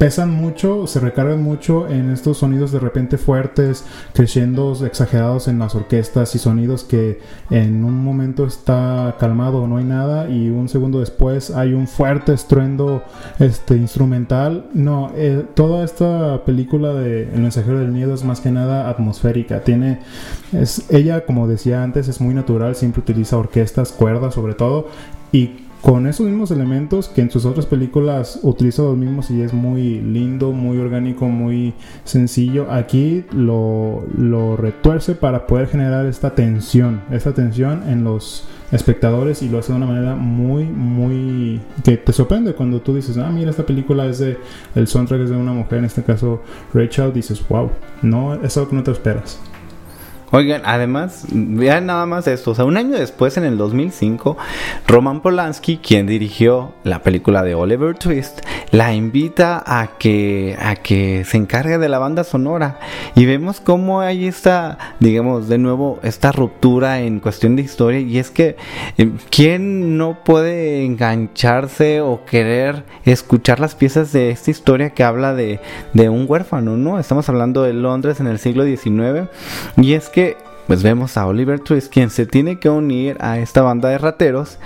pesan 0.00 0.30
mucho, 0.30 0.86
se 0.86 0.98
recargan 0.98 1.42
mucho 1.42 1.86
en 1.86 2.10
estos 2.10 2.38
sonidos 2.38 2.72
de 2.72 2.78
repente 2.78 3.18
fuertes, 3.18 3.84
crescendos 4.14 4.80
exagerados 4.80 5.46
en 5.46 5.58
las 5.58 5.74
orquestas 5.74 6.34
y 6.34 6.38
sonidos 6.38 6.84
que 6.84 7.20
en 7.50 7.84
un 7.84 8.02
momento 8.02 8.46
está 8.46 9.16
calmado, 9.20 9.66
no 9.66 9.76
hay 9.76 9.84
nada 9.84 10.30
y 10.30 10.48
un 10.48 10.70
segundo 10.70 11.00
después 11.00 11.50
hay 11.50 11.74
un 11.74 11.86
fuerte 11.86 12.32
estruendo 12.32 13.02
este 13.40 13.76
instrumental. 13.76 14.70
No, 14.72 15.12
eh, 15.16 15.44
toda 15.52 15.84
esta 15.84 16.46
película 16.46 16.94
de 16.94 17.24
El 17.34 17.42
mensajero 17.42 17.80
del 17.80 17.92
miedo 17.92 18.14
es 18.14 18.24
más 18.24 18.40
que 18.40 18.50
nada 18.50 18.88
atmosférica. 18.88 19.64
Tiene 19.64 20.00
es 20.54 20.90
ella 20.90 21.26
como 21.26 21.46
decía 21.46 21.82
antes 21.82 22.08
es 22.08 22.22
muy 22.22 22.32
natural, 22.32 22.74
siempre 22.74 23.02
utiliza 23.02 23.36
orquestas, 23.36 23.92
cuerdas 23.92 24.32
sobre 24.32 24.54
todo 24.54 24.88
y 25.32 25.50
con 25.80 26.06
esos 26.06 26.26
mismos 26.26 26.50
elementos 26.50 27.08
que 27.08 27.22
en 27.22 27.30
sus 27.30 27.46
otras 27.46 27.64
películas 27.64 28.40
utiliza 28.42 28.82
los 28.82 28.98
mismos 28.98 29.30
y 29.30 29.40
es 29.40 29.54
muy 29.54 30.00
lindo, 30.00 30.52
muy 30.52 30.76
orgánico, 30.76 31.26
muy 31.28 31.72
sencillo. 32.04 32.70
Aquí 32.70 33.24
lo, 33.32 34.04
lo 34.14 34.56
retuerce 34.56 35.14
para 35.14 35.46
poder 35.46 35.68
generar 35.68 36.04
esta 36.04 36.34
tensión, 36.34 37.00
esta 37.10 37.32
tensión 37.32 37.88
en 37.88 38.04
los 38.04 38.46
espectadores 38.72 39.42
y 39.42 39.48
lo 39.48 39.58
hace 39.58 39.72
de 39.72 39.78
una 39.78 39.86
manera 39.86 40.14
muy, 40.16 40.64
muy... 40.64 41.60
que 41.82 41.96
te 41.96 42.12
sorprende 42.12 42.52
cuando 42.52 42.80
tú 42.80 42.94
dices, 42.94 43.16
ah, 43.16 43.30
mira, 43.30 43.50
esta 43.50 43.64
película 43.64 44.06
es 44.06 44.18
de... 44.18 44.36
el 44.74 44.86
soundtrack 44.86 45.22
es 45.22 45.30
de 45.30 45.36
una 45.36 45.52
mujer, 45.52 45.78
en 45.78 45.86
este 45.86 46.02
caso 46.02 46.42
Rachel, 46.74 47.12
dices, 47.12 47.42
wow, 47.48 47.70
no, 48.02 48.34
es 48.34 48.56
algo 48.56 48.70
que 48.70 48.76
no 48.76 48.82
te 48.82 48.90
esperas. 48.90 49.40
Oigan, 50.32 50.62
además, 50.64 51.26
vean 51.32 51.86
nada 51.86 52.06
más 52.06 52.28
esto. 52.28 52.52
O 52.52 52.54
sea, 52.54 52.64
un 52.64 52.76
año 52.76 52.96
después, 52.96 53.36
en 53.36 53.44
el 53.44 53.58
2005, 53.58 54.36
Roman 54.86 55.22
Polanski, 55.22 55.78
quien 55.78 56.06
dirigió 56.06 56.72
la 56.84 57.02
película 57.02 57.42
de 57.42 57.56
Oliver 57.56 57.96
Twist, 57.96 58.40
la 58.70 58.94
invita 58.94 59.60
a 59.66 59.98
que, 59.98 60.56
a 60.60 60.76
que 60.76 61.24
se 61.24 61.36
encargue 61.36 61.78
de 61.78 61.88
la 61.88 61.98
banda 61.98 62.22
sonora. 62.22 62.78
Y 63.16 63.26
vemos 63.26 63.60
cómo 63.60 64.00
hay 64.00 64.26
esta, 64.26 64.78
digamos, 65.00 65.48
de 65.48 65.58
nuevo, 65.58 65.98
esta 66.04 66.30
ruptura 66.30 67.00
en 67.00 67.18
cuestión 67.18 67.56
de 67.56 67.62
historia. 67.62 67.98
Y 67.98 68.18
es 68.18 68.30
que, 68.30 68.56
eh, 68.98 69.10
¿quién 69.30 69.98
no 69.98 70.22
puede 70.22 70.84
engancharse 70.84 72.00
o 72.02 72.24
querer 72.24 72.84
escuchar 73.04 73.58
las 73.58 73.74
piezas 73.74 74.12
de 74.12 74.30
esta 74.30 74.52
historia 74.52 74.90
que 74.90 75.02
habla 75.02 75.34
de, 75.34 75.58
de 75.92 76.08
un 76.08 76.26
huérfano, 76.28 76.76
¿no? 76.76 77.00
Estamos 77.00 77.28
hablando 77.28 77.64
de 77.64 77.72
Londres 77.72 78.20
en 78.20 78.28
el 78.28 78.38
siglo 78.38 78.64
XIX. 78.64 79.28
Y 79.76 79.94
es 79.94 80.08
que 80.08 80.19
け 80.20 80.49
pues 80.70 80.84
vemos 80.84 81.16
a 81.16 81.26
Oliver 81.26 81.58
Twist 81.58 81.92
quien 81.92 82.10
se 82.10 82.26
tiene 82.26 82.60
que 82.60 82.68
unir 82.68 83.16
a 83.18 83.40
esta 83.40 83.60
banda 83.60 83.88
de 83.88 83.98
rateros 83.98 84.60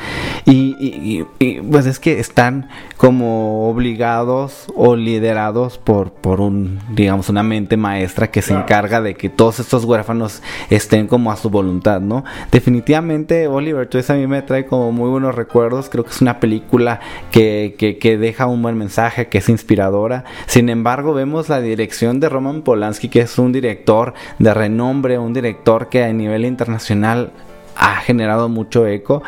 y, 0.44 1.24
pues 1.70 1.86
es 1.86 1.98
que 1.98 2.20
están 2.20 2.68
como 2.98 3.70
obligados 3.70 4.66
o 4.76 4.96
liderados 4.96 5.78
por, 5.78 6.12
por 6.12 6.42
un 6.42 6.78
digamos 6.90 7.30
una 7.30 7.42
mente 7.42 7.78
maestra 7.78 8.30
que 8.30 8.42
se 8.42 8.52
encarga 8.52 9.00
de 9.00 9.14
que 9.14 9.30
todos 9.30 9.60
estos 9.60 9.86
huérfanos 9.86 10.42
estén 10.68 11.06
como 11.06 11.32
a 11.32 11.36
su 11.36 11.48
voluntad 11.48 12.02
no 12.02 12.22
definitivamente 12.52 13.48
Oliver 13.48 13.88
Twist 13.88 14.10
a 14.10 14.14
mí 14.14 14.26
me 14.26 14.42
trae 14.42 14.66
como 14.66 14.92
muy 14.92 15.08
buenos 15.08 15.34
recuerdos. 15.34 15.88
Creo 15.88 16.04
que 16.04 16.10
es 16.10 16.20
una 16.20 16.38
película 16.38 17.00
que, 17.30 17.76
que, 17.78 17.96
que 17.96 18.18
deja 18.18 18.44
un 18.44 18.60
buen 18.60 18.76
mensaje 18.76 19.28
que 19.28 19.38
es 19.38 19.48
inspiradora. 19.48 20.24
Sin 20.46 20.68
embargo 20.68 21.14
vemos 21.14 21.48
la 21.48 21.62
dirección 21.62 22.20
de 22.20 22.28
Roman 22.28 22.60
Polanski 22.60 23.08
que 23.08 23.22
es 23.22 23.38
un 23.38 23.52
director 23.52 24.12
de 24.38 24.52
renombre 24.52 25.18
un 25.18 25.32
director 25.32 25.88
que 25.94 26.02
a 26.02 26.12
nivel 26.12 26.44
internacional 26.44 27.30
ha 27.76 28.00
generado 28.00 28.48
mucho 28.48 28.84
eco 28.84 29.22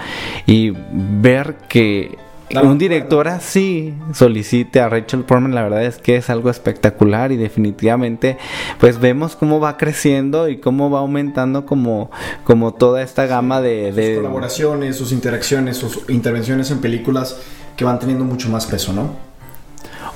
y 0.47 0.73
ver 0.93 1.55
que 1.69 2.19
un 2.61 2.77
director 2.77 3.29
así 3.29 3.95
solicite 4.13 4.81
a 4.81 4.89
Rachel 4.89 5.23
Portman, 5.23 5.55
la 5.55 5.63
verdad 5.63 5.85
es 5.85 5.99
que 5.99 6.17
es 6.17 6.29
algo 6.29 6.51
espectacular 6.51 7.31
y 7.31 7.37
definitivamente 7.37 8.37
pues 8.81 8.99
vemos 8.99 9.37
cómo 9.37 9.61
va 9.61 9.77
creciendo 9.77 10.49
y 10.49 10.57
cómo 10.57 10.91
va 10.91 10.99
aumentando 10.99 11.67
como, 11.67 12.11
como 12.43 12.75
toda 12.75 13.01
esta 13.01 13.27
gama 13.27 13.61
de, 13.61 13.93
de... 13.93 14.15
Sus 14.15 14.25
colaboraciones, 14.25 14.97
sus 14.97 15.13
interacciones, 15.13 15.77
sus 15.77 16.11
intervenciones 16.11 16.73
en 16.73 16.81
películas 16.81 17.37
que 17.77 17.85
van 17.85 18.01
teniendo 18.01 18.25
mucho 18.25 18.49
más 18.49 18.67
peso, 18.67 18.93
¿no? 18.93 19.26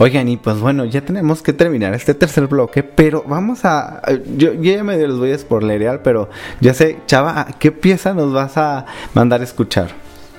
Oigan, 0.03 0.28
y 0.28 0.38
pues 0.38 0.59
bueno, 0.61 0.86
ya 0.86 1.03
tenemos 1.03 1.42
que 1.42 1.53
terminar 1.53 1.92
este 1.92 2.14
tercer 2.14 2.46
bloque, 2.46 2.82
pero 2.82 3.22
vamos 3.28 3.66
a. 3.66 4.01
Yo, 4.34 4.55
ya 4.55 4.82
medio 4.82 5.07
los 5.07 5.18
voy 5.18 5.30
a 5.30 5.36
spoilerear, 5.36 6.03
pero 6.03 6.30
ya 6.59 6.72
sé, 6.72 7.01
Chava, 7.07 7.46
¿qué 7.59 7.70
pieza 7.70 8.14
nos 8.14 8.32
vas 8.32 8.57
a 8.57 8.86
mandar 9.12 9.42
a 9.42 9.44
escuchar? 9.44 9.90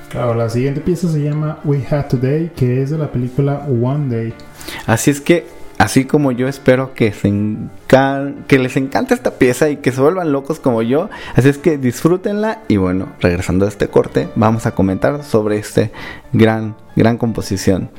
Claro, 0.09 0.33
la 0.33 0.49
siguiente 0.49 0.81
pieza 0.81 1.09
se 1.09 1.21
llama 1.21 1.59
We 1.63 1.85
Had 1.87 2.07
Today, 2.07 2.53
que 2.55 2.81
es 2.81 2.89
de 2.89 2.97
la 2.97 3.11
película 3.11 3.67
One 3.67 4.09
Day. 4.09 4.33
Así 4.87 5.11
es 5.11 5.21
que, 5.21 5.45
así 5.77 6.05
como 6.05 6.31
yo 6.31 6.47
espero 6.47 6.95
que, 6.95 7.13
se 7.13 7.31
que 8.47 8.57
les 8.57 8.77
encante 8.77 9.13
esta 9.13 9.35
pieza 9.35 9.69
y 9.69 9.77
que 9.77 9.91
se 9.91 10.01
vuelvan 10.01 10.31
locos 10.31 10.59
como 10.59 10.81
yo, 10.81 11.11
así 11.35 11.49
es 11.49 11.59
que 11.59 11.77
disfrútenla 11.77 12.63
y 12.67 12.77
bueno, 12.77 13.09
regresando 13.19 13.67
a 13.67 13.69
este 13.69 13.89
corte, 13.89 14.27
vamos 14.35 14.65
a 14.65 14.71
comentar 14.71 15.23
sobre 15.23 15.59
este 15.59 15.91
gran, 16.33 16.75
gran 16.95 17.19
composición. 17.19 17.91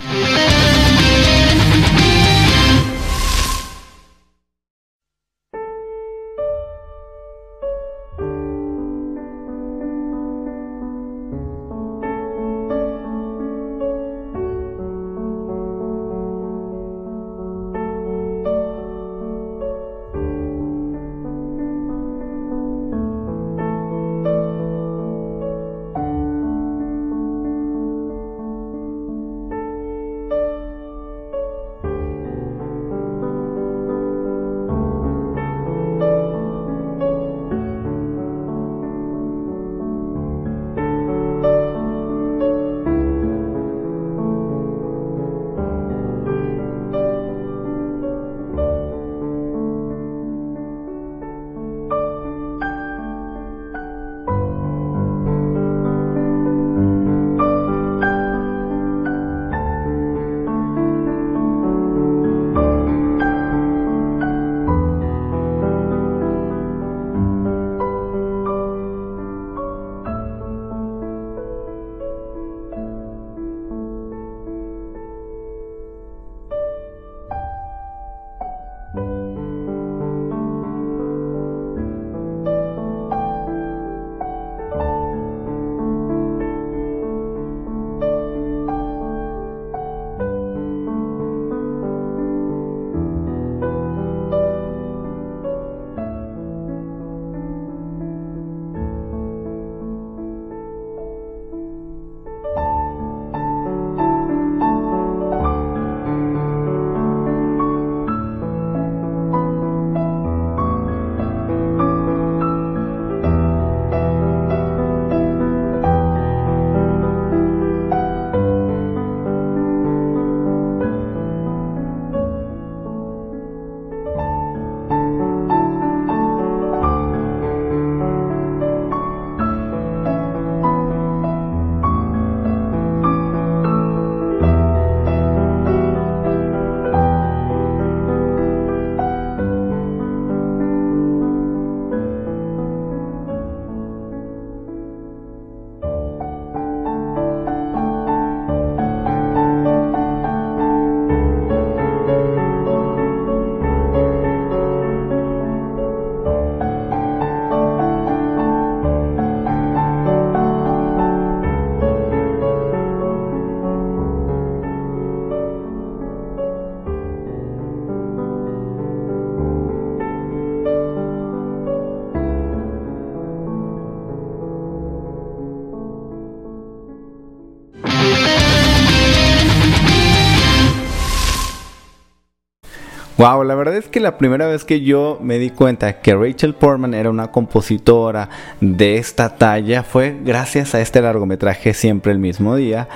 Wow, 183.22 183.44
la 183.44 183.54
verdad 183.54 183.76
es 183.76 183.86
que 183.86 184.00
la 184.00 184.18
primera 184.18 184.48
vez 184.48 184.64
que 184.64 184.80
yo 184.80 185.20
me 185.22 185.38
di 185.38 185.50
cuenta 185.50 186.00
que 186.00 186.12
Rachel 186.12 186.56
Portman 186.56 186.92
era 186.92 187.08
una 187.08 187.30
compositora 187.30 188.28
de 188.60 188.96
esta 188.96 189.36
talla 189.36 189.84
fue 189.84 190.18
gracias 190.24 190.74
a 190.74 190.80
este 190.80 191.00
largometraje 191.00 191.72
siempre 191.72 192.10
el 192.10 192.18
mismo 192.18 192.56
día. 192.56 192.88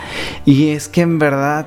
Y 0.45 0.71
es 0.71 0.89
que 0.89 1.03
en 1.03 1.21
verdad 1.21 1.67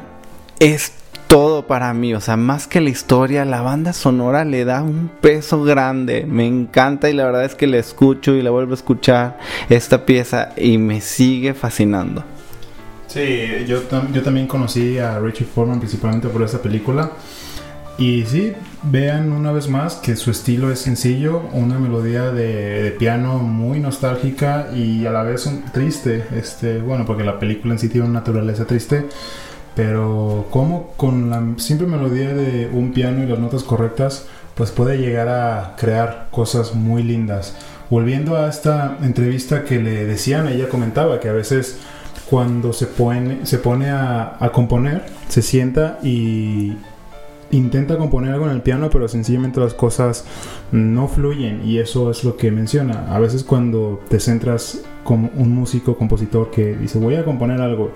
es 0.60 0.92
todo 1.30 1.68
para 1.68 1.94
mí, 1.94 2.14
o 2.14 2.20
sea, 2.20 2.36
más 2.36 2.68
que 2.68 2.82
la 2.82 2.90
historia, 2.90 3.46
la 3.46 3.62
banda 3.62 3.94
sonora 3.94 4.44
le 4.44 4.66
da 4.66 4.84
un 4.84 5.10
peso 5.22 5.64
grande, 5.64 6.26
me 6.28 6.46
encanta 6.46 7.10
y 7.10 7.14
la 7.14 7.24
verdad 7.24 7.46
es 7.46 7.56
que 7.56 7.66
la 7.66 7.78
escucho 7.78 8.34
y 8.34 8.42
la 8.42 8.50
vuelvo 8.50 8.74
a 8.74 8.76
escuchar 8.76 9.40
esta 9.70 10.06
pieza 10.06 10.50
y 10.58 10.78
me 10.78 11.00
sigue 11.00 11.54
fascinando. 11.54 12.26
Sí, 13.08 13.66
yo, 13.66 13.84
yo 14.12 14.22
también 14.22 14.48
conocí 14.48 15.00
a 15.00 15.18
Richard 15.18 15.48
Foreman 15.48 15.80
principalmente 15.80 16.28
por 16.28 16.44
esta 16.44 16.62
película. 16.62 17.10
Y 18.00 18.24
sí, 18.26 18.54
vean 18.84 19.34
una 19.34 19.52
vez 19.52 19.68
más 19.68 19.96
que 19.96 20.16
su 20.16 20.32
estilo 20.32 20.72
es 20.72 20.80
sencillo, 20.80 21.42
una 21.52 21.78
melodía 21.80 22.32
de, 22.32 22.82
de 22.84 22.92
piano 22.92 23.40
muy 23.40 23.82
nostálgica 23.82 24.70
y 24.74 25.06
a 25.06 25.12
la 25.12 25.22
vez 25.24 25.46
un- 25.48 25.64
triste. 25.74 26.24
Este, 26.34 26.80
bueno, 26.80 27.06
porque 27.06 27.26
la 27.26 27.38
película 27.40 27.74
en 27.74 27.80
sí 27.80 27.90
tiene 27.90 28.08
una 28.08 28.20
naturaleza 28.22 28.64
triste, 28.66 29.06
pero 29.76 30.48
como 30.50 30.94
con 30.96 31.30
la 31.30 31.44
simple 31.58 31.88
melodía 31.88 32.34
de 32.34 32.70
un 32.72 32.94
piano 32.94 33.22
y 33.22 33.28
las 33.28 33.38
notas 33.40 33.64
correctas, 33.64 34.28
pues 34.56 34.72
puede 34.72 34.98
llegar 34.98 35.28
a 35.28 35.76
crear 35.78 36.30
cosas 36.32 36.74
muy 36.76 37.04
lindas. 37.04 37.54
Volviendo 37.90 38.38
a 38.38 38.48
esta 38.48 38.98
entrevista 39.02 39.66
que 39.66 39.78
le 39.80 40.06
decían, 40.06 40.48
ella 40.48 40.70
comentaba 40.70 41.20
que 41.20 41.28
a 41.28 41.34
veces 41.34 41.80
cuando 42.30 42.72
se 42.72 42.86
pone, 42.86 43.46
se 43.46 43.58
pone 43.58 43.90
a, 43.90 44.38
a 44.40 44.52
componer, 44.54 45.06
se 45.28 45.42
sienta 45.42 46.00
y 46.02 46.78
intenta 47.52 47.98
componer 47.98 48.34
algo 48.34 48.46
en 48.46 48.52
el 48.52 48.62
piano, 48.62 48.90
pero 48.90 49.08
sencillamente 49.08 49.60
las 49.60 49.74
cosas 49.74 50.26
no 50.72 51.08
fluyen 51.08 51.62
y 51.66 51.78
eso 51.80 52.12
es 52.12 52.24
lo 52.24 52.38
que 52.38 52.52
menciona. 52.52 53.14
A 53.14 53.20
veces 53.20 53.44
cuando 53.44 54.02
te 54.10 54.20
centras 54.20 54.82
como 55.04 55.30
un 55.36 55.54
músico, 55.54 55.98
compositor 55.98 56.52
que 56.52 56.76
dice 56.76 57.00
voy 57.00 57.16
a 57.16 57.26
componer 57.26 57.62
algo 57.62 57.92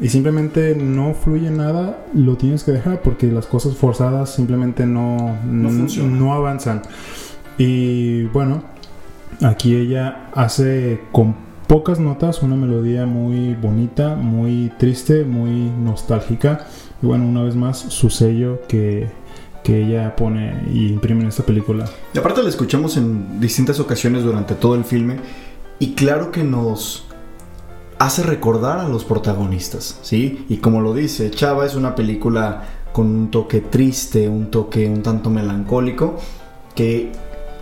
y 0.00 0.08
simplemente 0.08 0.74
no 0.74 1.14
fluye 1.14 1.50
nada, 1.50 2.04
lo 2.14 2.36
tienes 2.36 2.64
que 2.64 2.72
dejar 2.72 3.00
porque 3.00 3.28
las 3.28 3.46
cosas 3.46 3.76
forzadas 3.76 4.34
simplemente 4.34 4.86
no, 4.86 5.36
No 5.44 5.70
no 5.70 6.34
avanzan. 6.34 6.82
Y 7.58 8.24
bueno, 8.24 8.62
aquí 9.40 9.74
ella 9.74 10.28
hace 10.34 11.00
con 11.12 11.45
pocas 11.66 11.98
notas 11.98 12.42
una 12.42 12.56
melodía 12.56 13.06
muy 13.06 13.54
bonita, 13.54 14.14
muy 14.14 14.72
triste, 14.78 15.24
muy 15.24 15.50
nostálgica. 15.50 16.66
Y 17.02 17.06
bueno, 17.06 17.26
una 17.26 17.42
vez 17.42 17.54
más, 17.54 17.78
su 17.78 18.10
sello 18.10 18.60
que, 18.68 19.08
que 19.62 19.82
ella 19.82 20.16
pone 20.16 20.62
y 20.72 20.88
imprime 20.88 21.22
en 21.22 21.28
esta 21.28 21.44
película. 21.44 21.86
Y 22.14 22.18
aparte 22.18 22.42
la 22.42 22.48
escuchamos 22.48 22.96
en 22.96 23.40
distintas 23.40 23.80
ocasiones 23.80 24.22
durante 24.22 24.54
todo 24.54 24.74
el 24.74 24.84
filme 24.84 25.16
y 25.78 25.94
claro 25.94 26.30
que 26.30 26.44
nos 26.44 27.06
hace 27.98 28.22
recordar 28.22 28.78
a 28.78 28.88
los 28.88 29.04
protagonistas, 29.04 29.98
¿sí? 30.02 30.44
Y 30.48 30.58
como 30.58 30.80
lo 30.80 30.94
dice, 30.94 31.30
Chava 31.30 31.66
es 31.66 31.74
una 31.74 31.94
película 31.94 32.62
con 32.92 33.06
un 33.06 33.30
toque 33.30 33.60
triste, 33.60 34.28
un 34.28 34.50
toque 34.50 34.88
un 34.88 35.02
tanto 35.02 35.30
melancólico 35.30 36.16
que 36.74 37.10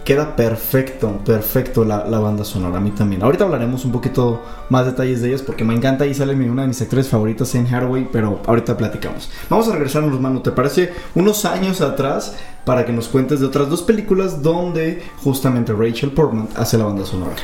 queda 0.05 0.37
perfecto, 0.37 1.19
perfecto 1.25 1.85
la, 1.85 2.05
la 2.07 2.19
banda 2.19 2.45
sonora, 2.45 2.77
a 2.77 2.81
mí 2.81 2.91
también. 2.91 3.23
Ahorita 3.23 3.45
hablaremos 3.45 3.85
un 3.85 3.93
poquito 3.93 4.43
más 4.69 4.87
detalles 4.87 5.23
de 5.23 5.29
ellas 5.29 5.43
porque 5.43 5.65
me 5.65 5.75
encanta, 5.75 6.05
ahí 6.05 6.15
sale 6.15 6.35
una 6.35 6.63
de 6.63 6.69
mis 6.69 6.83
actrices 6.83 7.09
favoritas 7.11 7.55
en 7.55 7.67
Hathaway, 7.67 8.09
pero 8.13 8.41
ahorita 8.47 8.77
platicamos. 8.77 9.31
Vamos 9.49 9.69
a 9.69 9.73
regresarnos, 9.73 10.21
mano, 10.21 10.43
¿te 10.43 10.53
parece? 10.53 10.93
Unos 11.15 11.45
años 11.45 11.81
atrás 11.81 12.37
para 12.65 12.85
que 12.85 12.93
nos 12.93 13.09
cuentes 13.09 13.41
de 13.41 13.47
otras 13.47 13.69
dos 13.69 13.83
películas 13.83 14.43
donde 14.43 15.03
justamente 15.23 15.73
Rachel 15.73 16.13
Portman 16.13 16.49
hace 16.57 16.79
la 16.79 16.85
banda 16.85 17.05
sonora. 17.05 17.35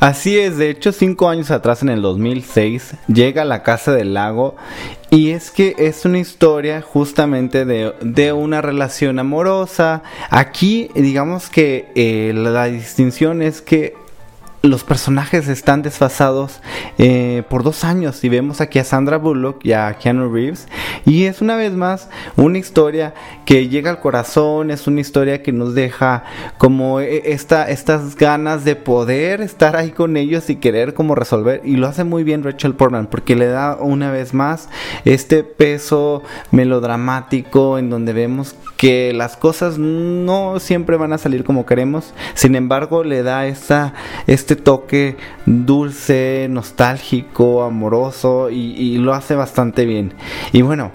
Así 0.00 0.38
es, 0.38 0.56
de 0.58 0.70
hecho 0.70 0.92
cinco 0.92 1.28
años 1.28 1.50
atrás 1.50 1.82
en 1.82 1.88
el 1.88 2.02
2006 2.02 2.94
llega 3.08 3.42
a 3.42 3.44
la 3.44 3.64
Casa 3.64 3.92
del 3.92 4.14
Lago 4.14 4.54
y 5.10 5.30
es 5.30 5.50
que 5.50 5.74
es 5.76 6.04
una 6.04 6.20
historia 6.20 6.82
justamente 6.82 7.64
de, 7.64 7.92
de 8.00 8.32
una 8.32 8.62
relación 8.62 9.18
amorosa. 9.18 10.04
Aquí 10.30 10.88
digamos 10.94 11.50
que 11.50 11.90
eh, 11.96 12.32
la, 12.32 12.50
la 12.50 12.66
distinción 12.66 13.42
es 13.42 13.60
que 13.60 13.96
los 14.62 14.82
personajes 14.82 15.48
están 15.48 15.82
desfasados 15.82 16.60
eh, 16.98 17.44
por 17.48 17.62
dos 17.62 17.84
años 17.84 18.24
y 18.24 18.28
vemos 18.28 18.60
aquí 18.60 18.78
a 18.78 18.84
Sandra 18.84 19.16
Bullock 19.16 19.64
y 19.64 19.72
a 19.72 19.94
Keanu 19.94 20.32
Reeves 20.32 20.66
y 21.06 21.24
es 21.24 21.40
una 21.40 21.56
vez 21.56 21.72
más 21.72 22.08
una 22.36 22.58
historia 22.58 23.14
que 23.44 23.68
llega 23.68 23.90
al 23.90 24.00
corazón, 24.00 24.70
es 24.70 24.86
una 24.86 25.00
historia 25.00 25.42
que 25.42 25.52
nos 25.52 25.74
deja 25.74 26.24
como 26.58 27.00
eh, 27.00 27.32
esta, 27.32 27.68
estas 27.68 28.16
ganas 28.16 28.64
de 28.64 28.74
poder 28.74 29.40
estar 29.40 29.76
ahí 29.76 29.92
con 29.92 30.16
ellos 30.16 30.50
y 30.50 30.56
querer 30.56 30.92
como 30.92 31.14
resolver 31.14 31.60
y 31.64 31.76
lo 31.76 31.86
hace 31.86 32.02
muy 32.02 32.24
bien 32.24 32.42
Rachel 32.42 32.74
Portman 32.74 33.06
porque 33.06 33.36
le 33.36 33.46
da 33.46 33.76
una 33.76 34.10
vez 34.10 34.34
más 34.34 34.68
este 35.04 35.44
peso 35.44 36.22
melodramático 36.50 37.78
en 37.78 37.90
donde 37.90 38.12
vemos 38.12 38.56
que 38.78 39.12
las 39.12 39.36
cosas 39.36 39.76
no 39.76 40.60
siempre 40.60 40.96
van 40.96 41.12
a 41.12 41.18
salir 41.18 41.44
como 41.44 41.66
queremos, 41.66 42.14
sin 42.34 42.54
embargo 42.54 43.04
le 43.04 43.22
da 43.22 43.46
esta, 43.46 43.92
este 44.26 44.56
toque 44.56 45.16
dulce, 45.44 46.46
nostálgico, 46.48 47.64
amoroso 47.64 48.48
y, 48.50 48.74
y 48.76 48.98
lo 48.98 49.12
hace 49.12 49.34
bastante 49.34 49.84
bien. 49.84 50.14
Y 50.52 50.62
bueno, 50.62 50.92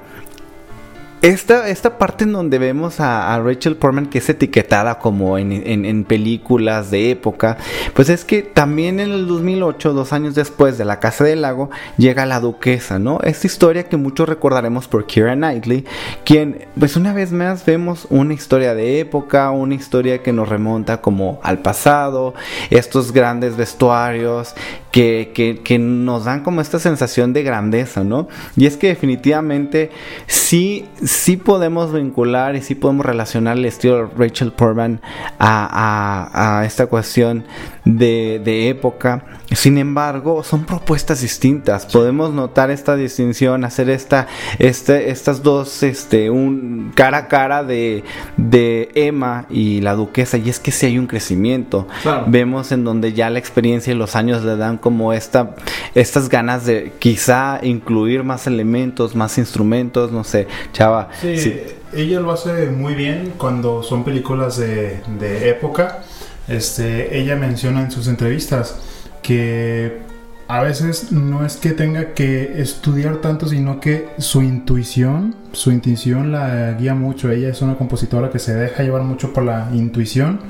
esta, 1.24 1.70
esta 1.70 1.98
parte 1.98 2.26
en 2.26 2.34
donde 2.34 2.60
vemos 2.60 3.00
a, 3.00 3.40
Rachel 3.40 3.78
Portman 3.78 4.08
que 4.08 4.18
es 4.18 4.28
etiquetada 4.28 5.00
como 5.00 5.38
en, 5.38 5.54
en- 5.54 6.04
películas 6.04 6.92
de 6.92 7.12
época, 7.12 7.56
pues 7.94 8.10
es 8.10 8.26
que 8.26 8.42
también 8.42 9.00
en 9.00 9.10
el 9.12 9.26
2008, 9.26 9.94
dos 9.94 10.12
años 10.12 10.36
después 10.36 10.78
de 10.78 10.84
La 10.84 11.00
Casa 11.00 11.24
del 11.24 11.42
Lago, 11.44 11.70
llega 11.98 12.26
La 12.26 12.42
Duquesa, 12.42 13.00
¿no? 13.00 13.20
Esta 13.24 13.48
historia 13.48 13.86
que 13.88 13.96
muchos 13.96 14.28
recordaremos 14.28 14.90
por 14.90 15.08
Keira 15.08 15.34
Knightley, 15.36 15.86
quien 16.26 16.66
pues 16.78 16.98
una 16.98 17.14
vez 17.14 17.32
más 17.32 17.66
vemos 17.66 18.06
una 18.10 18.34
historia 18.34 18.76
de 18.76 19.00
época, 19.00 19.50
una 19.52 19.76
historia 19.76 20.22
que 20.22 20.34
nos 20.34 20.50
remonta 20.50 21.00
como 21.00 21.40
al 21.42 21.60
pasado, 21.60 22.34
estos 22.70 23.14
grandes 23.14 23.56
vestuarios 23.56 24.56
que, 24.92 25.32
que, 25.34 25.62
que 25.64 25.80
nos 25.80 26.26
dan 26.26 26.44
como 26.44 26.60
esta 26.60 26.80
sensación 26.80 27.32
de 27.32 27.44
grandeza, 27.44 28.04
¿no? 28.04 28.28
Y 28.58 28.66
es 28.66 28.76
que 28.76 28.88
definitivamente 28.90 29.90
sí, 30.28 30.86
sí 31.14 31.38
podemos 31.38 31.93
vincular 31.93 32.55
y 32.55 32.61
sí 32.61 32.76
podemos 32.76 33.05
relacionar 33.05 33.57
el 33.57 33.66
estilo 33.66 34.07
de 34.07 34.07
Rachel 34.18 34.51
Portman 34.51 34.99
a, 35.39 36.59
a- 36.59 36.66
esta 36.66 36.88
cuestión 36.88 37.45
de, 37.86 38.41
de 38.43 38.70
época. 38.70 39.24
Sin 39.56 39.78
embargo, 39.78 40.43
son 40.43 40.66
propuestas 40.66 41.22
distintas. 41.22 41.86
Podemos 41.86 42.34
notar 42.34 42.72
esta 42.72 42.95
distinción, 42.95 43.66
hacer 43.66 43.89
esta, 43.89 44.28
este, 44.60 45.12
estas 45.12 45.43
dos, 45.43 45.84
este, 45.84 46.30
un 46.30 46.91
cara 46.95 47.18
a 47.18 47.28
cara 47.28 47.64
de, 47.64 48.04
de 48.38 48.89
Emma 48.95 49.45
y 49.49 49.82
la 49.82 49.93
duquesa. 49.93 50.38
Y 50.38 50.49
es 50.49 50.60
que 50.60 50.72
sí 50.72 50.86
hay 50.86 50.97
un 50.97 51.08
crecimiento. 51.08 51.88
Claro. 52.01 52.26
Vemos 52.28 52.72
en 52.72 52.84
donde 52.84 53.14
ya 53.14 53.30
la 53.30 53.39
experiencia 53.39 53.93
y 53.93 53.95
los 53.95 54.16
años 54.16 54.43
le 54.43 54.56
dan 54.56 54.78
como 54.78 55.14
esta, 55.14 55.56
estas 55.95 56.30
ganas 56.30 56.66
de 56.66 56.93
quizá 56.99 57.60
incluir 57.64 58.24
más 58.24 58.47
elementos, 58.47 59.16
más 59.16 59.38
instrumentos, 59.38 60.12
no 60.12 60.24
sé, 60.24 60.47
chava. 60.72 61.10
Sí, 61.22 61.38
sí. 61.38 61.62
ella 61.93 62.20
lo 62.20 62.32
hace 62.32 62.68
muy 62.68 62.93
bien 62.93 63.34
cuando 63.38 63.84
son 63.84 64.04
películas 64.04 64.58
de, 64.58 65.01
de 65.20 65.49
época. 65.49 66.04
Este, 66.47 67.18
ella 67.18 67.36
menciona 67.36 67.82
en 67.82 67.91
sus 67.91 68.08
entrevistas 68.08 68.76
que 69.24 70.02
a 70.48 70.62
veces 70.62 71.12
no 71.12 71.46
es 71.46 71.56
que 71.56 71.72
tenga 71.72 72.14
que 72.14 72.62
estudiar 72.62 73.18
tanto, 73.18 73.48
sino 73.48 73.80
que 73.80 74.10
su 74.20 74.44
intuición, 74.44 75.36
su 75.54 75.72
intuición 75.72 76.32
la 76.32 76.74
guía 76.74 76.94
mucho. 76.94 77.32
Ella 77.32 77.50
es 77.50 77.62
una 77.62 77.76
compositora 77.76 78.30
que 78.30 78.40
se 78.40 78.54
deja 78.54 78.84
llevar 78.84 79.04
mucho 79.04 79.34
por 79.34 79.44
la 79.44 79.70
intuición. 79.74 80.42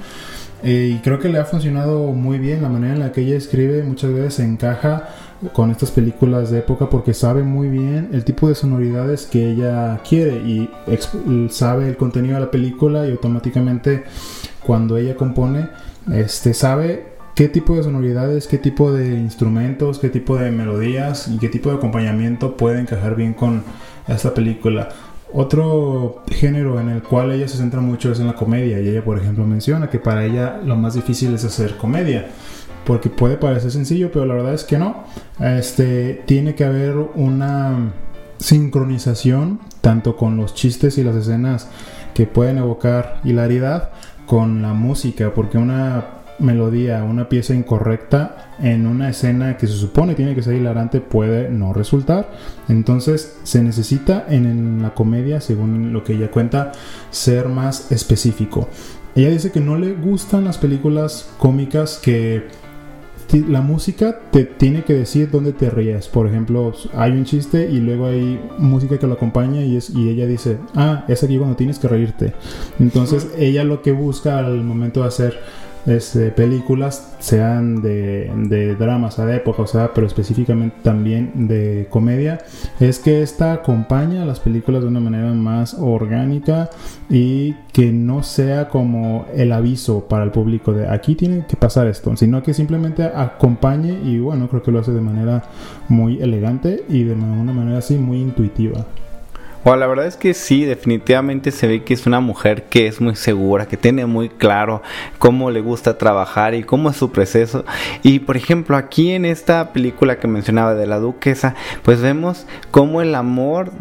Eh, 0.63 0.95
y 0.95 0.99
creo 0.99 1.19
que 1.19 1.29
le 1.29 1.39
ha 1.39 1.45
funcionado 1.45 2.11
muy 2.11 2.39
bien 2.39 2.61
la 2.61 2.69
manera 2.69 2.93
en 2.93 2.99
la 2.99 3.11
que 3.11 3.21
ella 3.21 3.37
escribe. 3.37 3.83
Muchas 3.83 4.13
veces 4.13 4.39
encaja 4.39 5.09
con 5.51 5.71
estas 5.71 5.91
películas 5.91 6.51
de 6.51 6.59
época 6.59 6.89
porque 6.89 7.13
sabe 7.13 7.43
muy 7.43 7.69
bien 7.69 8.09
el 8.13 8.23
tipo 8.23 8.47
de 8.47 8.55
sonoridades 8.55 9.25
que 9.25 9.51
ella 9.51 9.99
quiere 10.07 10.35
y 10.37 10.69
sabe 11.49 11.89
el 11.89 11.97
contenido 11.97 12.35
de 12.35 12.41
la 12.41 12.51
película 12.51 13.05
y 13.05 13.11
automáticamente 13.11 14.05
cuando 14.65 14.97
ella 14.97 15.15
compone 15.15 15.67
este 16.11 16.53
sabe 16.53 17.12
qué 17.35 17.47
tipo 17.49 17.75
de 17.75 17.83
sonoridades, 17.83 18.47
qué 18.47 18.57
tipo 18.57 18.91
de 18.91 19.15
instrumentos, 19.15 19.99
qué 19.99 20.09
tipo 20.09 20.37
de 20.37 20.51
melodías 20.51 21.27
y 21.27 21.37
qué 21.37 21.49
tipo 21.49 21.69
de 21.69 21.77
acompañamiento 21.77 22.57
puede 22.57 22.79
encajar 22.79 23.15
bien 23.15 23.33
con 23.33 23.63
esta 24.07 24.33
película. 24.33 24.89
Otro 25.31 26.23
género 26.27 26.79
en 26.79 26.89
el 26.89 27.01
cual 27.01 27.31
ella 27.31 27.47
se 27.47 27.57
centra 27.57 27.81
mucho 27.81 28.11
es 28.11 28.19
en 28.19 28.27
la 28.27 28.33
comedia 28.33 28.79
y 28.79 28.87
ella 28.87 29.03
por 29.03 29.17
ejemplo 29.17 29.45
menciona 29.45 29.89
que 29.89 29.97
para 29.97 30.25
ella 30.25 30.61
lo 30.63 30.75
más 30.75 30.93
difícil 30.93 31.33
es 31.33 31.43
hacer 31.43 31.75
comedia 31.77 32.27
porque 32.85 33.09
puede 33.09 33.37
parecer 33.37 33.71
sencillo 33.71 34.11
pero 34.11 34.25
la 34.25 34.35
verdad 34.35 34.53
es 34.53 34.63
que 34.63 34.77
no 34.77 35.05
este 35.39 36.21
tiene 36.27 36.53
que 36.53 36.65
haber 36.65 36.95
una 37.15 37.93
sincronización 38.37 39.59
tanto 39.81 40.17
con 40.17 40.37
los 40.37 40.53
chistes 40.53 40.97
y 40.97 41.03
las 41.03 41.15
escenas 41.15 41.67
que 42.13 42.27
pueden 42.27 42.57
evocar 42.57 43.19
hilaridad 43.23 43.89
con 44.25 44.61
la 44.61 44.73
música, 44.73 45.33
porque 45.33 45.57
una 45.57 46.05
melodía, 46.39 47.03
una 47.03 47.29
pieza 47.29 47.53
incorrecta 47.53 48.53
en 48.59 48.87
una 48.87 49.09
escena 49.09 49.57
que 49.57 49.67
se 49.67 49.73
supone 49.73 50.15
tiene 50.15 50.35
que 50.35 50.43
ser 50.43 50.55
hilarante 50.55 51.01
puede 51.01 51.49
no 51.49 51.73
resultar. 51.73 52.31
Entonces 52.69 53.37
se 53.43 53.63
necesita 53.63 54.25
en, 54.29 54.81
la 54.81 54.93
comedia, 54.93 55.41
según 55.41 55.93
lo 55.93 56.03
que 56.03 56.13
ella 56.13 56.31
cuenta, 56.31 56.71
ser 57.11 57.49
más 57.49 57.91
específico. 57.91 58.67
Ella 59.15 59.29
dice 59.29 59.51
que 59.51 59.59
no 59.59 59.77
le 59.77 59.93
gustan 59.93 60.43
las 60.45 60.57
películas 60.57 61.31
cómicas 61.37 61.99
que 62.01 62.47
la 63.47 63.61
música 63.61 64.19
te 64.31 64.43
tiene 64.43 64.83
que 64.83 64.93
decir 64.93 65.29
dónde 65.31 65.53
te 65.53 65.69
ríes. 65.69 66.07
Por 66.07 66.27
ejemplo, 66.27 66.73
hay 66.95 67.11
un 67.11 67.25
chiste 67.25 67.69
y 67.69 67.79
luego 67.79 68.07
hay 68.07 68.39
música 68.57 68.99
que 68.99 69.07
lo 69.07 69.13
acompaña 69.13 69.61
y, 69.61 69.75
es, 69.75 69.89
y 69.89 70.09
ella 70.09 70.27
dice, 70.27 70.57
ah, 70.75 71.05
es 71.07 71.23
aquí 71.23 71.37
cuando 71.37 71.55
tienes 71.55 71.79
que 71.79 71.87
reírte. 71.87 72.33
Entonces 72.79 73.29
ella 73.37 73.63
lo 73.63 73.81
que 73.81 73.91
busca 73.91 74.37
al 74.37 74.63
momento 74.63 75.01
de 75.01 75.07
hacer 75.07 75.39
este, 75.85 76.31
películas, 76.31 77.15
sean 77.19 77.81
de, 77.81 78.31
de 78.35 78.75
dramas 78.75 79.19
a 79.19 79.25
de 79.25 79.37
época, 79.37 79.63
o 79.63 79.67
sea, 79.67 79.93
pero 79.93 80.07
específicamente 80.07 80.77
también 80.83 81.47
de 81.47 81.87
comedia, 81.89 82.39
es 82.79 82.99
que 82.99 83.21
esta 83.21 83.53
acompaña 83.53 84.23
a 84.23 84.25
las 84.25 84.39
películas 84.39 84.81
de 84.81 84.87
una 84.87 84.99
manera 84.99 85.31
más 85.33 85.73
orgánica 85.73 86.69
y 87.09 87.53
que 87.71 87.91
no 87.91 88.23
sea 88.23 88.69
como 88.69 89.25
el 89.35 89.51
aviso 89.51 90.07
para 90.07 90.23
el 90.23 90.31
público 90.31 90.73
de 90.73 90.87
aquí 90.87 91.15
tiene 91.15 91.45
que 91.47 91.57
pasar 91.57 91.87
esto, 91.87 92.15
sino 92.15 92.43
que 92.43 92.53
simplemente 92.53 93.03
acompañe 93.03 93.99
y 94.03 94.19
bueno, 94.19 94.47
creo 94.47 94.63
que 94.63 94.71
lo 94.71 94.79
hace 94.79 94.91
de 94.91 95.01
manera 95.01 95.43
muy 95.89 96.21
elegante 96.21 96.85
y 96.89 97.03
de 97.03 97.13
una 97.13 97.53
manera 97.53 97.79
así 97.79 97.97
muy 97.97 98.21
intuitiva. 98.21 98.85
Bueno, 99.63 99.79
la 99.79 99.87
verdad 99.87 100.07
es 100.07 100.17
que 100.17 100.33
sí, 100.33 100.65
definitivamente 100.65 101.51
se 101.51 101.67
ve 101.67 101.83
que 101.83 101.93
es 101.93 102.05
una 102.05 102.19
mujer 102.19 102.63
que 102.63 102.87
es 102.87 102.99
muy 102.99 103.15
segura, 103.15 103.65
que 103.65 103.77
tiene 103.77 104.05
muy 104.05 104.27
claro 104.27 104.81
cómo 105.19 105.51
le 105.51 105.61
gusta 105.61 105.97
trabajar 105.97 106.53
y 106.53 106.63
cómo 106.63 106.89
es 106.89 106.97
su 106.97 107.13
proceso. 107.13 107.63
Y 108.01 108.19
por 108.19 108.35
ejemplo, 108.35 108.75
aquí 108.75 109.11
en 109.11 109.23
esta 109.23 109.71
película 109.71 110.17
que 110.19 110.27
mencionaba 110.27 110.75
de 110.75 110.85
la 110.85 110.99
duquesa, 110.99 111.55
pues 111.81 112.01
vemos 112.01 112.45
cómo 112.71 113.01
el 113.01 113.15
amor 113.15 113.71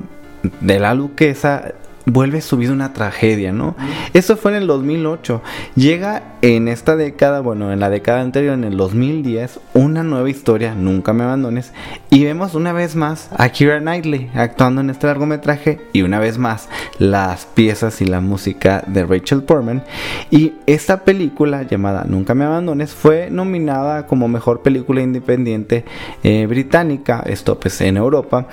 de 0.61 0.79
la 0.79 0.95
duquesa 0.95 1.73
vuelve 2.07 2.41
su 2.41 2.57
vida 2.57 2.73
una 2.73 2.93
tragedia, 2.93 3.53
¿no? 3.53 3.77
Eso 4.13 4.37
fue 4.37 4.53
en 4.53 4.59
el 4.59 4.67
2008. 4.67 5.43
Llega 5.77 6.23
en 6.43 6.69
esta 6.69 6.97
década, 6.97 7.41
bueno, 7.41 7.73
en 7.73 7.81
la 7.81 7.91
década 7.91 8.21
anterior, 8.21 8.55
en 8.55 8.65
el 8.65 8.77
2010, 8.77 9.61
una 9.75 10.03
nueva 10.03 10.29
historia, 10.29 10.75
Nunca 10.75 11.13
me 11.13 11.25
abandones, 11.25 11.73
y 12.11 12.25
vemos 12.25 12.55
una 12.55 12.73
vez 12.73 12.97
más 12.97 13.29
a 13.37 13.49
Kira 13.51 13.79
Knightley 13.79 14.31
actuando 14.35 14.81
en 14.81 14.91
este 14.91 15.07
largometraje 15.07 15.81
y 15.93 16.03
una 16.03 16.19
vez 16.19 16.39
más 16.39 16.69
las 16.99 17.47
piezas 17.47 18.01
y 18.01 18.07
la 18.07 18.21
música 18.21 18.83
de 18.87 19.05
Rachel 19.05 19.43
Portman. 19.43 19.85
Y 20.31 20.55
esta 20.67 21.05
película 21.05 21.63
llamada 21.63 22.05
Nunca 22.09 22.35
me 22.35 22.45
abandones 22.45 22.93
fue 22.95 23.31
nominada 23.31 24.07
como 24.07 24.29
mejor 24.29 24.63
película 24.63 25.03
independiente 25.03 25.85
eh, 26.23 26.47
británica, 26.47 27.23
esto 27.27 27.59
pues 27.61 27.81
en 27.81 27.97
Europa, 27.97 28.49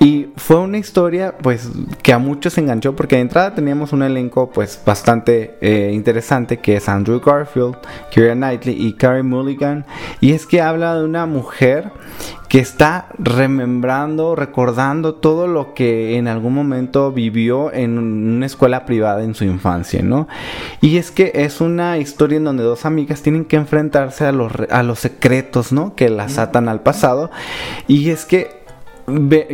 y 0.00 0.28
fue 0.36 0.56
una 0.56 0.78
historia 0.78 1.36
pues 1.38 1.68
que 2.02 2.12
a 2.12 2.18
muchos 2.18 2.58
enganchó 2.58 2.87
porque 2.94 3.16
de 3.16 3.22
entrada 3.22 3.54
teníamos 3.54 3.92
un 3.92 4.02
elenco 4.02 4.50
pues 4.50 4.80
bastante 4.84 5.56
eh, 5.60 5.90
interesante 5.92 6.58
que 6.58 6.76
es 6.76 6.88
Andrew 6.88 7.20
Garfield, 7.20 7.76
Keira 8.10 8.34
Knightley 8.34 8.76
y 8.86 8.92
Carey 8.94 9.22
Mulligan 9.22 9.84
y 10.20 10.32
es 10.32 10.46
que 10.46 10.60
habla 10.60 10.96
de 10.96 11.04
una 11.04 11.26
mujer 11.26 11.92
que 12.48 12.60
está 12.60 13.08
remembrando, 13.18 14.34
recordando 14.34 15.14
todo 15.14 15.46
lo 15.46 15.74
que 15.74 16.16
en 16.16 16.28
algún 16.28 16.54
momento 16.54 17.12
vivió 17.12 17.72
en 17.72 17.98
una 17.98 18.46
escuela 18.46 18.86
privada 18.86 19.22
en 19.22 19.34
su 19.34 19.44
infancia, 19.44 20.02
¿no? 20.02 20.28
Y 20.80 20.96
es 20.96 21.10
que 21.10 21.30
es 21.34 21.60
una 21.60 21.98
historia 21.98 22.38
en 22.38 22.44
donde 22.44 22.62
dos 22.62 22.86
amigas 22.86 23.20
tienen 23.20 23.44
que 23.44 23.56
enfrentarse 23.56 24.24
a 24.24 24.32
los, 24.32 24.52
a 24.70 24.82
los 24.82 24.98
secretos, 24.98 25.72
¿no? 25.72 25.94
Que 25.94 26.08
las 26.08 26.38
atan 26.38 26.68
al 26.68 26.80
pasado. 26.80 27.30
Y 27.86 28.08
es 28.08 28.24
que 28.24 28.57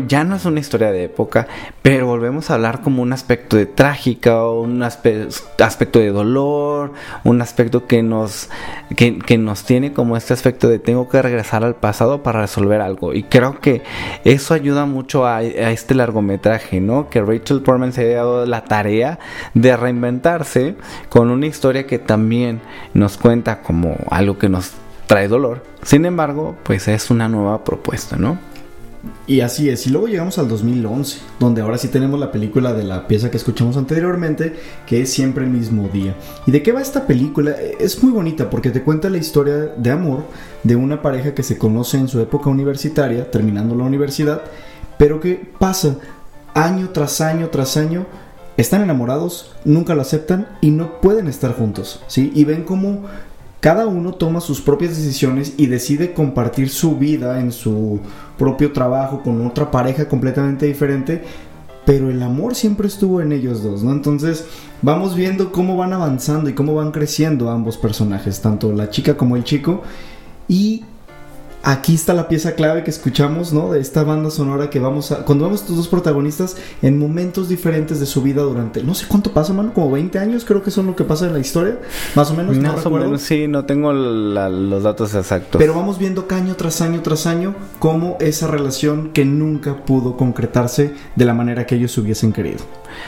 ya 0.06 0.24
no 0.24 0.36
es 0.36 0.44
una 0.44 0.60
historia 0.60 0.90
de 0.90 1.04
época, 1.04 1.46
pero 1.82 2.06
volvemos 2.06 2.50
a 2.50 2.54
hablar 2.54 2.80
como 2.80 3.02
un 3.02 3.12
aspecto 3.12 3.56
de 3.56 3.66
trágica, 3.66 4.46
un 4.48 4.80
aspe- 4.80 5.28
aspecto 5.62 5.98
de 5.98 6.10
dolor, 6.10 6.92
un 7.24 7.40
aspecto 7.40 7.86
que 7.86 8.02
nos, 8.02 8.50
que, 8.96 9.38
nos 9.38 9.64
tiene 9.64 9.92
como 9.92 10.16
este 10.16 10.34
aspecto 10.34 10.68
de 10.68 10.78
tengo 10.78 11.08
que 11.08 11.22
regresar 11.22 11.64
al 11.64 11.76
pasado 11.76 12.22
para 12.22 12.40
resolver 12.40 12.80
algo. 12.80 13.14
Y 13.14 13.24
creo 13.24 13.60
que 13.60 13.82
eso 14.24 14.54
ayuda 14.54 14.86
mucho 14.86 15.26
a, 15.26 15.36
a 15.36 15.70
este 15.70 15.94
largometraje, 15.94 16.80
¿no? 16.80 17.08
Que 17.08 17.22
Rachel 17.22 17.62
Portman 17.62 17.92
se 17.92 18.02
haya 18.06 18.16
dado 18.16 18.46
la 18.46 18.64
tarea 18.64 19.18
de 19.54 19.76
reinventarse 19.76 20.76
con 21.08 21.30
una 21.30 21.46
historia 21.46 21.86
que 21.86 21.98
también 21.98 22.60
nos 22.92 23.16
cuenta 23.16 23.62
como 23.62 23.96
algo 24.10 24.38
que 24.38 24.48
nos 24.48 24.72
trae 25.06 25.28
dolor. 25.28 25.62
Sin 25.82 26.06
embargo, 26.06 26.56
pues 26.62 26.88
es 26.88 27.10
una 27.10 27.28
nueva 27.28 27.62
propuesta, 27.62 28.16
¿no? 28.16 28.38
Y 29.26 29.40
así 29.40 29.68
es, 29.70 29.86
y 29.86 29.90
luego 29.90 30.06
llegamos 30.06 30.38
al 30.38 30.48
2011, 30.48 31.18
donde 31.40 31.62
ahora 31.62 31.78
sí 31.78 31.88
tenemos 31.88 32.20
la 32.20 32.30
película 32.30 32.72
de 32.72 32.84
la 32.84 33.06
pieza 33.06 33.30
que 33.30 33.36
escuchamos 33.36 33.76
anteriormente, 33.76 34.54
que 34.86 35.02
es 35.02 35.10
siempre 35.10 35.44
el 35.44 35.50
mismo 35.50 35.88
día. 35.88 36.14
¿Y 36.46 36.50
de 36.50 36.62
qué 36.62 36.72
va 36.72 36.82
esta 36.82 37.06
película? 37.06 37.52
Eh, 37.52 37.76
Es 37.80 38.02
muy 38.02 38.12
bonita 38.12 38.50
porque 38.50 38.70
te 38.70 38.82
cuenta 38.82 39.08
la 39.08 39.18
historia 39.18 39.56
de 39.76 39.90
amor 39.90 40.24
de 40.62 40.76
una 40.76 41.00
pareja 41.00 41.34
que 41.34 41.42
se 41.42 41.58
conoce 41.58 41.98
en 41.98 42.08
su 42.08 42.20
época 42.20 42.50
universitaria, 42.50 43.30
terminando 43.30 43.74
la 43.74 43.84
universidad, 43.84 44.42
pero 44.98 45.20
que 45.20 45.50
pasa 45.58 45.96
año 46.54 46.90
tras 46.90 47.20
año 47.20 47.48
tras 47.48 47.76
año, 47.76 48.06
están 48.56 48.82
enamorados, 48.82 49.52
nunca 49.64 49.94
lo 49.94 50.02
aceptan 50.02 50.46
y 50.60 50.70
no 50.70 51.00
pueden 51.00 51.26
estar 51.26 51.54
juntos, 51.54 52.02
¿sí? 52.06 52.30
Y 52.34 52.44
ven 52.44 52.62
cómo 52.62 53.02
cada 53.64 53.86
uno 53.86 54.12
toma 54.12 54.42
sus 54.42 54.60
propias 54.60 54.94
decisiones 54.94 55.54
y 55.56 55.68
decide 55.68 56.12
compartir 56.12 56.68
su 56.68 56.98
vida 56.98 57.40
en 57.40 57.50
su 57.50 57.98
propio 58.36 58.72
trabajo 58.72 59.22
con 59.22 59.46
otra 59.46 59.70
pareja 59.70 60.06
completamente 60.06 60.66
diferente, 60.66 61.24
pero 61.86 62.10
el 62.10 62.22
amor 62.22 62.54
siempre 62.54 62.88
estuvo 62.88 63.22
en 63.22 63.32
ellos 63.32 63.62
dos, 63.62 63.82
¿no? 63.82 63.92
Entonces 63.92 64.44
vamos 64.82 65.14
viendo 65.14 65.50
cómo 65.50 65.78
van 65.78 65.94
avanzando 65.94 66.50
y 66.50 66.52
cómo 66.52 66.74
van 66.74 66.90
creciendo 66.90 67.48
ambos 67.48 67.78
personajes, 67.78 68.42
tanto 68.42 68.70
la 68.70 68.90
chica 68.90 69.16
como 69.16 69.34
el 69.34 69.44
chico, 69.44 69.80
y 70.46 70.84
aquí 71.64 71.94
está 71.94 72.12
la 72.14 72.28
pieza 72.28 72.52
clave 72.54 72.84
que 72.84 72.90
escuchamos, 72.90 73.52
¿no? 73.52 73.72
De 73.72 73.80
esta 73.80 74.04
banda 74.04 74.30
sonora 74.30 74.70
que 74.70 74.78
vamos 74.78 75.10
a... 75.12 75.24
Cuando 75.24 75.44
vemos 75.46 75.62
estos 75.62 75.76
dos 75.76 75.88
protagonistas 75.88 76.56
en 76.82 76.98
momentos 76.98 77.48
diferentes 77.48 77.98
de 78.00 78.06
su 78.06 78.22
vida 78.22 78.42
durante... 78.42 78.82
No 78.82 78.94
sé 78.94 79.06
cuánto 79.08 79.32
pasa, 79.32 79.52
mano, 79.52 79.72
como 79.72 79.90
20 79.90 80.18
años 80.18 80.44
creo 80.44 80.62
que 80.62 80.70
son 80.70 80.86
lo 80.86 80.94
que 80.96 81.04
pasa 81.04 81.26
en 81.26 81.32
la 81.32 81.38
historia, 81.38 81.78
más 82.14 82.30
o 82.30 82.34
menos, 82.34 82.56
no 82.56 82.62
Más 82.62 82.72
o 82.80 82.84
recuerdo. 82.84 83.06
menos, 83.06 83.22
sí, 83.22 83.48
no 83.48 83.64
tengo 83.64 83.92
la- 83.92 84.48
los 84.50 84.82
datos 84.82 85.14
exactos. 85.14 85.58
Pero 85.58 85.74
vamos 85.74 85.98
viendo 85.98 86.26
año 86.30 86.54
tras 86.56 86.80
año 86.80 87.00
tras 87.00 87.26
año 87.26 87.54
cómo 87.78 88.16
esa 88.20 88.46
relación 88.46 89.10
que 89.12 89.24
nunca 89.24 89.84
pudo 89.84 90.16
concretarse 90.16 90.92
de 91.16 91.24
la 91.24 91.32
manera 91.32 91.64
que 91.66 91.76
ellos 91.76 91.96
hubiesen 91.96 92.32
querido. 92.32 92.58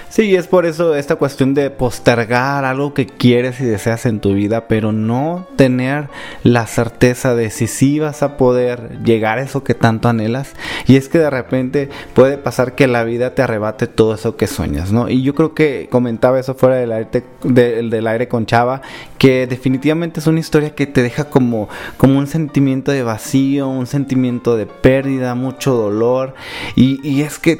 Sí, 0.08 0.34
es 0.34 0.46
por 0.48 0.66
eso 0.66 0.94
esta 0.96 1.14
cuestión 1.16 1.54
de 1.54 1.70
postergar 1.70 2.64
algo 2.64 2.94
que 2.94 3.06
quieres 3.06 3.60
y 3.60 3.64
deseas 3.64 4.06
en 4.06 4.18
tu 4.20 4.32
vida, 4.34 4.66
pero 4.66 4.90
no 4.92 5.46
tener 5.56 6.08
la 6.42 6.66
certeza 6.66 7.34
de 7.34 7.50
si 7.50 7.66
sí 7.68 7.98
vas 8.00 8.22
a 8.22 8.36
poder 8.36 8.45
llegar 8.54 9.38
a 9.38 9.42
eso 9.42 9.64
que 9.64 9.74
tanto 9.74 10.08
anhelas. 10.08 10.54
Y 10.86 10.96
es 10.96 11.08
que 11.08 11.18
de 11.18 11.30
repente 11.30 11.88
puede 12.14 12.38
pasar 12.38 12.74
que 12.74 12.86
la 12.86 13.04
vida 13.04 13.34
te 13.34 13.42
arrebate 13.42 13.86
todo 13.86 14.14
eso 14.14 14.36
que 14.36 14.46
sueñas, 14.46 14.92
¿no? 14.92 15.08
Y 15.08 15.22
yo 15.22 15.34
creo 15.34 15.54
que 15.54 15.88
comentaba 15.90 16.38
eso 16.38 16.54
fuera 16.54 16.76
del 16.76 16.92
aire, 16.92 17.24
de- 17.42 17.82
del 17.88 18.06
aire 18.06 18.28
con 18.28 18.46
Chava, 18.46 18.82
que 19.18 19.46
definitivamente 19.46 20.20
es 20.20 20.26
una 20.26 20.40
historia 20.40 20.74
que 20.74 20.86
te 20.86 21.02
deja 21.02 21.24
como, 21.30 21.68
como 21.96 22.18
un 22.18 22.26
sentimiento 22.26 22.92
de 22.92 23.02
vacío, 23.02 23.68
un 23.68 23.86
sentimiento 23.86 24.56
de 24.56 24.66
pérdida, 24.66 25.34
mucho 25.34 25.74
dolor. 25.74 26.34
Y, 26.74 27.00
y 27.08 27.22
es 27.22 27.38
que 27.38 27.58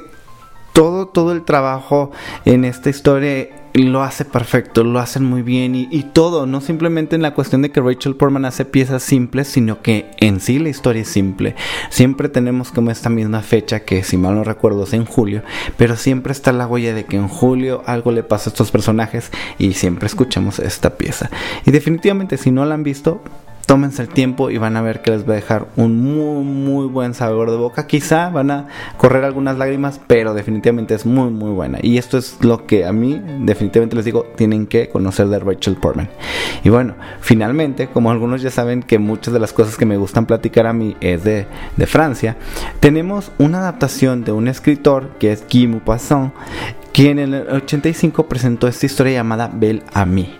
todo, 0.76 1.06
todo 1.06 1.32
el 1.32 1.42
trabajo 1.42 2.10
en 2.44 2.66
esta 2.66 2.90
historia 2.90 3.48
lo 3.72 4.02
hace 4.02 4.26
perfecto, 4.26 4.84
lo 4.84 4.98
hacen 4.98 5.24
muy 5.24 5.40
bien 5.40 5.74
y, 5.74 6.02
todo, 6.02 6.44
no 6.44 6.60
simplemente 6.60 7.16
en 7.16 7.22
la 7.22 7.32
cuestión 7.32 7.62
de 7.62 7.70
que 7.70 7.80
Rachel 7.80 8.14
Portman 8.14 8.44
hace 8.44 8.66
piezas 8.66 9.02
simples, 9.02 9.48
sino 9.48 9.80
que 9.80 10.10
en 10.18 10.38
sí 10.38 10.58
la 10.58 10.68
historia 10.68 11.00
es 11.00 11.08
simple. 11.08 11.56
Siempre 11.88 12.28
tenemos 12.28 12.72
como 12.72 12.90
esta 12.90 13.08
misma 13.08 13.40
fecha 13.40 13.80
que 13.80 14.02
si 14.02 14.18
mal 14.18 14.34
no 14.34 14.44
recuerdo 14.44 14.84
es 14.84 14.92
en 14.92 15.06
julio, 15.06 15.42
pero 15.78 15.96
siempre 15.96 16.32
está 16.32 16.52
la 16.52 16.66
huella 16.66 16.92
de 16.92 17.06
que 17.06 17.16
en 17.16 17.28
julio 17.28 17.82
algo 17.86 18.12
le 18.12 18.22
pasa 18.22 18.50
a 18.50 18.52
estos 18.52 18.70
personajes 18.70 19.30
y 19.58 19.72
siempre 19.72 20.06
escuchamos 20.06 20.58
esta 20.58 20.98
pieza. 20.98 21.30
Y 21.64 21.70
definitivamente 21.70 22.36
si 22.36 22.50
no 22.50 22.66
la 22.66 22.74
han 22.74 22.82
visto, 22.82 23.22
tómense 23.66 24.02
el 24.02 24.08
tiempo 24.08 24.50
y 24.50 24.58
van 24.58 24.76
a 24.76 24.82
ver 24.82 25.02
que 25.02 25.10
les 25.10 25.28
va 25.28 25.32
a 25.32 25.36
dejar 25.36 25.66
un 25.76 26.00
muy 26.00 26.44
muy 26.44 26.86
buen 26.86 27.14
sabor 27.14 27.50
de 27.50 27.56
boca. 27.56 27.86
Quizá 27.86 28.30
van 28.30 28.50
a 28.50 28.68
correr 28.96 29.24
algunas 29.24 29.58
lágrimas, 29.58 30.00
pero 30.06 30.34
definitivamente 30.34 30.94
es 30.94 31.04
muy 31.04 31.30
muy 31.30 31.50
buena. 31.50 31.78
Y 31.82 31.98
esto 31.98 32.16
es 32.16 32.38
lo 32.40 32.66
que 32.66 32.86
a 32.86 32.92
mí 32.92 33.20
definitivamente 33.40 33.96
les 33.96 34.04
digo, 34.04 34.24
tienen 34.36 34.66
que 34.66 34.88
conocer 34.88 35.28
de 35.28 35.38
Rachel 35.38 35.76
Portman. 35.76 36.08
Y 36.64 36.70
bueno, 36.70 36.94
finalmente, 37.20 37.88
como 37.88 38.10
algunos 38.10 38.42
ya 38.42 38.50
saben 38.50 38.82
que 38.82 38.98
muchas 38.98 39.34
de 39.34 39.40
las 39.40 39.52
cosas 39.52 39.76
que 39.76 39.86
me 39.86 39.96
gustan 39.96 40.26
platicar 40.26 40.66
a 40.66 40.72
mí 40.72 40.96
es 41.00 41.24
de, 41.24 41.46
de 41.76 41.86
Francia, 41.86 42.36
tenemos 42.80 43.32
una 43.38 43.58
adaptación 43.58 44.24
de 44.24 44.32
un 44.32 44.48
escritor 44.48 45.10
que 45.18 45.32
es 45.32 45.44
Guy 45.50 45.66
Maupassant 45.66 46.32
quien 46.96 47.18
en 47.18 47.34
el 47.34 47.48
85 47.48 48.26
presentó 48.26 48.68
esta 48.68 48.86
historia 48.86 49.12
llamada 49.12 49.50
Bel 49.52 49.82
a 49.92 50.06
mí. 50.06 50.34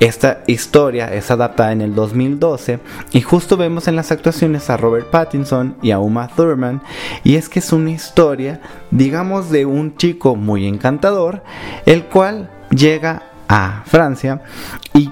Esta 0.00 0.42
historia 0.46 1.14
es 1.14 1.30
adaptada 1.30 1.72
en 1.72 1.80
el 1.80 1.94
2012 1.94 2.80
y 3.12 3.20
justo 3.20 3.56
vemos 3.56 3.86
en 3.86 3.96
las 3.96 4.10
actuaciones 4.10 4.68
a 4.68 4.76
Robert 4.76 5.10
Pattinson 5.10 5.76
y 5.82 5.92
a 5.92 6.00
Uma 6.00 6.28
Thurman 6.28 6.82
y 7.22 7.36
es 7.36 7.48
que 7.48 7.60
es 7.60 7.72
una 7.72 7.90
historia, 7.90 8.60
digamos, 8.90 9.50
de 9.50 9.66
un 9.66 9.96
chico 9.96 10.34
muy 10.36 10.66
encantador, 10.66 11.42
el 11.86 12.04
cual 12.04 12.50
llega 12.70 13.22
a 13.48 13.82
Francia 13.86 14.42
y 14.94 15.10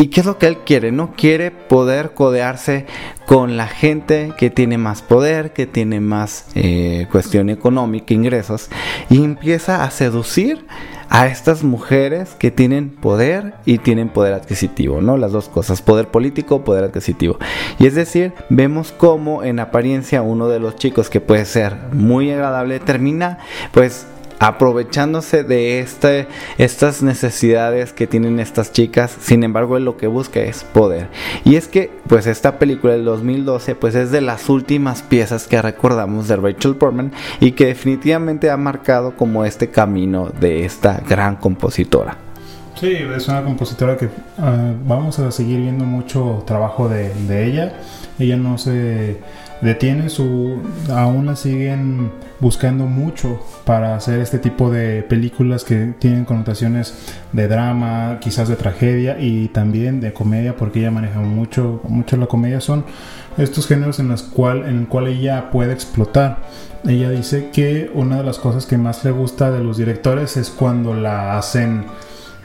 ¿Y 0.00 0.08
qué 0.08 0.20
es 0.20 0.26
lo 0.26 0.38
que 0.38 0.46
él 0.46 0.58
quiere? 0.58 0.92
No 0.92 1.12
quiere 1.16 1.50
poder 1.50 2.14
codearse 2.14 2.86
con 3.26 3.56
la 3.56 3.66
gente 3.66 4.32
que 4.38 4.48
tiene 4.48 4.78
más 4.78 5.02
poder, 5.02 5.52
que 5.52 5.66
tiene 5.66 5.98
más 5.98 6.46
eh, 6.54 7.08
cuestión 7.10 7.50
económica, 7.50 8.14
ingresos, 8.14 8.70
y 9.10 9.24
empieza 9.24 9.82
a 9.82 9.90
seducir 9.90 10.64
a 11.10 11.26
estas 11.26 11.62
mujeres 11.64 12.34
que 12.38 12.50
tienen 12.50 12.90
poder 12.90 13.54
y 13.64 13.78
tienen 13.78 14.08
poder 14.08 14.34
adquisitivo, 14.34 15.00
¿no? 15.00 15.16
Las 15.16 15.32
dos 15.32 15.48
cosas, 15.48 15.82
poder 15.82 16.08
político, 16.08 16.64
poder 16.64 16.84
adquisitivo. 16.84 17.38
Y 17.78 17.86
es 17.86 17.94
decir, 17.94 18.34
vemos 18.50 18.92
cómo 18.92 19.42
en 19.42 19.60
apariencia 19.60 20.22
uno 20.22 20.48
de 20.48 20.60
los 20.60 20.76
chicos 20.76 21.10
que 21.10 21.20
puede 21.20 21.44
ser 21.44 21.76
muy 21.92 22.30
agradable 22.30 22.80
termina 22.80 23.38
pues 23.72 24.06
aprovechándose 24.38 25.44
de 25.44 25.80
este, 25.80 26.28
estas 26.58 27.02
necesidades 27.02 27.92
que 27.92 28.06
tienen 28.06 28.40
estas 28.40 28.72
chicas, 28.72 29.16
sin 29.20 29.42
embargo 29.42 29.76
él 29.76 29.84
lo 29.84 29.96
que 29.96 30.06
busca 30.06 30.40
es 30.40 30.64
poder. 30.64 31.08
Y 31.44 31.56
es 31.56 31.68
que 31.68 31.90
pues 32.06 32.26
esta 32.26 32.58
película 32.58 32.92
del 32.92 33.04
2012 33.04 33.74
pues 33.74 33.94
es 33.94 34.10
de 34.10 34.20
las 34.20 34.48
últimas 34.48 35.02
piezas 35.02 35.46
que 35.46 35.60
recordamos 35.60 36.28
de 36.28 36.36
Rachel 36.36 36.76
Portman 36.76 37.12
y 37.40 37.52
que 37.52 37.66
definitivamente 37.66 38.50
ha 38.50 38.56
marcado 38.56 39.16
como 39.16 39.44
este 39.44 39.70
camino 39.70 40.28
de 40.40 40.64
esta 40.64 41.02
gran 41.08 41.36
compositora. 41.36 42.16
Sí, 42.78 42.92
es 42.92 43.26
una 43.26 43.42
compositora 43.42 43.96
que 43.96 44.08
ah, 44.38 44.72
vamos 44.84 45.18
a 45.18 45.32
seguir 45.32 45.60
viendo 45.60 45.84
mucho 45.84 46.44
trabajo 46.46 46.88
de, 46.88 47.12
de 47.12 47.44
ella. 47.44 47.72
Ella 48.20 48.36
no 48.36 48.56
se 48.56 49.18
detiene 49.60 50.08
su 50.08 50.62
aún 50.90 51.26
la 51.26 51.36
siguen 51.36 52.10
buscando 52.40 52.86
mucho 52.86 53.40
para 53.64 53.96
hacer 53.96 54.20
este 54.20 54.38
tipo 54.38 54.70
de 54.70 55.02
películas 55.02 55.64
que 55.64 55.94
tienen 55.98 56.24
connotaciones 56.24 56.94
de 57.32 57.48
drama 57.48 58.18
quizás 58.20 58.48
de 58.48 58.56
tragedia 58.56 59.18
y 59.20 59.48
también 59.48 60.00
de 60.00 60.12
comedia 60.12 60.56
porque 60.56 60.80
ella 60.80 60.90
maneja 60.90 61.20
mucho 61.20 61.80
mucho 61.88 62.16
la 62.16 62.26
comedia. 62.26 62.60
Son 62.60 62.84
estos 63.36 63.66
géneros 63.66 63.98
en 63.98 64.08
los 64.08 64.22
cual 64.22 64.64
en 64.68 64.78
el 64.80 64.86
cual 64.88 65.08
ella 65.08 65.50
puede 65.50 65.72
explotar. 65.72 66.38
Ella 66.86 67.10
dice 67.10 67.50
que 67.52 67.90
una 67.92 68.18
de 68.18 68.24
las 68.24 68.38
cosas 68.38 68.66
que 68.66 68.78
más 68.78 69.04
le 69.04 69.10
gusta 69.10 69.50
de 69.50 69.62
los 69.62 69.76
directores 69.76 70.36
es 70.36 70.50
cuando 70.50 70.94
la 70.94 71.36
hacen 71.36 71.86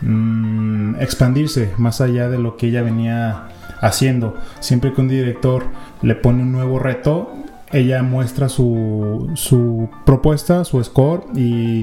mm, 0.01 0.95
expandirse 0.99 1.71
más 1.77 2.01
allá 2.01 2.29
de 2.29 2.39
lo 2.39 2.57
que 2.57 2.67
ella 2.67 2.81
venía 2.81 3.52
haciendo. 3.83 4.35
Siempre 4.59 4.93
que 4.93 5.01
un 5.01 5.07
director 5.07 5.65
le 6.01 6.15
pone 6.15 6.41
un 6.41 6.51
nuevo 6.51 6.79
reto, 6.79 7.31
ella 7.71 8.01
muestra 8.03 8.49
su, 8.49 9.31
su 9.35 9.89
propuesta, 10.05 10.63
su 10.63 10.83
score 10.83 11.25
y 11.35 11.81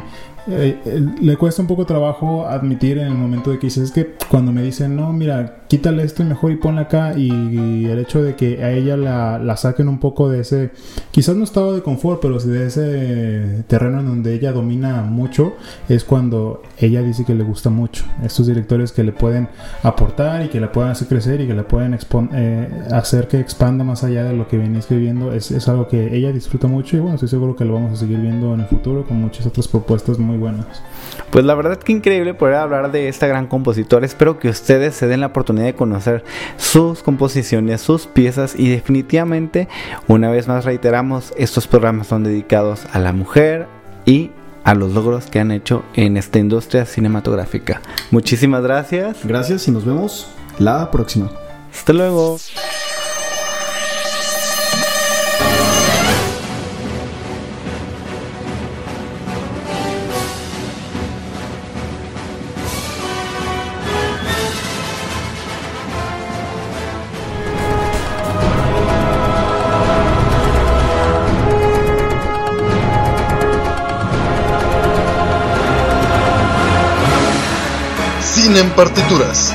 eh, 0.49 0.81
eh, 0.85 1.07
le 1.21 1.37
cuesta 1.37 1.63
un 1.63 1.69
poco 1.69 1.85
trabajo 1.85 2.47
admitir 2.47 2.99
en 2.99 3.09
el 3.09 3.15
momento 3.15 3.51
de 3.51 3.59
que 3.59 3.67
dices, 3.67 3.85
es 3.85 3.93
que 3.93 4.15
cuando 4.29 4.53
me 4.53 4.63
dicen, 4.63 4.97
no, 4.97 5.13
mira, 5.13 5.60
quítale 5.71 6.03
esto 6.03 6.25
y 6.25 6.27
mejor 6.27 6.51
y 6.51 6.57
ponla 6.57 6.83
acá, 6.83 7.17
y, 7.17 7.87
el 7.87 8.01
hecho 8.01 8.21
de 8.21 8.35
que 8.35 8.65
a 8.65 8.73
ella 8.73 8.97
la, 8.97 9.39
la, 9.39 9.57
saquen 9.57 9.89
un 9.89 10.01
poco 10.01 10.29
de 10.29 10.41
ese, 10.41 10.73
quizás 11.13 11.37
no 11.37 11.45
estado 11.45 11.75
de 11.75 11.83
confort, 11.83 12.21
pero 12.21 12.41
de 12.41 12.67
ese 12.67 13.63
terreno 13.69 14.01
en 14.01 14.07
donde 14.07 14.35
ella 14.35 14.51
domina 14.51 15.03
mucho, 15.03 15.55
es 15.89 16.03
cuando 16.03 16.61
ella 16.77 17.03
dice 17.03 17.25
que 17.25 17.37
le 17.37 17.45
gusta 17.45 17.71
mucho. 17.71 18.05
Estos 18.25 18.49
directores 18.49 18.91
que 18.91 19.05
le 19.05 19.13
pueden 19.13 19.49
aportar 19.85 20.45
y 20.45 20.49
que 20.49 20.59
la 20.59 20.73
puedan 20.73 20.91
hacer 20.91 21.07
crecer 21.07 21.41
y 21.41 21.47
que 21.47 21.55
la 21.55 21.63
pueden 21.63 21.97
eh, 22.33 22.69
hacer 22.91 23.29
que 23.29 23.39
expanda 23.39 23.85
más 23.85 24.03
allá 24.03 24.25
de 24.25 24.33
lo 24.33 24.49
que 24.49 24.59
viene 24.59 24.81
escribiendo, 24.81 25.33
es, 25.33 25.53
es 25.53 25.69
algo 25.69 25.87
que 25.87 26.17
ella 26.17 26.33
disfruta 26.33 26.67
mucho 26.67 26.97
y 26.97 27.01
bueno, 27.01 27.15
estoy 27.15 27.29
seguro 27.29 27.55
que 27.55 27.65
lo 27.65 27.75
vamos 27.75 27.93
a 27.93 27.97
seguir 27.97 28.19
viendo 28.19 28.55
en 28.55 28.61
el 28.63 28.67
futuro 28.67 29.05
con 29.07 29.21
muchas 29.21 29.47
otras 29.47 29.69
propuestas 29.69 30.19
muy 30.19 30.37
buenas. 30.37 30.83
Pues 31.31 31.45
la 31.45 31.55
verdad 31.55 31.79
que 31.79 31.93
increíble 31.93 32.35
poder 32.35 32.57
hablar 32.57 32.91
de 32.91 33.09
esta 33.09 33.29
gran 33.29 33.47
compositora. 33.47 34.05
Espero 34.05 34.41
que 34.41 34.49
ustedes 34.49 34.97
se 34.97 35.07
den 35.07 35.21
la 35.21 35.27
oportunidad 35.27 35.60
de 35.65 35.75
conocer 35.75 36.25
sus 36.57 37.03
composiciones, 37.03 37.81
sus 37.81 38.07
piezas 38.07 38.55
y 38.57 38.69
definitivamente, 38.69 39.69
una 40.09 40.31
vez 40.31 40.49
más 40.49 40.65
reiteramos, 40.65 41.33
estos 41.37 41.67
programas 41.67 42.07
son 42.07 42.25
dedicados 42.25 42.87
a 42.93 42.99
la 42.99 43.13
mujer 43.13 43.67
y 44.07 44.31
a 44.65 44.75
los 44.75 44.93
logros 44.93 45.27
que 45.27 45.41
han 45.41 45.51
hecho 45.51 45.85
en 45.95 46.17
esta 46.17 46.39
industria 46.39 46.85
cinematográfica. 46.85 47.81
Muchísimas 48.11 48.63
gracias. 48.63 49.19
Gracias 49.25 49.67
y 49.69 49.71
nos 49.71 49.85
vemos 49.85 50.29
la 50.59 50.91
próxima. 50.91 51.31
Hasta 51.73 51.93
luego. 51.93 52.39
Partituras. 78.71 79.55